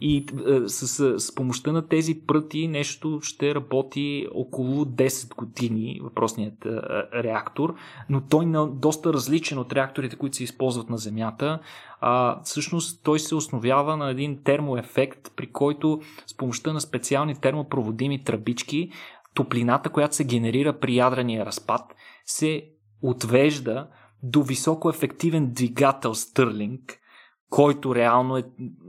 и 0.00 0.26
с, 0.66 1.20
с 1.20 1.34
помощта 1.34 1.72
на 1.72 1.88
тези 1.88 2.20
пръти 2.26 2.68
нещо 2.68 3.20
ще 3.22 3.54
работи 3.54 4.28
около 4.34 4.84
10 4.84 5.34
години, 5.36 6.00
въпросният 6.02 6.66
реактор, 7.14 7.74
но 8.08 8.20
той 8.20 8.44
е 8.44 8.66
доста 8.72 9.12
различен 9.12 9.58
от 9.58 9.72
реакторите, 9.72 10.16
които 10.16 10.36
се 10.36 10.44
използват 10.44 10.90
на 10.90 10.98
Земята. 10.98 11.58
А, 12.00 12.42
всъщност 12.42 13.04
той 13.04 13.18
се 13.18 13.34
основява 13.34 13.96
на 13.96 14.10
един 14.10 14.42
термоефект, 14.44 15.32
при 15.36 15.46
който 15.46 16.00
с 16.26 16.36
помощта 16.36 16.72
на 16.72 16.80
специални 16.80 17.34
термопроводими 17.34 18.24
тръбички 18.24 18.90
топлината, 19.34 19.90
която 19.90 20.14
се 20.16 20.24
генерира 20.24 20.72
при 20.72 20.96
ядрения 20.96 21.46
разпад, 21.46 21.94
се 22.26 22.64
отвежда 23.02 23.86
до 24.24 24.42
високо 24.42 24.90
ефективен 24.90 25.52
двигател 25.52 26.14
Стърлинг, 26.14 27.00
който 27.50 27.94
реално 27.94 28.36
е 28.36 28.44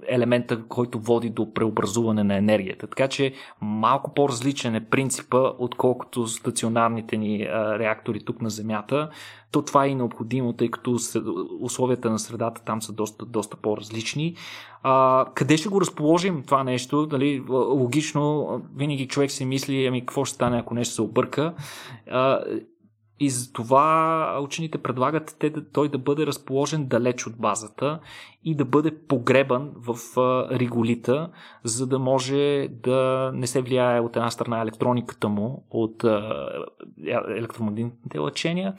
елемента, 0.08 0.64
който 0.68 1.00
води 1.00 1.30
до 1.30 1.54
преобразуване 1.54 2.24
на 2.24 2.36
енергията. 2.36 2.88
Така 2.88 3.08
че 3.08 3.34
малко 3.62 4.14
по-различен 4.14 4.76
е 4.76 4.86
принципа, 4.86 5.38
отколкото 5.60 6.28
стационарните 6.28 7.18
ни 7.18 7.44
а, 7.44 7.80
реактори 7.80 8.26
тук 8.26 8.42
на 8.42 8.50
Земята. 8.50 9.10
То 9.52 9.62
това 9.62 9.86
е 9.86 9.90
и 9.90 9.96
необходимо, 9.96 10.54
тъй 10.54 10.72
като 10.72 10.98
условията 11.62 12.10
на 12.10 12.20
средата 12.20 12.64
там 12.66 12.82
са 12.82 12.94
доста, 12.94 13.26
доста 13.26 13.58
по-различни. 13.58 14.36
А, 14.84 15.26
къде 15.36 15.58
ще 15.58 15.70
го 15.70 15.82
разположим 15.82 16.44
това 16.44 16.64
нещо? 16.64 17.06
Дали, 17.06 17.44
логично, 17.50 18.48
винаги 18.76 19.08
човек 19.08 19.32
си 19.32 19.46
мисли, 19.46 19.86
ами 19.86 20.02
какво 20.02 20.26
ще 20.26 20.36
стане, 20.36 20.58
ако 20.58 20.74
нещо 20.74 20.94
се 20.94 21.02
обърка. 21.02 21.54
А, 22.12 22.40
и 23.20 23.30
за 23.30 23.54
това 23.54 24.40
учените 24.42 24.78
предлагат 24.78 25.36
те, 25.40 25.54
той 25.74 25.90
да 25.90 25.98
бъде 25.98 26.26
разположен 26.26 26.86
далеч 26.86 27.28
от 27.28 27.38
базата 27.38 28.00
и 28.44 28.56
да 28.56 28.66
бъде 28.66 28.98
погребан 29.08 29.72
в 29.76 29.98
реголита, 30.52 31.30
за 31.64 31.88
да 31.88 32.00
може 32.00 32.68
да 32.72 33.32
не 33.34 33.48
се 33.48 33.62
влияе 33.62 34.00
от 34.00 34.16
една 34.16 34.32
страна 34.32 34.62
електрониката 34.62 35.30
му 35.30 35.66
от 35.72 36.04
електромагнитните 37.38 38.20
лъчения, 38.20 38.74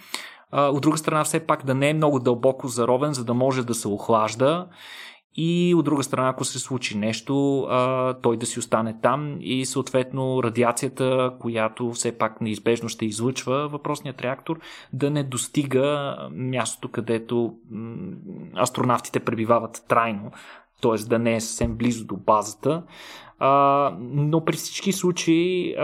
от 0.53 0.83
друга 0.83 0.99
страна 0.99 1.25
все 1.25 1.47
пак 1.47 1.65
да 1.65 1.75
не 1.75 1.91
е 1.91 1.95
много 1.95 2.19
дълбоко 2.19 2.69
заровен, 2.69 3.13
за 3.13 3.25
да 3.25 3.35
може 3.35 3.67
да 3.67 3.75
се 3.75 3.89
охлажда 3.89 4.67
и 5.37 5.75
от 5.75 5.85
друга 5.85 6.03
страна, 6.03 6.29
ако 6.29 6.45
се 6.45 6.59
случи 6.59 6.99
нещо, 6.99 7.67
той 8.23 8.37
да 8.37 8.47
си 8.47 8.59
остане 8.59 8.97
там 9.03 9.37
и 9.41 9.67
съответно 9.67 10.43
радиацията, 10.43 11.33
която 11.41 11.93
все 11.93 12.19
пак 12.19 12.41
неизбежно 12.41 12.89
ще 12.89 13.07
излъчва 13.07 13.69
въпросният 13.69 14.23
реактор, 14.23 14.59
да 14.93 15.11
не 15.11 15.23
достига 15.23 16.17
мястото, 16.33 16.89
където 16.89 17.55
астронавтите 18.57 19.21
пребивават 19.21 19.85
трайно, 19.89 20.31
т.е. 20.83 21.09
да 21.09 21.19
не 21.19 21.35
е 21.35 21.41
съвсем 21.41 21.77
близо 21.77 22.07
до 22.07 22.17
базата. 22.17 22.83
Но 24.01 24.45
при 24.45 24.57
всички 24.57 24.93
случаи 24.93 25.75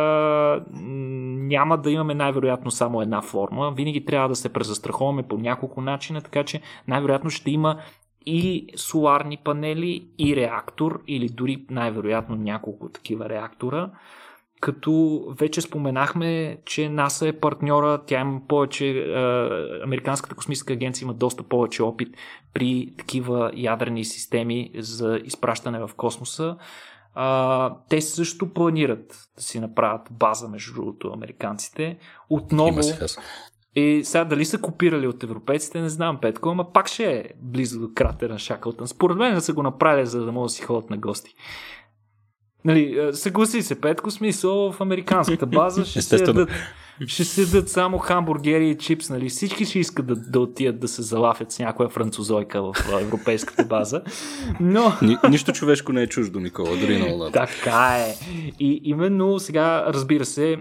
няма 0.72 1.78
да 1.78 1.90
имаме 1.90 2.14
най-вероятно 2.14 2.70
само 2.70 3.02
една 3.02 3.22
форма. 3.22 3.72
Винаги 3.76 4.04
трябва 4.04 4.28
да 4.28 4.36
се 4.36 4.52
презастраховаме 4.52 5.22
по 5.22 5.38
няколко 5.38 5.80
начина, 5.80 6.20
така 6.20 6.44
че 6.44 6.60
най-вероятно 6.88 7.30
ще 7.30 7.50
има 7.50 7.76
и 8.26 8.66
соларни 8.76 9.36
панели, 9.36 10.06
и 10.18 10.36
реактор, 10.36 11.02
или 11.06 11.28
дори 11.28 11.64
най-вероятно 11.70 12.36
няколко 12.36 12.88
такива 12.88 13.28
реактора. 13.28 13.90
Като 14.60 15.24
вече 15.38 15.60
споменахме, 15.60 16.58
че 16.64 16.88
НАСА 16.88 17.28
е 17.28 17.40
партньора, 17.40 18.02
тя 18.06 18.20
има 18.20 18.40
повече, 18.48 18.88
е, 18.88 19.12
Американската 19.84 20.34
космическа 20.34 20.72
агенция 20.72 21.04
има 21.04 21.14
доста 21.14 21.42
повече 21.42 21.82
опит 21.82 22.16
при 22.54 22.94
такива 22.98 23.50
ядрени 23.54 24.04
системи 24.04 24.70
за 24.78 25.20
изпращане 25.24 25.78
в 25.78 25.90
космоса. 25.96 26.56
Те 27.88 28.00
също 28.00 28.52
планират 28.52 29.28
да 29.36 29.42
си 29.42 29.60
направят 29.60 30.08
база, 30.10 30.48
между 30.48 30.74
другото, 30.74 31.12
американците. 31.12 31.98
Отново, 32.30 32.80
и 33.76 34.00
сега 34.04 34.24
дали 34.24 34.44
са 34.44 34.58
копирали 34.58 35.06
от 35.06 35.22
европейците, 35.22 35.80
не 35.80 35.88
знам, 35.88 36.18
Петко, 36.20 36.48
ама 36.48 36.72
пак 36.72 36.88
ще 36.88 37.12
е 37.12 37.24
близо 37.42 37.80
до 37.80 37.88
кратера 37.94 38.32
на 38.32 38.38
Шаклтън. 38.38 38.88
Според 38.88 39.16
мен 39.16 39.40
са 39.40 39.52
го 39.52 39.62
направили, 39.62 40.06
за 40.06 40.24
да 40.24 40.32
могат 40.32 40.48
да 40.48 40.52
си 40.52 40.62
ходят 40.62 40.90
на 40.90 40.96
гости. 40.96 41.34
Нали, 42.64 43.08
съгласи 43.12 43.62
се, 43.62 43.80
Петко, 43.80 44.10
смисъл 44.10 44.72
в 44.72 44.80
американската 44.80 45.46
база 45.46 45.84
ще 45.84 46.02
се 46.02 46.16
ядат 46.16 46.50
ще 47.06 47.24
седат 47.24 47.68
само 47.68 47.98
хамбургери 47.98 48.70
и 48.70 48.78
чипс, 48.78 49.10
нали? 49.10 49.28
Всички 49.28 49.64
ще 49.64 49.78
искат 49.78 50.06
да, 50.06 50.16
да 50.16 50.40
отидат 50.40 50.80
да 50.80 50.88
се 50.88 51.02
залафят 51.02 51.52
с 51.52 51.58
някоя 51.58 51.88
французойка 51.88 52.62
в 52.62 52.74
европейската 53.00 53.64
база. 53.64 54.02
Но... 54.60 54.92
Ни, 55.02 55.16
нищо 55.30 55.52
човешко 55.52 55.92
не 55.92 56.02
е 56.02 56.06
чуждо, 56.06 56.40
Никола, 56.40 56.76
дори 56.76 57.16
на 57.16 57.32
Така 57.32 57.96
е. 57.98 58.14
И 58.60 58.80
именно 58.84 59.38
сега, 59.38 59.84
разбира 59.86 60.24
се, 60.24 60.58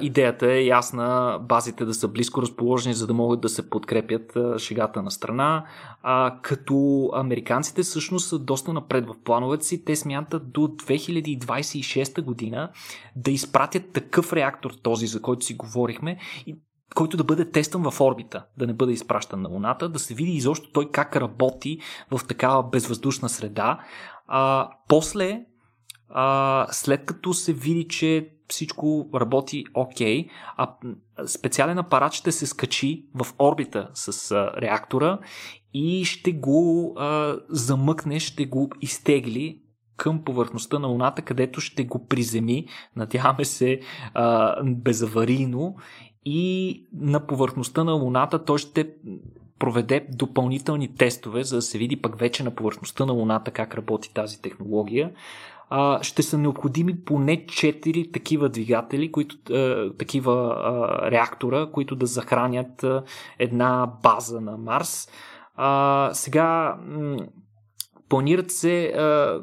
Идеята 0.00 0.52
е 0.52 0.64
ясна, 0.64 1.38
базите 1.42 1.84
да 1.84 1.94
са 1.94 2.08
близко 2.08 2.42
разположени, 2.42 2.94
за 2.94 3.06
да 3.06 3.14
могат 3.14 3.40
да 3.40 3.48
се 3.48 3.70
подкрепят 3.70 4.38
шегата 4.58 5.02
на 5.02 5.10
страна, 5.10 5.64
а, 6.02 6.38
като 6.42 7.10
американците 7.14 7.82
всъщност 7.82 8.28
са 8.28 8.38
доста 8.38 8.72
напред 8.72 9.06
в 9.06 9.14
плановете 9.24 9.64
си. 9.64 9.84
Те 9.84 9.96
смятат 9.96 10.52
до 10.52 10.60
2026 10.60 12.22
година 12.22 12.70
да 13.16 13.30
изпратят 13.30 13.92
такъв 13.92 14.32
реактор, 14.32 14.70
този 14.82 15.06
за 15.06 15.22
който 15.22 15.44
си 15.44 15.54
говорихме, 15.54 16.18
и 16.46 16.56
който 16.94 17.16
да 17.16 17.24
бъде 17.24 17.50
тестван 17.50 17.90
в 17.90 18.00
орбита, 18.00 18.44
да 18.58 18.66
не 18.66 18.72
бъде 18.72 18.92
изпращан 18.92 19.42
на 19.42 19.48
Луната, 19.48 19.88
да 19.88 19.98
се 19.98 20.14
види 20.14 20.32
изобщо 20.32 20.72
той 20.72 20.90
как 20.90 21.16
работи 21.16 21.78
в 22.10 22.20
такава 22.28 22.62
безвъздушна 22.62 23.28
среда. 23.28 23.78
А, 24.26 24.70
после, 24.88 25.44
а, 26.14 26.66
след 26.70 27.04
като 27.04 27.34
се 27.34 27.52
види, 27.52 27.88
че 27.88 28.28
всичко 28.48 29.08
работи 29.14 29.64
окей, 29.74 30.24
okay, 30.24 30.28
а 30.56 30.74
специален 31.26 31.78
апарат 31.78 32.12
ще 32.12 32.32
се 32.32 32.46
скачи 32.46 33.06
в 33.14 33.26
орбита 33.38 33.90
с 33.94 34.30
а, 34.30 34.52
реактора 34.60 35.18
и 35.74 36.04
ще 36.04 36.32
го 36.32 36.94
а, 36.96 37.36
замъкне, 37.48 38.20
ще 38.20 38.46
го 38.46 38.70
изтегли 38.80 39.60
към 39.96 40.24
повърхността 40.24 40.78
на 40.78 40.88
Луната, 40.88 41.22
където 41.22 41.60
ще 41.60 41.84
го 41.84 42.06
приземи, 42.06 42.66
надяваме 42.96 43.44
се, 43.44 43.80
а, 44.14 44.56
безаварийно. 44.64 45.76
И 46.24 46.82
на 46.92 47.26
повърхността 47.26 47.84
на 47.84 47.92
Луната 47.92 48.44
той 48.44 48.58
ще 48.58 48.90
проведе 49.58 50.06
допълнителни 50.12 50.94
тестове, 50.94 51.44
за 51.44 51.56
да 51.56 51.62
се 51.62 51.78
види 51.78 51.96
пък 51.96 52.18
вече 52.18 52.42
на 52.42 52.54
повърхността 52.54 53.06
на 53.06 53.12
Луната 53.12 53.50
как 53.50 53.74
работи 53.74 54.14
тази 54.14 54.42
технология 54.42 55.10
ще 56.02 56.22
са 56.22 56.38
необходими 56.38 57.04
поне 57.04 57.46
4 57.46 58.12
такива 58.12 58.48
двигатели, 58.48 59.12
които, 59.12 59.36
а, 59.52 59.90
такива 59.98 60.56
реактора, 61.10 61.66
които 61.72 61.96
да 61.96 62.06
захранят 62.06 62.84
а, 62.84 63.02
една 63.38 63.92
база 64.02 64.40
на 64.40 64.56
Марс. 64.56 65.08
Сега 66.16 66.76
планират 68.08 68.50
се, 68.50 68.86
а, 68.86 69.40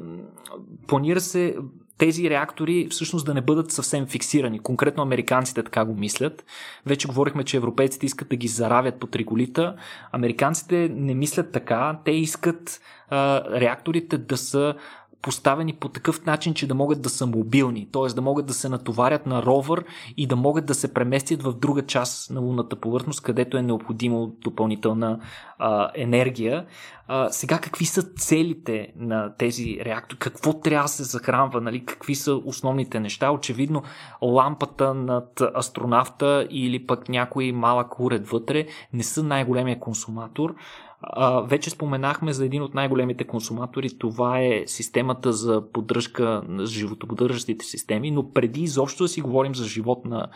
планира 0.86 1.20
се 1.20 1.56
тези 1.98 2.30
реактори 2.30 2.88
всъщност 2.90 3.26
да 3.26 3.34
не 3.34 3.40
бъдат 3.40 3.70
съвсем 3.72 4.06
фиксирани. 4.06 4.58
Конкретно 4.58 5.02
американците 5.02 5.62
така 5.62 5.84
го 5.84 5.94
мислят. 5.94 6.44
Вече 6.86 7.08
говорихме, 7.08 7.44
че 7.44 7.56
европейците 7.56 8.06
искат 8.06 8.28
да 8.28 8.36
ги 8.36 8.48
заравят 8.48 9.00
по 9.00 9.06
триголита. 9.06 9.76
Американците 10.12 10.90
не 10.92 11.14
мислят 11.14 11.52
така. 11.52 11.98
Те 12.04 12.10
искат 12.10 12.80
а, 13.08 13.44
реакторите 13.60 14.18
да 14.18 14.36
са 14.36 14.74
поставени 15.22 15.72
по 15.72 15.88
такъв 15.88 16.26
начин, 16.26 16.54
че 16.54 16.66
да 16.66 16.74
могат 16.74 17.02
да 17.02 17.08
са 17.08 17.26
мобилни, 17.26 17.88
т.е. 17.92 18.14
да 18.14 18.20
могат 18.20 18.46
да 18.46 18.52
се 18.52 18.68
натоварят 18.68 19.26
на 19.26 19.42
ровър 19.42 19.84
и 20.16 20.26
да 20.26 20.36
могат 20.36 20.66
да 20.66 20.74
се 20.74 20.94
преместят 20.94 21.42
в 21.42 21.52
друга 21.52 21.86
част 21.86 22.30
на 22.30 22.40
лунната 22.40 22.76
повърхност, 22.76 23.20
където 23.20 23.56
е 23.56 23.62
необходимо 23.62 24.26
допълнителна 24.44 25.20
а, 25.58 25.90
енергия. 25.94 26.66
А, 27.08 27.30
сега 27.30 27.58
какви 27.58 27.84
са 27.84 28.02
целите 28.02 28.92
на 28.96 29.36
тези 29.36 29.78
реактори? 29.84 30.18
Какво 30.18 30.60
трябва 30.60 30.84
да 30.84 30.88
се 30.88 31.04
захранва? 31.04 31.60
Нали? 31.60 31.84
Какви 31.84 32.14
са 32.14 32.34
основните 32.34 33.00
неща? 33.00 33.30
Очевидно 33.30 33.82
лампата 34.22 34.94
над 34.94 35.42
астронавта 35.54 36.46
или 36.50 36.86
пък 36.86 37.08
някой 37.08 37.52
малък 37.52 38.00
уред 38.00 38.28
вътре 38.28 38.66
не 38.92 39.02
са 39.02 39.22
най-големия 39.22 39.80
консуматор. 39.80 40.54
А, 41.02 41.40
вече 41.40 41.70
споменахме 41.70 42.32
за 42.32 42.44
един 42.44 42.62
от 42.62 42.74
най-големите 42.74 43.24
консуматори. 43.24 43.98
Това 43.98 44.40
е 44.40 44.62
системата 44.66 45.32
за 45.32 45.62
поддръжка 45.72 46.42
на 46.48 46.66
животоподдържащите 46.66 47.64
системи, 47.64 48.10
но 48.10 48.32
преди 48.32 48.60
изобщо 48.60 49.04
да 49.04 49.08
си 49.08 49.20
говорим 49.20 49.54
за 49.54 49.64
живот 49.64 50.04
на, 50.04 50.26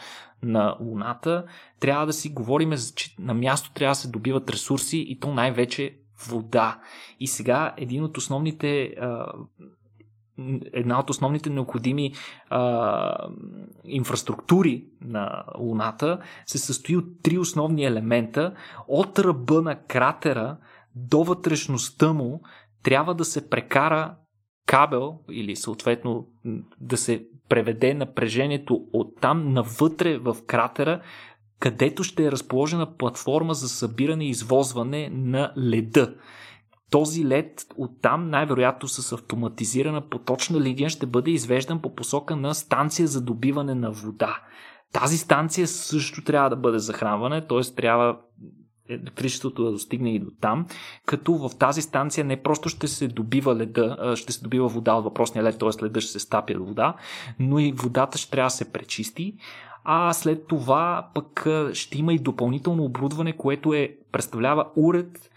на 0.43 0.77
Луната, 0.81 1.45
трябва 1.81 2.07
да 2.07 2.13
си 2.13 2.29
говорим, 2.29 2.73
че 2.95 3.15
на 3.19 3.35
място 3.35 3.73
трябва 3.73 3.91
да 3.91 4.01
се 4.01 4.09
добиват 4.09 4.51
ресурси 4.51 4.99
и 5.09 5.21
то 5.21 5.35
най-вече 5.35 5.97
вода. 6.29 6.81
И 7.21 7.27
сега 7.27 7.75
един 7.77 8.05
от 8.05 8.19
основните 8.19 8.83
а, 8.85 9.33
една 10.73 11.01
от 11.01 11.11
основните 11.11 11.51
необходими 11.51 12.13
а, 12.51 13.29
инфраструктури 13.85 14.85
на 15.01 15.45
Луната 15.59 16.19
се 16.47 16.59
състои 16.59 16.97
от 16.97 17.05
три 17.23 17.39
основни 17.39 17.85
елемента. 17.85 18.55
От 18.89 19.19
ръба 19.19 19.63
на 19.63 19.83
кратера 19.83 20.57
до 20.95 21.25
вътрешността 21.25 22.13
му 22.13 22.41
трябва 22.83 23.15
да 23.15 23.25
се 23.25 23.51
прекара 23.51 24.15
кабел 24.67 25.19
или 25.31 25.57
съответно 25.57 26.27
да 26.81 26.97
се 26.97 27.27
преведе 27.49 27.95
напрежението 27.95 28.87
от 28.93 29.21
там 29.21 29.53
навътре 29.53 30.19
в 30.19 30.37
кратера, 30.47 31.01
където 31.61 32.05
ще 32.05 32.25
е 32.25 32.33
разположена 32.33 32.97
платформа 32.97 33.55
за 33.55 33.69
събиране 33.69 34.25
и 34.25 34.31
извозване 34.31 35.11
на 35.13 35.53
леда. 35.59 36.15
Този 36.91 37.27
лед 37.27 37.67
оттам 37.77 38.31
най-вероятно 38.31 38.89
с 38.89 39.13
автоматизирана 39.13 40.09
поточна 40.09 40.61
линия 40.61 40.91
ще 40.91 41.07
бъде 41.07 41.31
извеждан 41.31 41.83
по 41.83 41.95
посока 41.95 42.37
на 42.37 42.55
станция 42.55 43.09
за 43.09 43.21
добиване 43.21 43.75
на 43.75 43.91
вода. 43.91 44.37
Тази 44.93 45.19
станция 45.19 45.69
също 45.69 46.25
трябва 46.25 46.51
да 46.51 46.57
бъде 46.57 46.79
захранване, 46.79 47.47
т.е. 47.47 47.75
трябва 47.75 48.17
електричеството 48.89 49.65
да 49.65 49.73
достигне 49.73 50.15
и 50.15 50.19
до 50.19 50.31
там, 50.41 50.67
като 51.07 51.35
в 51.35 51.51
тази 51.59 51.83
станция 51.83 52.25
не 52.25 52.43
просто 52.43 52.69
ще 52.69 52.89
се 52.89 53.09
добива 53.09 53.57
леда, 53.57 54.13
ще 54.17 54.33
се 54.33 54.43
добива 54.43 54.69
вода 54.69 54.95
от 54.95 55.05
въпросния 55.05 55.45
лед, 55.45 55.59
т.е. 55.59 55.85
леда 55.85 56.01
ще 56.01 56.13
се 56.13 56.19
стапя 56.19 56.55
вода, 56.59 56.95
но 57.39 57.59
и 57.59 57.73
водата 57.73 58.19
ще 58.19 58.31
трябва 58.31 58.47
да 58.47 58.51
се 58.51 58.73
пречисти, 58.73 59.35
а 59.85 60.13
след 60.13 60.47
това 60.47 61.11
пък 61.15 61.47
ще 61.73 61.99
има 61.99 62.15
и 62.15 62.19
допълнително 62.19 62.85
оборудване, 62.85 63.37
което 63.37 63.75
е, 63.75 63.97
представлява 64.13 64.67
уред, 64.77 65.31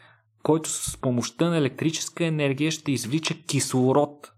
който 0.43 0.69
с 0.69 0.97
помощта 0.97 1.49
на 1.49 1.57
електрическа 1.57 2.25
енергия 2.25 2.71
ще 2.71 2.91
извлича 2.91 3.35
кислород 3.47 4.33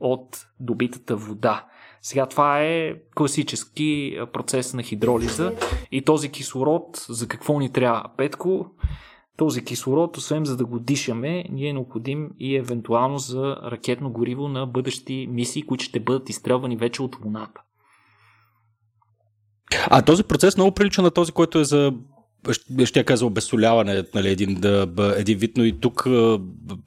от 0.00 0.46
добитата 0.60 1.16
вода. 1.16 1.66
Сега 2.02 2.26
това 2.26 2.60
е 2.60 2.94
класически 3.14 4.18
процес 4.32 4.74
на 4.74 4.82
хидролиза 4.82 5.52
и 5.92 6.02
този 6.02 6.30
кислород 6.30 7.06
за 7.08 7.28
какво 7.28 7.58
ни 7.58 7.72
трябва, 7.72 8.04
Петко? 8.16 8.66
Този 9.36 9.64
кислород, 9.64 10.16
освен 10.16 10.44
за 10.44 10.56
да 10.56 10.64
го 10.64 10.78
дишаме, 10.78 11.44
ни 11.50 11.68
е 11.68 11.72
необходим 11.72 12.30
и 12.38 12.56
евентуално 12.56 13.18
за 13.18 13.56
ракетно 13.62 14.12
гориво 14.12 14.48
на 14.48 14.66
бъдещи 14.66 15.26
мисии, 15.30 15.66
които 15.66 15.84
ще 15.84 16.00
бъдат 16.00 16.28
изстрелвани 16.28 16.76
вече 16.76 17.02
от 17.02 17.16
Луната. 17.24 17.60
А 19.86 20.02
този 20.02 20.24
процес 20.24 20.56
много 20.56 20.74
прилича 20.74 21.02
на 21.02 21.10
този, 21.10 21.32
който 21.32 21.58
е 21.58 21.64
за 21.64 21.92
ще 22.84 22.98
я 22.98 23.04
каза 23.04 23.26
обесоляване, 23.26 24.04
нали, 24.14 24.28
един, 24.28 24.54
да, 24.54 25.14
един 25.16 25.38
вид, 25.38 25.56
но 25.56 25.64
и 25.64 25.80
тук 25.80 26.06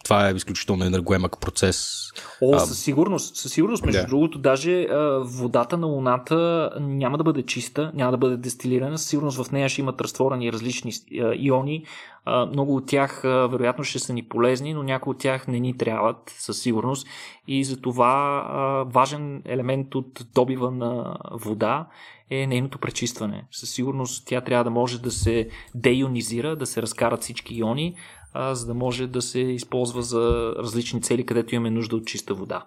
това 0.04 0.30
е 0.30 0.34
изключително 0.34 0.86
енергоемък 0.86 1.40
процес. 1.40 2.08
О, 2.42 2.60
със 2.60 2.80
сигурност, 2.80 3.36
със 3.36 3.52
сигурност. 3.52 3.86
Между 3.86 4.02
yeah. 4.02 4.08
другото, 4.08 4.40
даже 4.40 4.88
водата 5.22 5.78
на 5.78 5.88
Луната 5.88 6.70
няма 6.80 7.18
да 7.18 7.24
бъде 7.24 7.44
чиста, 7.44 7.92
няма 7.96 8.12
да 8.12 8.18
бъде 8.18 8.38
дестилирана. 8.38 8.98
Със 8.98 9.08
сигурност 9.08 9.44
в 9.46 9.52
нея 9.52 9.70
ще 9.70 9.82
имат 9.82 10.02
разтворени 10.02 10.54
различни 10.54 10.92
иони. 11.36 11.86
Много 12.28 12.76
от 12.76 12.88
тях 12.88 13.22
вероятно 13.24 13.84
ще 13.84 14.00
са 14.00 14.14
ни 14.14 14.24
полезни, 14.24 14.74
но 14.74 14.84
някои 14.84 15.12
от 15.12 15.18
тях 15.18 15.48
не 15.48 15.60
ни 15.60 15.78
трябват 15.78 16.36
със 16.38 16.62
сигурност. 16.62 17.08
И 17.48 17.64
за 17.64 17.82
това 17.82 18.86
важен 18.94 19.42
елемент 19.46 19.96
от 19.96 20.26
добива 20.36 20.72
на 20.72 21.18
вода 21.32 21.88
е 22.30 22.48
нейното 22.48 22.78
пречистване. 22.78 23.46
Със 23.52 23.70
сигурност 23.70 24.28
тя 24.28 24.42
трябва 24.42 24.64
да 24.64 24.70
може 24.70 25.02
да 25.02 25.12
се 25.12 25.50
деионизира, 25.76 26.56
да 26.56 26.66
се 26.66 26.82
разкарат 26.82 27.22
всички 27.22 27.56
иони, 27.56 27.96
за 28.36 28.66
да 28.66 28.74
може 28.74 29.08
да 29.08 29.22
се 29.22 29.40
използва 29.40 30.02
за 30.02 30.54
различни 30.58 31.02
цели, 31.02 31.26
където 31.26 31.56
имаме 31.56 31.70
нужда 31.70 31.96
от 31.96 32.06
чиста 32.06 32.34
вода. 32.34 32.66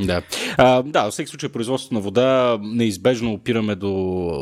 Да. 0.00 0.22
А, 0.56 0.82
да, 0.82 1.04
във 1.04 1.12
всеки 1.12 1.30
случай 1.30 1.48
производството 1.48 1.94
на 1.94 2.00
вода 2.00 2.58
неизбежно 2.62 3.32
опираме 3.32 3.74
до, 3.74 4.32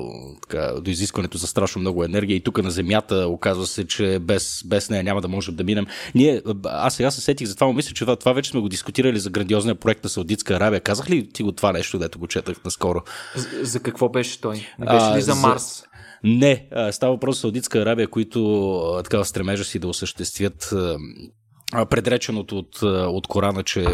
така, 0.42 0.72
до 0.80 0.90
изискването 0.90 1.38
за 1.38 1.46
страшно 1.46 1.80
много 1.80 2.04
енергия 2.04 2.36
и 2.36 2.40
тук 2.40 2.62
на 2.62 2.70
Земята 2.70 3.26
оказва 3.28 3.66
се, 3.66 3.86
че 3.86 4.18
без, 4.18 4.62
без 4.66 4.90
нея 4.90 5.04
няма 5.04 5.20
да 5.20 5.28
можем 5.28 5.54
да 5.54 5.64
минем. 5.64 5.86
Ние, 6.14 6.42
аз 6.64 6.94
сега 6.94 7.10
се 7.10 7.20
сетих 7.20 7.48
за 7.48 7.54
това, 7.54 7.72
мисля, 7.72 7.94
че 7.94 8.04
това, 8.04 8.16
това 8.16 8.32
вече 8.32 8.50
сме 8.50 8.60
го 8.60 8.68
дискутирали 8.68 9.18
за 9.18 9.30
грандиозния 9.30 9.74
проект 9.74 10.04
на 10.04 10.10
Саудитска 10.10 10.54
Арабия. 10.54 10.80
Казах 10.80 11.10
ли 11.10 11.28
ти 11.28 11.42
го 11.42 11.52
това 11.52 11.72
нещо, 11.72 11.98
дето 11.98 12.18
го 12.18 12.26
четах 12.26 12.64
наскоро? 12.64 13.00
За, 13.34 13.48
за 13.62 13.80
какво 13.80 14.08
беше 14.08 14.40
той? 14.40 14.66
Беше 14.78 15.16
ли 15.16 15.22
за 15.22 15.34
Марс? 15.34 15.76
За... 15.76 15.84
Не, 16.24 16.66
става 16.90 17.12
въпрос 17.12 17.36
за 17.36 17.40
Саудитска 17.40 17.78
Арабия, 17.78 18.08
които 18.08 19.00
така 19.04 19.24
стремежа 19.24 19.64
си 19.64 19.78
да 19.78 19.88
осъществят 19.88 20.74
предреченото 21.72 22.58
от, 22.58 22.82
от 22.82 23.26
Корана, 23.26 23.62
че 23.62 23.84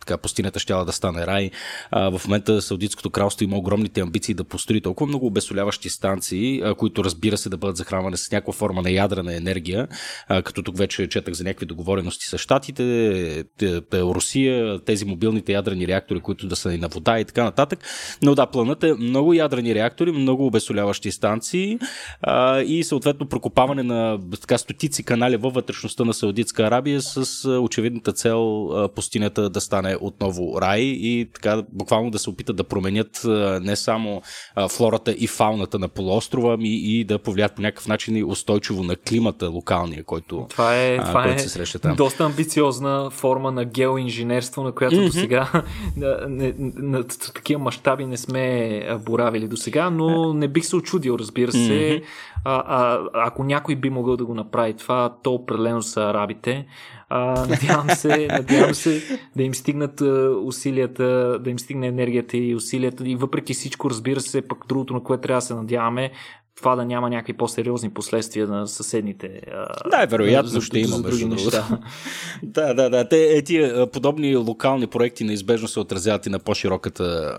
така, 0.00 0.18
пустинята 0.18 0.58
щяла 0.58 0.84
да 0.84 0.92
стане 0.92 1.26
рай. 1.26 1.50
А, 1.90 2.18
в 2.18 2.24
момента 2.24 2.62
Саудитското 2.62 3.10
кралство 3.10 3.44
има 3.44 3.56
огромните 3.56 4.00
амбиции 4.00 4.34
да 4.34 4.44
построи 4.44 4.80
толкова 4.80 5.06
много 5.06 5.26
обесоляващи 5.26 5.90
станции, 5.90 6.60
а, 6.64 6.74
които 6.74 7.04
разбира 7.04 7.36
се 7.36 7.48
да 7.48 7.56
бъдат 7.56 7.76
захранвани 7.76 8.16
с 8.16 8.30
някаква 8.32 8.52
форма 8.52 8.82
на 8.82 8.90
ядрена 8.90 9.36
енергия, 9.36 9.88
а, 10.28 10.42
като 10.42 10.62
тук 10.62 10.78
вече 10.78 11.08
четах 11.08 11.34
за 11.34 11.44
някакви 11.44 11.66
договорености 11.66 12.26
с 12.26 12.38
Штатите, 12.38 13.44
Русия, 13.92 14.84
тези 14.84 15.04
мобилните 15.04 15.52
ядрени 15.52 15.86
реактори, 15.86 16.20
които 16.20 16.46
да 16.46 16.56
са 16.56 16.74
и 16.74 16.78
на 16.78 16.88
вода 16.88 17.20
и 17.20 17.24
така 17.24 17.44
нататък. 17.44 17.78
Но 18.22 18.34
да, 18.34 18.46
планът 18.46 18.84
е 18.84 18.94
много 18.94 19.34
ядрени 19.34 19.74
реактори, 19.74 20.12
много 20.12 20.46
обесоляващи 20.46 21.12
станции 21.12 21.78
а, 22.22 22.60
и 22.60 22.84
съответно 22.84 23.28
прокопаване 23.28 23.82
на 23.82 24.18
така, 24.40 24.58
стотици 24.58 25.02
канали 25.02 25.36
във 25.36 25.54
вътрешността 25.54 26.04
на 26.04 26.14
Саудитска 26.14 26.62
Арабия 26.62 27.02
с 27.02 27.13
очевидната 27.46 28.12
цел 28.12 28.68
пустинята 28.94 29.50
да 29.50 29.60
стане 29.60 29.96
отново 30.00 30.60
рай 30.60 30.80
и 30.80 31.30
така 31.34 31.62
буквално 31.72 32.10
да 32.10 32.18
се 32.18 32.30
опитат 32.30 32.56
да 32.56 32.64
променят 32.64 33.20
не 33.60 33.76
само 33.76 34.22
флората 34.68 35.12
и 35.12 35.26
фауната 35.26 35.78
на 35.78 35.88
полуострова, 35.88 36.56
ми 36.56 36.68
и 36.68 37.04
да 37.04 37.18
повлият 37.18 37.54
по 37.54 37.62
някакъв 37.62 37.88
начин 37.88 38.16
и 38.16 38.24
устойчиво 38.24 38.82
на 38.82 38.96
климата 38.96 39.48
локалния, 39.48 40.04
който, 40.04 40.46
това 40.50 40.76
е, 40.76 40.98
това 40.98 41.22
който 41.22 41.34
е 41.34 41.38
се 41.38 41.48
среща 41.48 41.78
там. 41.78 41.96
Доста 41.96 42.24
амбициозна 42.24 43.10
форма 43.10 43.52
на 43.52 43.64
геоинженерство, 43.64 44.62
на 44.62 44.72
която 44.72 44.96
mm-hmm. 44.96 45.06
до 45.06 45.12
сега 45.12 45.64
на, 45.96 47.04
такива 47.04 47.62
мащаби 47.62 48.06
не 48.06 48.16
сме 48.16 48.98
боравили 49.06 49.48
до 49.48 49.56
сега, 49.56 49.90
но 49.90 50.34
не 50.34 50.48
бих 50.48 50.64
се 50.64 50.76
очудил, 50.76 51.16
разбира 51.18 51.52
се. 51.52 51.58
Mm-hmm. 51.58 52.02
А, 52.44 52.62
а, 52.66 53.00
ако 53.14 53.44
някой 53.44 53.76
би 53.76 53.90
могъл 53.90 54.16
да 54.16 54.24
го 54.24 54.34
направи 54.34 54.74
това, 54.74 55.16
то 55.22 55.34
определено 55.34 55.82
са 55.82 56.02
арабите. 56.02 56.66
А, 57.08 57.46
надявам, 57.46 57.90
се, 57.90 58.26
надявам 58.30 58.74
се 58.74 59.02
да 59.36 59.42
им 59.42 59.54
стигнат 59.54 60.00
усилията, 60.44 61.38
да 61.40 61.50
им 61.50 61.58
стигне 61.58 61.86
енергията 61.86 62.36
и 62.36 62.54
усилията. 62.54 63.08
И 63.08 63.16
въпреки 63.16 63.54
всичко, 63.54 63.90
разбира 63.90 64.20
се, 64.20 64.48
пък 64.48 64.58
другото, 64.68 64.94
на 64.94 65.02
което 65.02 65.22
трябва 65.22 65.38
да 65.38 65.46
се 65.46 65.54
надяваме, 65.54 66.10
това 66.56 66.76
да 66.76 66.84
няма 66.84 67.10
някакви 67.10 67.32
по-сериозни 67.32 67.90
последствия 67.90 68.46
на 68.46 68.66
съседните. 68.66 69.40
Да, 69.90 70.06
вероятно 70.06 70.50
за, 70.50 70.60
ще 70.60 70.78
има 70.78 70.98
други 70.98 71.24
неща. 71.24 71.78
да, 72.42 72.74
да, 72.74 72.90
да. 72.90 73.08
Те, 73.08 73.42
тия 73.44 73.90
подобни 73.90 74.36
локални 74.36 74.86
проекти 74.86 75.24
неизбежно 75.24 75.68
се 75.68 75.80
отразяват 75.80 76.26
и 76.26 76.30
на 76.30 76.38
по-широката 76.38 77.38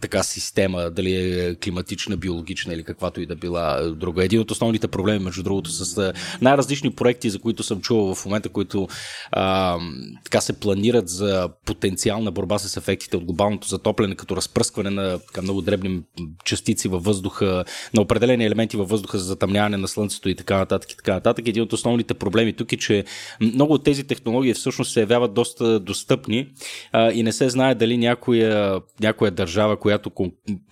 така 0.00 0.22
система, 0.22 0.90
дали 0.90 1.14
е 1.14 1.54
климатична, 1.54 2.16
биологична 2.16 2.74
или 2.74 2.84
каквато 2.84 3.20
и 3.20 3.26
да 3.26 3.36
била 3.36 3.82
друга. 3.82 4.24
Един 4.24 4.40
от 4.40 4.50
основните 4.50 4.88
проблеми, 4.88 5.24
между 5.24 5.42
другото, 5.42 5.70
с 5.70 6.12
най-различни 6.40 6.90
проекти, 6.90 7.30
за 7.30 7.38
които 7.38 7.62
съм 7.62 7.80
чувал 7.80 8.14
в 8.14 8.24
момента, 8.24 8.48
които 8.48 8.88
а, 9.32 9.78
така 10.24 10.40
се 10.40 10.52
планират 10.52 11.08
за 11.08 11.48
потенциална 11.64 12.30
борба 12.30 12.58
с 12.58 12.76
ефектите 12.76 13.16
от 13.16 13.24
глобалното 13.24 13.68
затопляне, 13.68 14.14
като 14.14 14.36
разпръскване 14.36 14.90
на 14.90 15.18
така, 15.18 15.42
много 15.42 15.62
дребни 15.62 16.02
частици 16.44 16.88
във 16.88 17.04
въздуха, 17.04 17.64
на 17.94 18.02
определени 18.02 18.44
елементи 18.44 18.76
във 18.76 18.88
въздуха 18.88 19.18
за 19.18 19.24
затъмняване 19.24 19.76
на 19.76 19.88
Слънцето 19.88 20.28
и 20.28 20.34
така 20.34 20.58
нататък. 20.58 20.92
И 20.92 20.96
така 20.96 21.14
нататък. 21.14 21.48
Един 21.48 21.62
от 21.62 21.72
основните 21.72 22.14
проблеми 22.14 22.52
тук 22.52 22.72
е, 22.72 22.76
че 22.76 23.04
много 23.40 23.74
от 23.74 23.84
тези 23.84 24.04
технологии 24.04 24.54
всъщност 24.54 24.92
се 24.92 25.00
явяват 25.00 25.34
доста 25.34 25.80
достъпни 25.80 26.48
а, 26.92 27.12
и 27.12 27.22
не 27.22 27.32
се 27.32 27.48
знае 27.48 27.74
дали 27.74 27.96
някоя, 27.96 28.80
някоя 29.00 29.31
държава, 29.32 29.76
която 29.76 30.10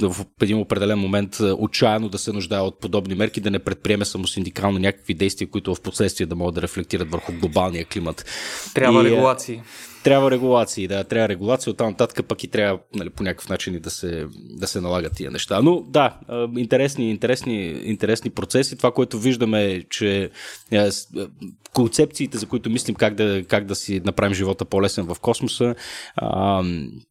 в 0.02 0.24
един 0.42 0.58
определен 0.58 0.98
момент 0.98 1.40
е, 1.40 1.52
отчаяно 1.52 2.08
да 2.08 2.18
се 2.18 2.32
нуждае 2.32 2.60
от 2.60 2.80
подобни 2.80 3.14
мерки, 3.14 3.40
да 3.40 3.50
не 3.50 3.58
предприеме 3.58 4.04
самосиндикално 4.04 4.78
някакви 4.78 5.14
действия, 5.14 5.50
които 5.50 5.74
в 5.74 5.80
последствие 5.80 6.26
да 6.26 6.36
могат 6.36 6.54
да 6.54 6.62
рефлектират 6.62 7.10
върху 7.10 7.32
глобалния 7.32 7.84
климат. 7.84 8.24
Трябва 8.74 9.02
и, 9.02 9.06
е, 9.06 9.10
регулации. 9.10 9.62
Трябва 10.04 10.30
регулации, 10.30 10.88
да, 10.88 11.04
трябва 11.04 11.28
регулации, 11.28 11.70
оттам 11.70 11.88
нататък 11.88 12.26
пък 12.26 12.44
и 12.44 12.48
трябва 12.48 12.80
нали, 12.94 13.10
по 13.10 13.22
някакъв 13.22 13.48
начин 13.48 13.80
да 13.80 13.90
се, 13.90 14.26
да 14.34 14.66
се 14.66 14.80
налагат 14.80 15.12
тия 15.16 15.30
неща. 15.30 15.62
Но 15.62 15.80
да, 15.80 16.18
интересни, 16.56 17.10
интересни, 17.10 17.66
интересни 17.84 18.30
процеси. 18.30 18.76
Това, 18.76 18.92
което 18.92 19.18
виждаме 19.18 19.64
е, 19.64 19.82
че 19.82 20.30
концепциите, 21.74 22.38
за 22.38 22.46
които 22.46 22.70
мислим 22.70 22.94
как 22.94 23.14
да, 23.14 23.44
как 23.48 23.64
да 23.64 23.74
си 23.74 24.00
направим 24.04 24.34
живота 24.34 24.64
по-лесен 24.64 25.06
в 25.06 25.16
космоса, 25.20 25.74
а, 26.16 26.64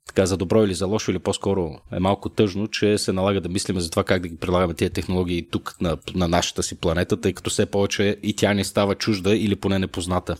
така 0.07 0.25
за 0.25 0.37
добро 0.37 0.63
или 0.63 0.73
за 0.73 0.85
лошо, 0.85 1.11
или 1.11 1.19
по-скоро 1.19 1.71
е 1.91 1.99
малко 1.99 2.29
тъжно, 2.29 2.67
че 2.67 2.97
се 2.97 3.13
налага 3.13 3.41
да 3.41 3.49
мислим 3.49 3.79
за 3.79 3.89
това 3.89 4.03
как 4.03 4.21
да 4.21 4.27
ги 4.27 4.37
прилагаме 4.37 4.73
тези 4.73 4.91
технологии 4.91 5.47
тук 5.51 5.75
на, 5.81 5.97
на 6.15 6.27
нашата 6.27 6.63
си 6.63 6.75
планета, 6.75 7.21
тъй 7.21 7.33
като 7.33 7.49
все 7.49 7.65
повече 7.65 8.17
и 8.23 8.35
тя 8.35 8.53
не 8.53 8.63
става 8.63 8.95
чужда 8.95 9.35
или 9.35 9.55
поне 9.55 9.79
непозната. 9.79 10.35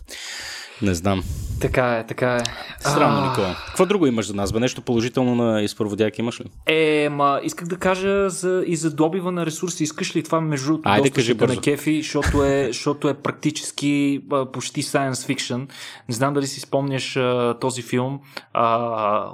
Не 0.81 0.93
знам. 0.93 1.23
Така 1.61 1.97
е, 1.97 2.05
така 2.05 2.35
е. 2.35 2.39
Странно, 2.79 3.17
а... 3.17 3.29
Никола. 3.29 3.55
Какво 3.67 3.85
друго 3.85 4.05
имаш 4.05 4.27
за 4.27 4.33
нас? 4.33 4.53
Бе? 4.53 4.59
Нещо 4.59 4.81
положително 4.81 5.35
на 5.35 5.61
изпроводяк 5.61 6.19
имаш 6.19 6.41
ли? 6.41 6.45
Е, 6.65 7.09
ма, 7.09 7.39
исках 7.43 7.67
да 7.67 7.77
кажа 7.77 8.29
за, 8.29 8.63
и 8.67 8.75
за 8.75 8.95
добива 8.95 9.31
на 9.31 9.45
ресурси. 9.45 9.83
Искаш 9.83 10.15
ли 10.15 10.23
това 10.23 10.41
между 10.41 10.79
Айде, 10.83 11.09
кажи 11.09 11.33
бързо. 11.33 11.55
на 11.55 11.61
кефи, 11.61 12.01
защото 12.01 12.43
е, 12.43 12.67
защото 12.67 13.09
е 13.09 13.13
практически 13.13 14.21
а, 14.31 14.45
почти 14.45 14.83
science 14.83 15.35
fiction. 15.35 15.67
Не 16.09 16.15
знам 16.15 16.33
дали 16.33 16.47
си 16.47 16.59
спомняш 16.59 17.15
а, 17.17 17.57
този 17.61 17.81
филм 17.81 18.19
а, 18.53 18.77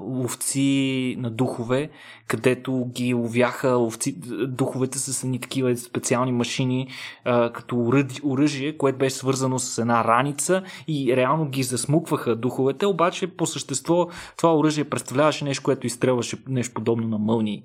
Ловци 0.01 1.15
на 1.19 1.29
духове, 1.29 1.89
където 2.27 2.87
ги 2.95 3.13
ловяха 3.13 3.69
ловци, 3.69 4.15
духовете 4.47 4.99
с 4.99 5.23
едни 5.23 5.39
такива 5.39 5.77
специални 5.77 6.31
машини 6.31 6.87
а, 7.25 7.51
като 7.51 7.91
оръжие, 8.23 8.77
което 8.77 8.97
беше 8.97 9.15
свързано 9.15 9.59
с 9.59 9.77
една 9.77 10.03
раница 10.03 10.63
и 10.87 11.15
реално 11.15 11.34
ги 11.43 11.63
засмукваха 11.63 12.35
духовете, 12.35 12.85
обаче 12.85 13.27
по 13.27 13.45
същество 13.45 14.07
това 14.37 14.57
оръжие 14.57 14.83
представляваше 14.83 15.45
нещо, 15.45 15.63
което 15.63 15.87
изстрелваше 15.87 16.37
нещо 16.47 16.73
подобно 16.73 17.07
на 17.07 17.17
мълни. 17.17 17.63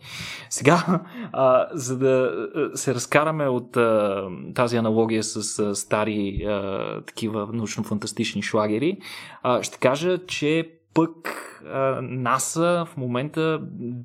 Сега, 0.50 1.00
а, 1.32 1.66
за 1.72 1.98
да 1.98 2.32
се 2.74 2.94
разкараме 2.94 3.48
от 3.48 3.76
а, 3.76 4.24
тази 4.54 4.76
аналогия 4.76 5.24
с 5.24 5.58
а, 5.58 5.74
стари 5.74 6.44
а, 6.44 7.00
такива 7.06 7.46
научно-фантастични 7.46 8.42
шлагери, 8.42 8.98
а, 9.42 9.62
ще 9.62 9.78
кажа, 9.78 10.18
че 10.26 10.70
пък 10.94 11.36
НАСА 12.02 12.84
в 12.88 12.96
момента 12.96 13.60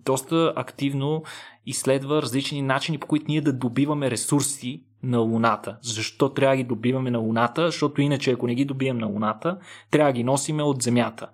доста 0.05 0.53
активно 0.55 1.23
изследва 1.65 2.21
различни 2.21 2.61
начини, 2.61 2.97
по 2.97 3.07
които 3.07 3.25
ние 3.27 3.41
да 3.41 3.53
добиваме 3.53 4.11
ресурси 4.11 4.83
на 5.05 5.17
Луната. 5.17 5.77
Защо 5.81 6.29
трябва 6.29 6.53
да 6.53 6.57
ги 6.57 6.63
добиваме 6.63 7.11
на 7.11 7.19
Луната? 7.19 7.65
Защото 7.65 8.01
иначе, 8.01 8.31
ако 8.31 8.47
не 8.47 8.55
ги 8.55 8.65
добием 8.65 8.97
на 8.97 9.07
Луната, 9.07 9.57
трябва 9.91 10.11
да 10.11 10.15
ги 10.15 10.23
носиме 10.23 10.63
от 10.63 10.81
Земята. 10.81 11.27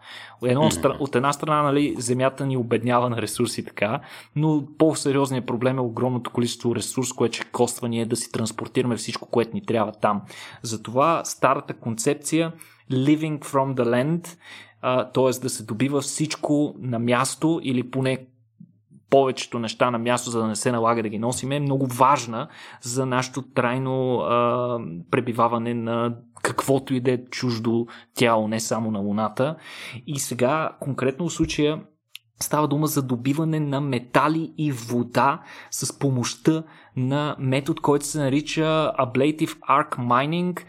Едно, 0.46 0.70
от 1.00 1.16
една 1.16 1.34
страна, 1.34 1.62
нали, 1.62 1.96
Земята 1.98 2.46
ни 2.46 2.58
обеднява 2.58 3.10
на 3.10 3.22
ресурси 3.22 3.66
така, 3.66 4.00
но 4.36 4.64
по-сериозният 4.78 5.46
проблем 5.46 5.78
е 5.78 5.82
огромното 5.82 6.32
количество 6.32 6.76
ресурс, 6.76 7.14
което 7.14 7.36
ще 7.36 7.46
коства 7.46 7.90
ние 7.90 8.06
да 8.06 8.16
си 8.16 8.32
транспортираме 8.32 8.96
всичко, 8.96 9.30
което 9.30 9.54
ни 9.54 9.66
трябва 9.66 9.92
там. 9.92 10.22
Затова 10.62 11.26
старата 11.26 11.74
концепция 11.74 12.52
Living 12.92 13.40
from 13.40 13.76
the 13.76 13.84
Land 13.84 14.38
т.е. 15.14 15.42
да 15.42 15.50
се 15.50 15.64
добива 15.64 16.02
всичко 16.02 16.76
на 16.80 17.00
място 17.00 17.60
или 17.64 17.92
поне 17.92 18.26
повечето 19.12 19.60
неща 19.60 19.92
на 19.92 19.98
място, 19.98 20.30
за 20.30 20.40
да 20.40 20.48
не 20.48 20.56
се 20.56 20.72
налага 20.72 21.04
да 21.04 21.10
ги 21.10 21.20
носиме, 21.20 21.56
е 21.56 21.60
много 21.60 21.88
важна 21.88 22.48
за 22.82 23.06
нашето 23.06 23.42
трайно 23.42 24.16
а, 24.16 24.80
пребиваване 25.12 25.74
на 25.74 26.16
каквото 26.44 26.94
и 26.94 27.00
да 27.00 27.12
е 27.12 27.26
чуждо 27.26 27.88
тяло, 28.16 28.48
не 28.48 28.60
само 28.60 28.92
на 28.92 29.00
Луната. 29.00 29.56
И 30.08 30.20
сега, 30.20 30.72
конкретно 30.80 31.30
в 31.30 31.34
случая, 31.34 31.82
Става 32.44 32.68
дума 32.68 32.88
за 32.88 33.02
добиване 33.02 33.60
на 33.60 33.82
метали 33.82 34.54
и 34.58 34.72
вода 34.72 35.42
с 35.72 36.00
помощта 36.00 36.64
на 36.96 37.36
метод, 37.40 37.80
който 37.82 38.06
се 38.06 38.20
нарича 38.20 38.92
Ablative 39.00 39.60
Arc 39.60 39.98
Mining, 39.98 40.60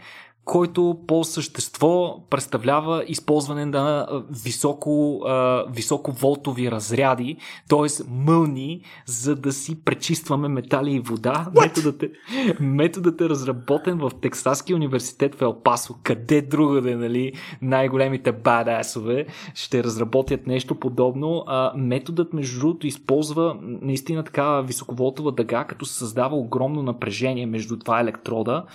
който 0.45 0.97
по 1.07 1.23
същество 1.23 2.23
представлява 2.29 3.03
използване 3.07 3.65
на 3.65 4.07
високо, 4.43 5.21
високоволтови 5.69 6.71
разряди, 6.71 7.37
т.е. 7.69 8.03
мълни, 8.09 8.81
за 9.05 9.35
да 9.35 9.51
си 9.51 9.83
пречистваме 9.83 10.47
метали 10.47 10.91
и 10.91 10.99
вода. 10.99 11.47
Методът 11.61 12.03
е, 12.03 12.11
методът 12.59 13.21
е 13.21 13.29
разработен 13.29 13.97
в 13.97 14.11
Тексаския 14.21 14.75
университет 14.75 15.35
в 15.35 15.41
Елпасо, 15.41 15.95
къде 16.03 16.41
другаде, 16.41 16.95
нали, 16.95 17.33
най-големите 17.61 18.31
бадасове 18.31 19.25
ще 19.55 19.83
разработят 19.83 20.47
нещо 20.47 20.75
подобно. 20.75 21.45
методът, 21.75 22.33
между 22.33 22.59
другото, 22.59 22.87
използва 22.87 23.57
наистина 23.61 24.23
така 24.23 24.61
високоволтова 24.61 25.31
дъга, 25.31 25.63
като 25.63 25.85
се 25.85 25.93
създава 25.93 26.35
огромно 26.35 26.83
напрежение 26.83 27.45
между 27.45 27.75
два 27.75 27.99
електрода 27.99 28.65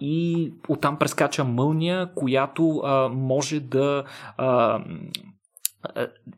и 0.00 0.52
оттам 0.68 0.98
прескача 0.98 1.44
мълния, 1.44 2.14
която 2.14 2.76
а, 2.84 3.08
може 3.08 3.60
да 3.60 4.04
а, 4.36 4.80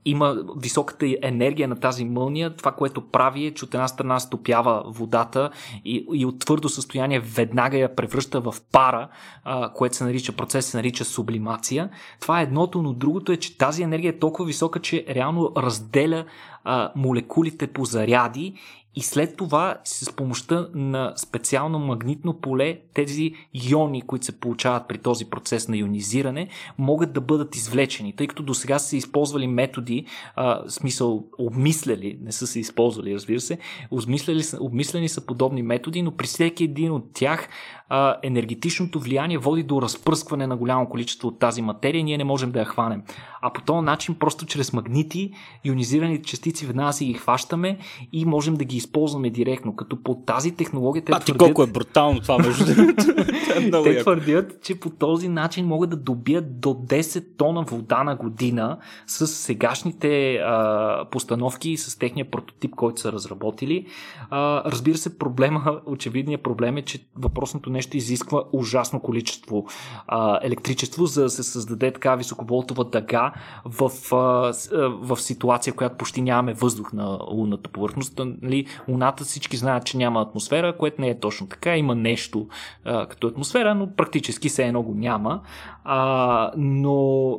има 0.05 0.37
високата 0.57 1.07
енергия 1.23 1.69
на 1.69 1.77
тази 1.81 2.05
мълния. 2.05 2.57
Това, 2.57 2.73
което 2.73 3.11
прави 3.11 3.47
е, 3.47 3.55
че 3.55 3.65
от 3.65 3.75
една 3.75 3.89
страна 3.89 4.21
стопява 4.21 4.83
водата 4.87 5.51
и, 5.85 6.07
и 6.13 6.27
от 6.27 6.39
твърдо 6.39 6.69
състояние 6.69 7.21
веднага 7.21 7.79
я 7.79 7.97
превръща 7.97 8.41
в 8.41 8.55
пара, 8.73 9.09
а, 9.45 9.73
което 9.73 9.97
се 9.97 10.05
нарича 10.05 10.33
процес, 10.33 10.67
се 10.67 10.77
нарича 10.77 11.05
сублимация. 11.05 11.91
Това 12.21 12.41
е 12.41 12.43
едното, 12.43 12.83
но 12.83 12.93
другото 12.93 13.33
е, 13.33 13.37
че 13.37 13.59
тази 13.59 13.83
енергия 13.83 14.11
е 14.11 14.19
толкова 14.19 14.45
висока, 14.47 14.81
че 14.81 15.05
реално 15.09 15.53
разделя 15.57 16.25
а, 16.65 16.93
молекулите 16.97 17.67
по 17.67 17.85
заряди 17.85 18.55
и 18.97 19.03
след 19.03 19.37
това 19.37 19.77
с 19.85 20.13
помощта 20.13 20.69
на 20.75 21.13
специално 21.17 21.79
магнитно 21.79 22.35
поле 22.35 22.81
тези 22.95 23.33
иони, 23.71 24.03
които 24.03 24.25
се 24.25 24.41
получават 24.41 24.89
при 24.89 24.99
този 24.99 25.25
процес 25.25 25.69
на 25.69 25.77
ионизиране, 25.77 26.49
могат 26.79 27.13
да 27.13 27.21
бъдат 27.21 27.57
извлечени, 27.57 28.17
тъй 28.17 28.27
като 28.27 28.43
до 28.43 28.55
сега 28.55 28.79
са 28.79 28.89
се 28.89 28.97
използвали 28.97 29.47
методи, 29.47 30.07
а, 30.37 30.69
смисъл 30.69 31.25
обмисляли, 31.39 32.19
не 32.23 32.33
са 32.33 32.47
се 32.47 32.61
използвали, 32.61 33.15
разбира 33.15 33.41
се, 33.41 33.59
обмисляли, 33.91 34.43
обмислени 34.61 35.09
са 35.09 35.27
подобни 35.27 35.63
методи, 35.63 36.03
но 36.03 36.17
при 36.17 36.27
всеки 36.27 36.65
един 36.65 36.93
от 36.93 37.13
тях 37.13 37.49
а, 37.89 38.17
енергетичното 38.23 39.01
влияние 39.01 39.39
води 39.39 39.63
до 39.63 39.83
разпръскване 39.83 40.47
на 40.47 40.57
голямо 40.57 40.89
количество 40.89 41.29
от 41.29 41.39
тази 41.39 41.63
материя 41.63 42.01
и 42.01 42.05
ние 42.05 42.19
не 42.19 42.25
можем 42.25 42.51
да 42.51 42.59
я 42.59 42.65
хванем. 42.65 43.03
А 43.43 43.51
по 43.53 43.61
този 43.61 43.85
начин, 43.85 44.15
просто 44.15 44.47
чрез 44.47 44.73
магнити, 44.73 45.33
ионизираните 45.65 46.29
частици 46.29 46.67
веднага 46.67 46.93
си 46.93 47.05
ги 47.07 47.15
хващаме 47.15 47.79
и 48.13 48.25
можем 48.25 48.55
да 48.55 48.65
ги 48.65 48.77
използваме 48.77 49.31
директно. 49.31 49.77
Като 49.77 50.03
по 50.03 50.15
тази 50.27 50.57
технология 50.57 51.05
те 51.05 51.13
а, 51.13 51.21
твърдят... 51.21 51.39
колко 51.39 51.63
е 51.63 51.67
брутално 51.67 52.21
това, 52.21 52.39
между 52.39 52.65
е 52.73 53.83
Те 53.83 53.99
твърдят, 54.01 54.63
че 54.63 54.81
по 54.81 54.91
този 54.91 55.29
начин 55.29 55.67
могат 55.67 55.91
да 55.91 55.97
добият 55.97 56.61
до 56.61 56.69
10 56.69 57.25
тона 57.37 57.63
вода 57.63 58.05
на 58.05 58.17
година 58.17 58.79
с 59.07 59.27
сегашните 59.27 60.35
а, 60.35 61.05
постановки 61.11 61.71
и 61.71 61.77
с 61.77 61.99
техния 61.99 62.31
прототип, 62.31 62.75
който 62.75 63.01
са 63.01 63.13
разработили. 63.13 63.87
А, 64.31 64.71
разбира 64.71 64.99
се, 64.99 65.19
проблема, 65.19 65.81
очевидният 65.87 66.43
проблем 66.43 66.77
е, 66.77 66.83
че 66.83 67.07
въпросното 67.17 67.71
нещо 67.77 67.97
изисква 67.97 68.43
ужасно 68.53 69.01
количество 69.01 69.67
а, 70.07 70.39
електричество, 70.43 71.07
за 71.07 71.23
да 71.23 71.31
се 71.31 71.43
създаде 71.43 71.93
така 71.93 72.17
високоволтова 72.17 72.85
дъга 72.85 73.33
в, 73.65 73.91
а, 74.13 74.53
в 75.01 75.17
ситуация, 75.17 75.73
в 75.73 75.77
която 75.77 75.97
почти 75.97 76.23
нямаме 76.23 76.55
въздух 76.55 76.93
на 76.93 77.19
лунната 77.31 77.71
повърхност. 77.71 78.21
Нали, 78.43 78.67
луната 78.89 79.25
всички 79.25 79.57
знаят, 79.57 79.85
че 79.85 79.97
няма 79.97 80.23
атмосфера, 80.23 80.77
което 80.77 81.01
не 81.01 81.09
е 81.09 81.21
точно 81.21 81.47
така. 81.47 81.77
Има 81.77 81.95
нещо 81.95 82.47
а, 82.85 83.07
като 83.07 83.27
атмосфера, 83.27 83.75
но 83.75 83.91
практически 83.97 84.49
все 84.49 84.67
едно 84.67 84.83
го 84.83 84.95
няма. 84.95 85.41
А, 85.85 86.51
но 86.57 87.31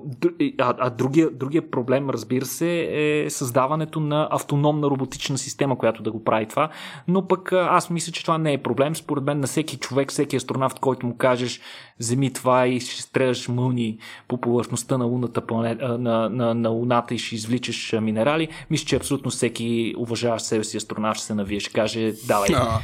а, 0.60 0.76
а 0.80 0.90
другия, 0.90 1.30
другия 1.32 1.72
проблем, 1.72 2.10
разбира 2.10 2.46
се, 2.46 2.90
е 2.92 3.30
създаването 3.30 4.00
на 4.00 4.28
автономна 4.32 4.88
роботична 4.88 5.38
система, 5.38 5.78
която 5.78 6.04
да 6.04 6.12
го 6.12 6.24
прави 6.24 6.46
това. 6.46 6.70
Но 7.08 7.28
пък 7.28 7.54
аз 7.54 7.90
мисля, 7.90 8.12
че 8.12 8.22
това 8.22 8.38
не 8.38 8.54
е 8.54 8.58
проблем. 8.58 8.96
Според 8.96 9.24
мен 9.24 9.40
на 9.40 9.48
всеки 9.48 9.78
човек, 9.78 10.12
всеки 10.12 10.27
астронавт, 10.36 10.80
който 10.80 11.06
му 11.06 11.18
кажеш 11.18 11.60
вземи 12.00 12.34
това 12.34 12.68
и 12.68 12.80
ще 12.80 13.02
стреляш 13.02 13.48
мълни 13.48 13.98
по 14.28 14.42
повърхността 14.42 14.98
на 14.98 15.06
луната, 15.06 15.46
планета, 15.46 15.98
на, 15.98 16.30
на, 16.30 16.54
на 16.54 16.70
луната 16.70 17.14
и 17.14 17.18
ще 17.18 17.36
извличаш 17.36 17.96
минерали, 18.02 18.48
мисля, 18.70 18.86
че 18.86 18.96
абсолютно 18.96 19.32
всеки 19.32 19.94
уважаващ 19.98 20.46
себе 20.46 20.64
си 20.64 20.78
астронавт 20.78 21.18
ще 21.18 21.26
се 21.26 21.36
навие, 21.36 21.60
ще 21.60 21.74
каже 21.74 22.14
давай. 22.28 22.50
No. 22.50 22.80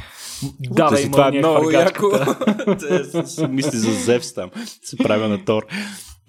Давай, 0.60 1.10
това 1.10 1.28
е 1.28 1.30
много 1.30 1.70
яко. 1.70 2.06
Мисли 3.48 3.78
за 3.78 3.92
Зевс 3.92 4.34
там. 4.34 4.50
Се 4.82 4.96
правя 4.96 5.28
на 5.28 5.44
Тор. 5.44 5.66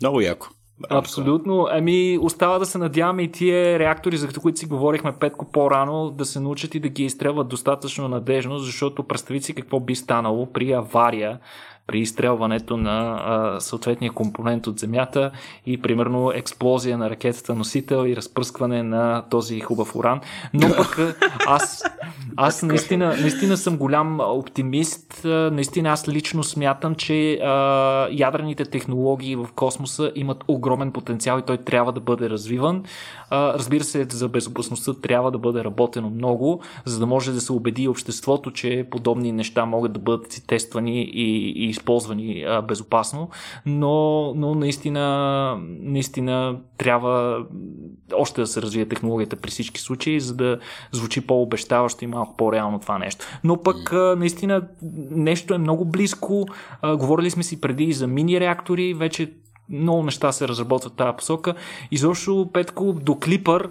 Много 0.01 0.21
яко. 0.21 0.47
Абсолютно. 0.89 1.67
Ами, 1.71 2.17
остава 2.21 2.59
да 2.59 2.65
се 2.65 2.77
надяваме 2.77 3.23
и 3.23 3.31
тия 3.31 3.79
реактори, 3.79 4.17
за 4.17 4.27
които 4.41 4.59
си 4.59 4.65
говорихме 4.65 5.13
петко 5.19 5.51
по-рано, 5.51 6.09
да 6.09 6.25
се 6.25 6.39
научат 6.39 6.75
и 6.75 6.79
да 6.79 6.89
ги 6.89 7.03
изстрелват 7.03 7.47
достатъчно 7.47 8.07
надежно, 8.07 8.59
защото 8.59 9.03
представи 9.03 9.41
си 9.41 9.53
какво 9.53 9.79
би 9.79 9.95
станало 9.95 10.45
при 10.45 10.71
авария 10.71 11.39
при 11.87 11.99
изстрелването 11.99 12.77
на 12.77 13.21
а, 13.25 13.59
съответния 13.59 14.11
компонент 14.11 14.67
от 14.67 14.79
Земята 14.79 15.31
и 15.65 15.81
примерно 15.81 16.31
експлозия 16.31 16.97
на 16.97 17.09
ракетата 17.09 17.55
носител 17.55 18.07
и 18.07 18.15
разпръскване 18.15 18.83
на 18.83 19.23
този 19.29 19.59
хубав 19.59 19.95
уран. 19.95 20.21
Но 20.53 20.67
пък 20.77 21.17
аз, 21.47 21.83
аз 22.37 22.63
наистина, 22.63 23.17
наистина 23.21 23.57
съм 23.57 23.77
голям 23.77 24.19
оптимист. 24.19 25.21
Наистина 25.25 25.89
аз 25.89 26.07
лично 26.07 26.43
смятам, 26.43 26.95
че 26.95 27.33
а, 27.33 28.07
ядрените 28.11 28.65
технологии 28.65 29.35
в 29.35 29.47
космоса 29.55 30.11
имат 30.15 30.43
огромен 30.47 30.91
потенциал 30.91 31.39
и 31.39 31.41
той 31.41 31.57
трябва 31.57 31.91
да 31.91 31.99
бъде 31.99 32.29
развиван. 32.29 32.83
А, 33.29 33.53
разбира 33.53 33.83
се, 33.83 34.07
за 34.09 34.29
безопасността 34.29 34.93
трябва 34.93 35.31
да 35.31 35.37
бъде 35.37 35.63
работено 35.63 36.09
много, 36.09 36.61
за 36.85 36.99
да 36.99 37.05
може 37.05 37.31
да 37.31 37.41
се 37.41 37.51
убеди 37.51 37.87
обществото, 37.87 38.51
че 38.51 38.87
подобни 38.91 39.31
неща 39.31 39.65
могат 39.65 39.93
да 39.93 39.99
бъдат 39.99 40.43
тествани 40.47 41.01
и, 41.01 41.49
и 41.69 41.74
използвани 41.75 42.43
а, 42.47 42.61
безопасно, 42.61 43.29
но, 43.65 44.33
но 44.35 44.55
наистина, 44.55 45.57
наистина 45.79 46.57
трябва 46.77 47.45
още 48.13 48.41
да 48.41 48.47
се 48.47 48.61
развие 48.61 48.85
технологията 48.85 49.35
при 49.35 49.51
всички 49.51 49.81
случаи, 49.81 50.19
за 50.19 50.35
да 50.35 50.59
звучи 50.91 51.27
по-обещаващо 51.27 52.03
и 52.03 52.07
малко 52.07 52.37
по-реално 52.37 52.79
това 52.79 52.97
нещо. 52.97 53.25
Но 53.43 53.63
пък 53.63 53.93
а, 53.93 54.15
наистина 54.17 54.61
нещо 55.11 55.53
е 55.53 55.57
много 55.57 55.85
близко. 55.85 56.45
А, 56.81 56.97
говорили 56.97 57.29
сме 57.29 57.43
си 57.43 57.61
преди 57.61 57.93
за 57.93 58.07
мини 58.07 58.39
реактори, 58.39 58.93
вече 58.93 59.31
много 59.69 60.03
неща 60.03 60.31
се 60.31 60.47
разработват 60.47 60.93
в 60.93 60.95
тази 60.95 61.17
посока. 61.17 61.55
Изобщо, 61.91 62.49
Петко, 62.53 62.93
до 62.93 63.15
Клипър 63.19 63.69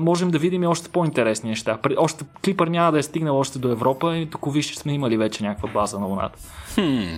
Можем 0.00 0.30
да 0.30 0.38
видим 0.38 0.62
и 0.62 0.66
още 0.66 0.88
по-интересни 0.88 1.50
неща. 1.50 1.78
Още, 1.96 2.24
Клипър 2.44 2.68
няма 2.68 2.92
да 2.92 2.98
е 2.98 3.02
стигнал 3.02 3.38
още 3.38 3.58
до 3.58 3.68
Европа 3.68 4.16
и 4.16 4.30
тук 4.30 4.52
вижте 4.54 4.76
сме 4.76 4.92
имали 4.92 5.16
вече 5.16 5.44
някаква 5.44 5.68
база 5.68 5.98
на 5.98 6.06
Луната. 6.06 6.38
Хм, 6.74 7.16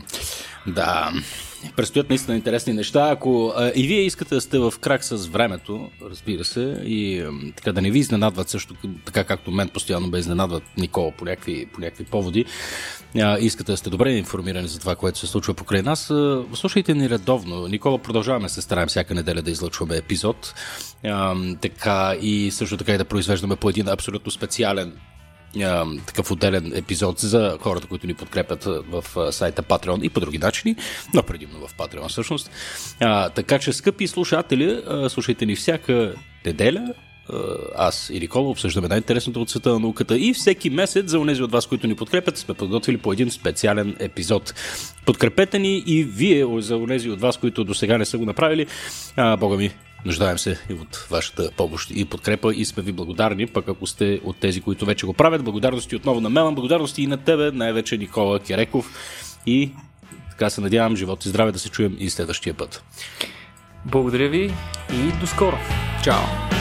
да, 0.67 1.13
предстоят 1.77 2.09
наистина 2.09 2.37
интересни 2.37 2.73
неща. 2.73 3.09
Ако 3.11 3.53
а, 3.57 3.73
и 3.75 3.87
вие 3.87 4.01
искате 4.01 4.35
да 4.35 4.41
сте 4.41 4.59
в 4.59 4.75
крак 4.81 5.05
с 5.05 5.27
времето, 5.27 5.91
разбира 6.11 6.45
се, 6.45 6.83
и 6.85 7.21
а, 7.21 7.31
така 7.57 7.73
да 7.73 7.83
не 7.83 7.91
ви 7.91 7.99
изненадват 7.99 8.49
също, 8.49 8.75
така 9.05 9.25
както 9.25 9.51
мен 9.51 9.69
постоянно 9.69 10.11
бе 10.11 10.19
изненадват 10.19 10.63
Никола 10.77 11.13
по 11.19 11.25
някакви, 11.25 11.67
по 11.67 11.81
някакви 11.81 12.05
поводи, 12.05 12.45
а, 13.19 13.39
искате 13.39 13.73
да 13.73 13.77
сте 13.77 13.91
добре 13.91 14.13
информирани 14.13 14.69
за 14.69 14.81
това, 14.81 14.97
което 14.97 15.19
се 15.19 15.27
случва 15.27 15.55
покрай 15.55 15.83
нас, 15.83 16.11
а, 16.11 16.45
слушайте 16.55 16.95
ни 16.95 17.11
редовно. 17.11 17.69
Никола, 17.69 17.99
продължаваме 17.99 18.49
се 18.49 18.63
стараем 18.63 18.89
всяка 18.89 19.15
неделя 19.15 19.43
да 19.43 19.51
излъчваме 19.51 19.97
епизод, 19.97 20.55
а, 21.05 21.37
така 21.61 22.15
и 22.21 22.51
също 22.51 22.77
така 22.77 22.95
и 22.95 22.99
да 22.99 23.05
произвеждаме 23.05 23.57
по 23.57 23.71
един 23.71 23.89
абсолютно 23.89 24.31
специален 24.31 24.93
такъв 26.07 26.31
отделен 26.31 26.73
епизод 26.75 27.19
за 27.19 27.59
хората, 27.61 27.87
които 27.87 28.07
ни 28.07 28.15
подкрепят 28.15 28.65
в 28.65 29.33
сайта 29.33 29.63
Patreon 29.63 30.03
и 30.03 30.09
по 30.09 30.21
други 30.21 30.39
начини, 30.39 30.77
но 31.15 31.23
предимно 31.23 31.67
в 31.67 31.75
Patreon 31.75 32.09
всъщност. 32.09 32.51
А, 33.01 33.29
така 33.29 33.59
че, 33.59 33.73
скъпи 33.73 34.07
слушатели, 34.07 34.83
слушайте 35.09 35.47
ни 35.47 35.57
всяка 35.57 36.15
неделя, 36.47 36.95
аз 37.77 38.11
и 38.11 38.21
Никола 38.21 38.49
обсъждаме 38.49 38.89
най-интересното 38.89 39.43
от 39.43 39.51
света 39.51 39.71
на 39.71 39.79
науката 39.79 40.19
и 40.19 40.35
всеки 40.35 40.71
месец 40.71 41.11
за 41.11 41.19
онези 41.19 41.43
от 41.43 41.53
вас, 41.53 41.67
които 41.67 41.87
ни 41.87 41.95
подкрепят, 41.97 42.39
сме 42.39 42.55
подготвили 42.55 42.97
по 42.97 43.13
един 43.13 43.31
специален 43.31 43.97
епизод. 43.99 44.55
Подкрепете 45.07 45.59
ни 45.59 45.83
и 45.87 46.05
вие 46.05 46.47
за 46.59 46.77
онези 46.77 47.11
от 47.11 47.21
вас, 47.21 47.37
които 47.37 47.65
до 47.65 47.75
сега 47.75 47.99
не 47.99 48.05
са 48.05 48.19
го 48.19 48.25
направили. 48.25 48.67
А, 49.17 49.37
бога 49.37 49.57
ми, 49.57 49.71
Нуждаем 50.05 50.39
се 50.39 50.59
и 50.71 50.73
от 50.73 51.07
вашата 51.11 51.51
помощ 51.57 51.91
и 51.91 52.05
подкрепа 52.05 52.55
и 52.55 52.65
сме 52.65 52.83
ви 52.83 52.93
благодарни, 52.93 53.47
пък 53.47 53.69
ако 53.69 53.87
сте 53.87 54.21
от 54.25 54.37
тези, 54.37 54.61
които 54.61 54.87
вече 54.87 55.07
го 55.07 55.13
правят. 55.13 55.45
Благодарности 55.45 55.97
отново 55.97 56.21
на 56.21 56.31
Мелан, 56.31 56.55
благодарности 56.55 57.03
и 57.03 57.07
на 57.07 57.17
тебе, 57.17 57.51
най-вече 57.51 57.99
Никола 57.99 58.41
Кереков 58.41 58.91
и 59.47 59.73
така 60.31 60.51
се 60.51 60.61
надявам, 60.61 60.97
живот 60.97 61.25
и 61.25 61.29
здраве 61.29 61.53
да 61.53 61.59
се 61.59 61.69
чуем 61.69 61.97
и 61.99 62.11
следващия 62.11 62.55
път. 62.55 62.85
Благодаря 63.85 64.29
ви 64.29 64.53
и 64.93 65.21
до 65.21 65.27
скоро. 65.27 65.59
Чао! 66.05 66.52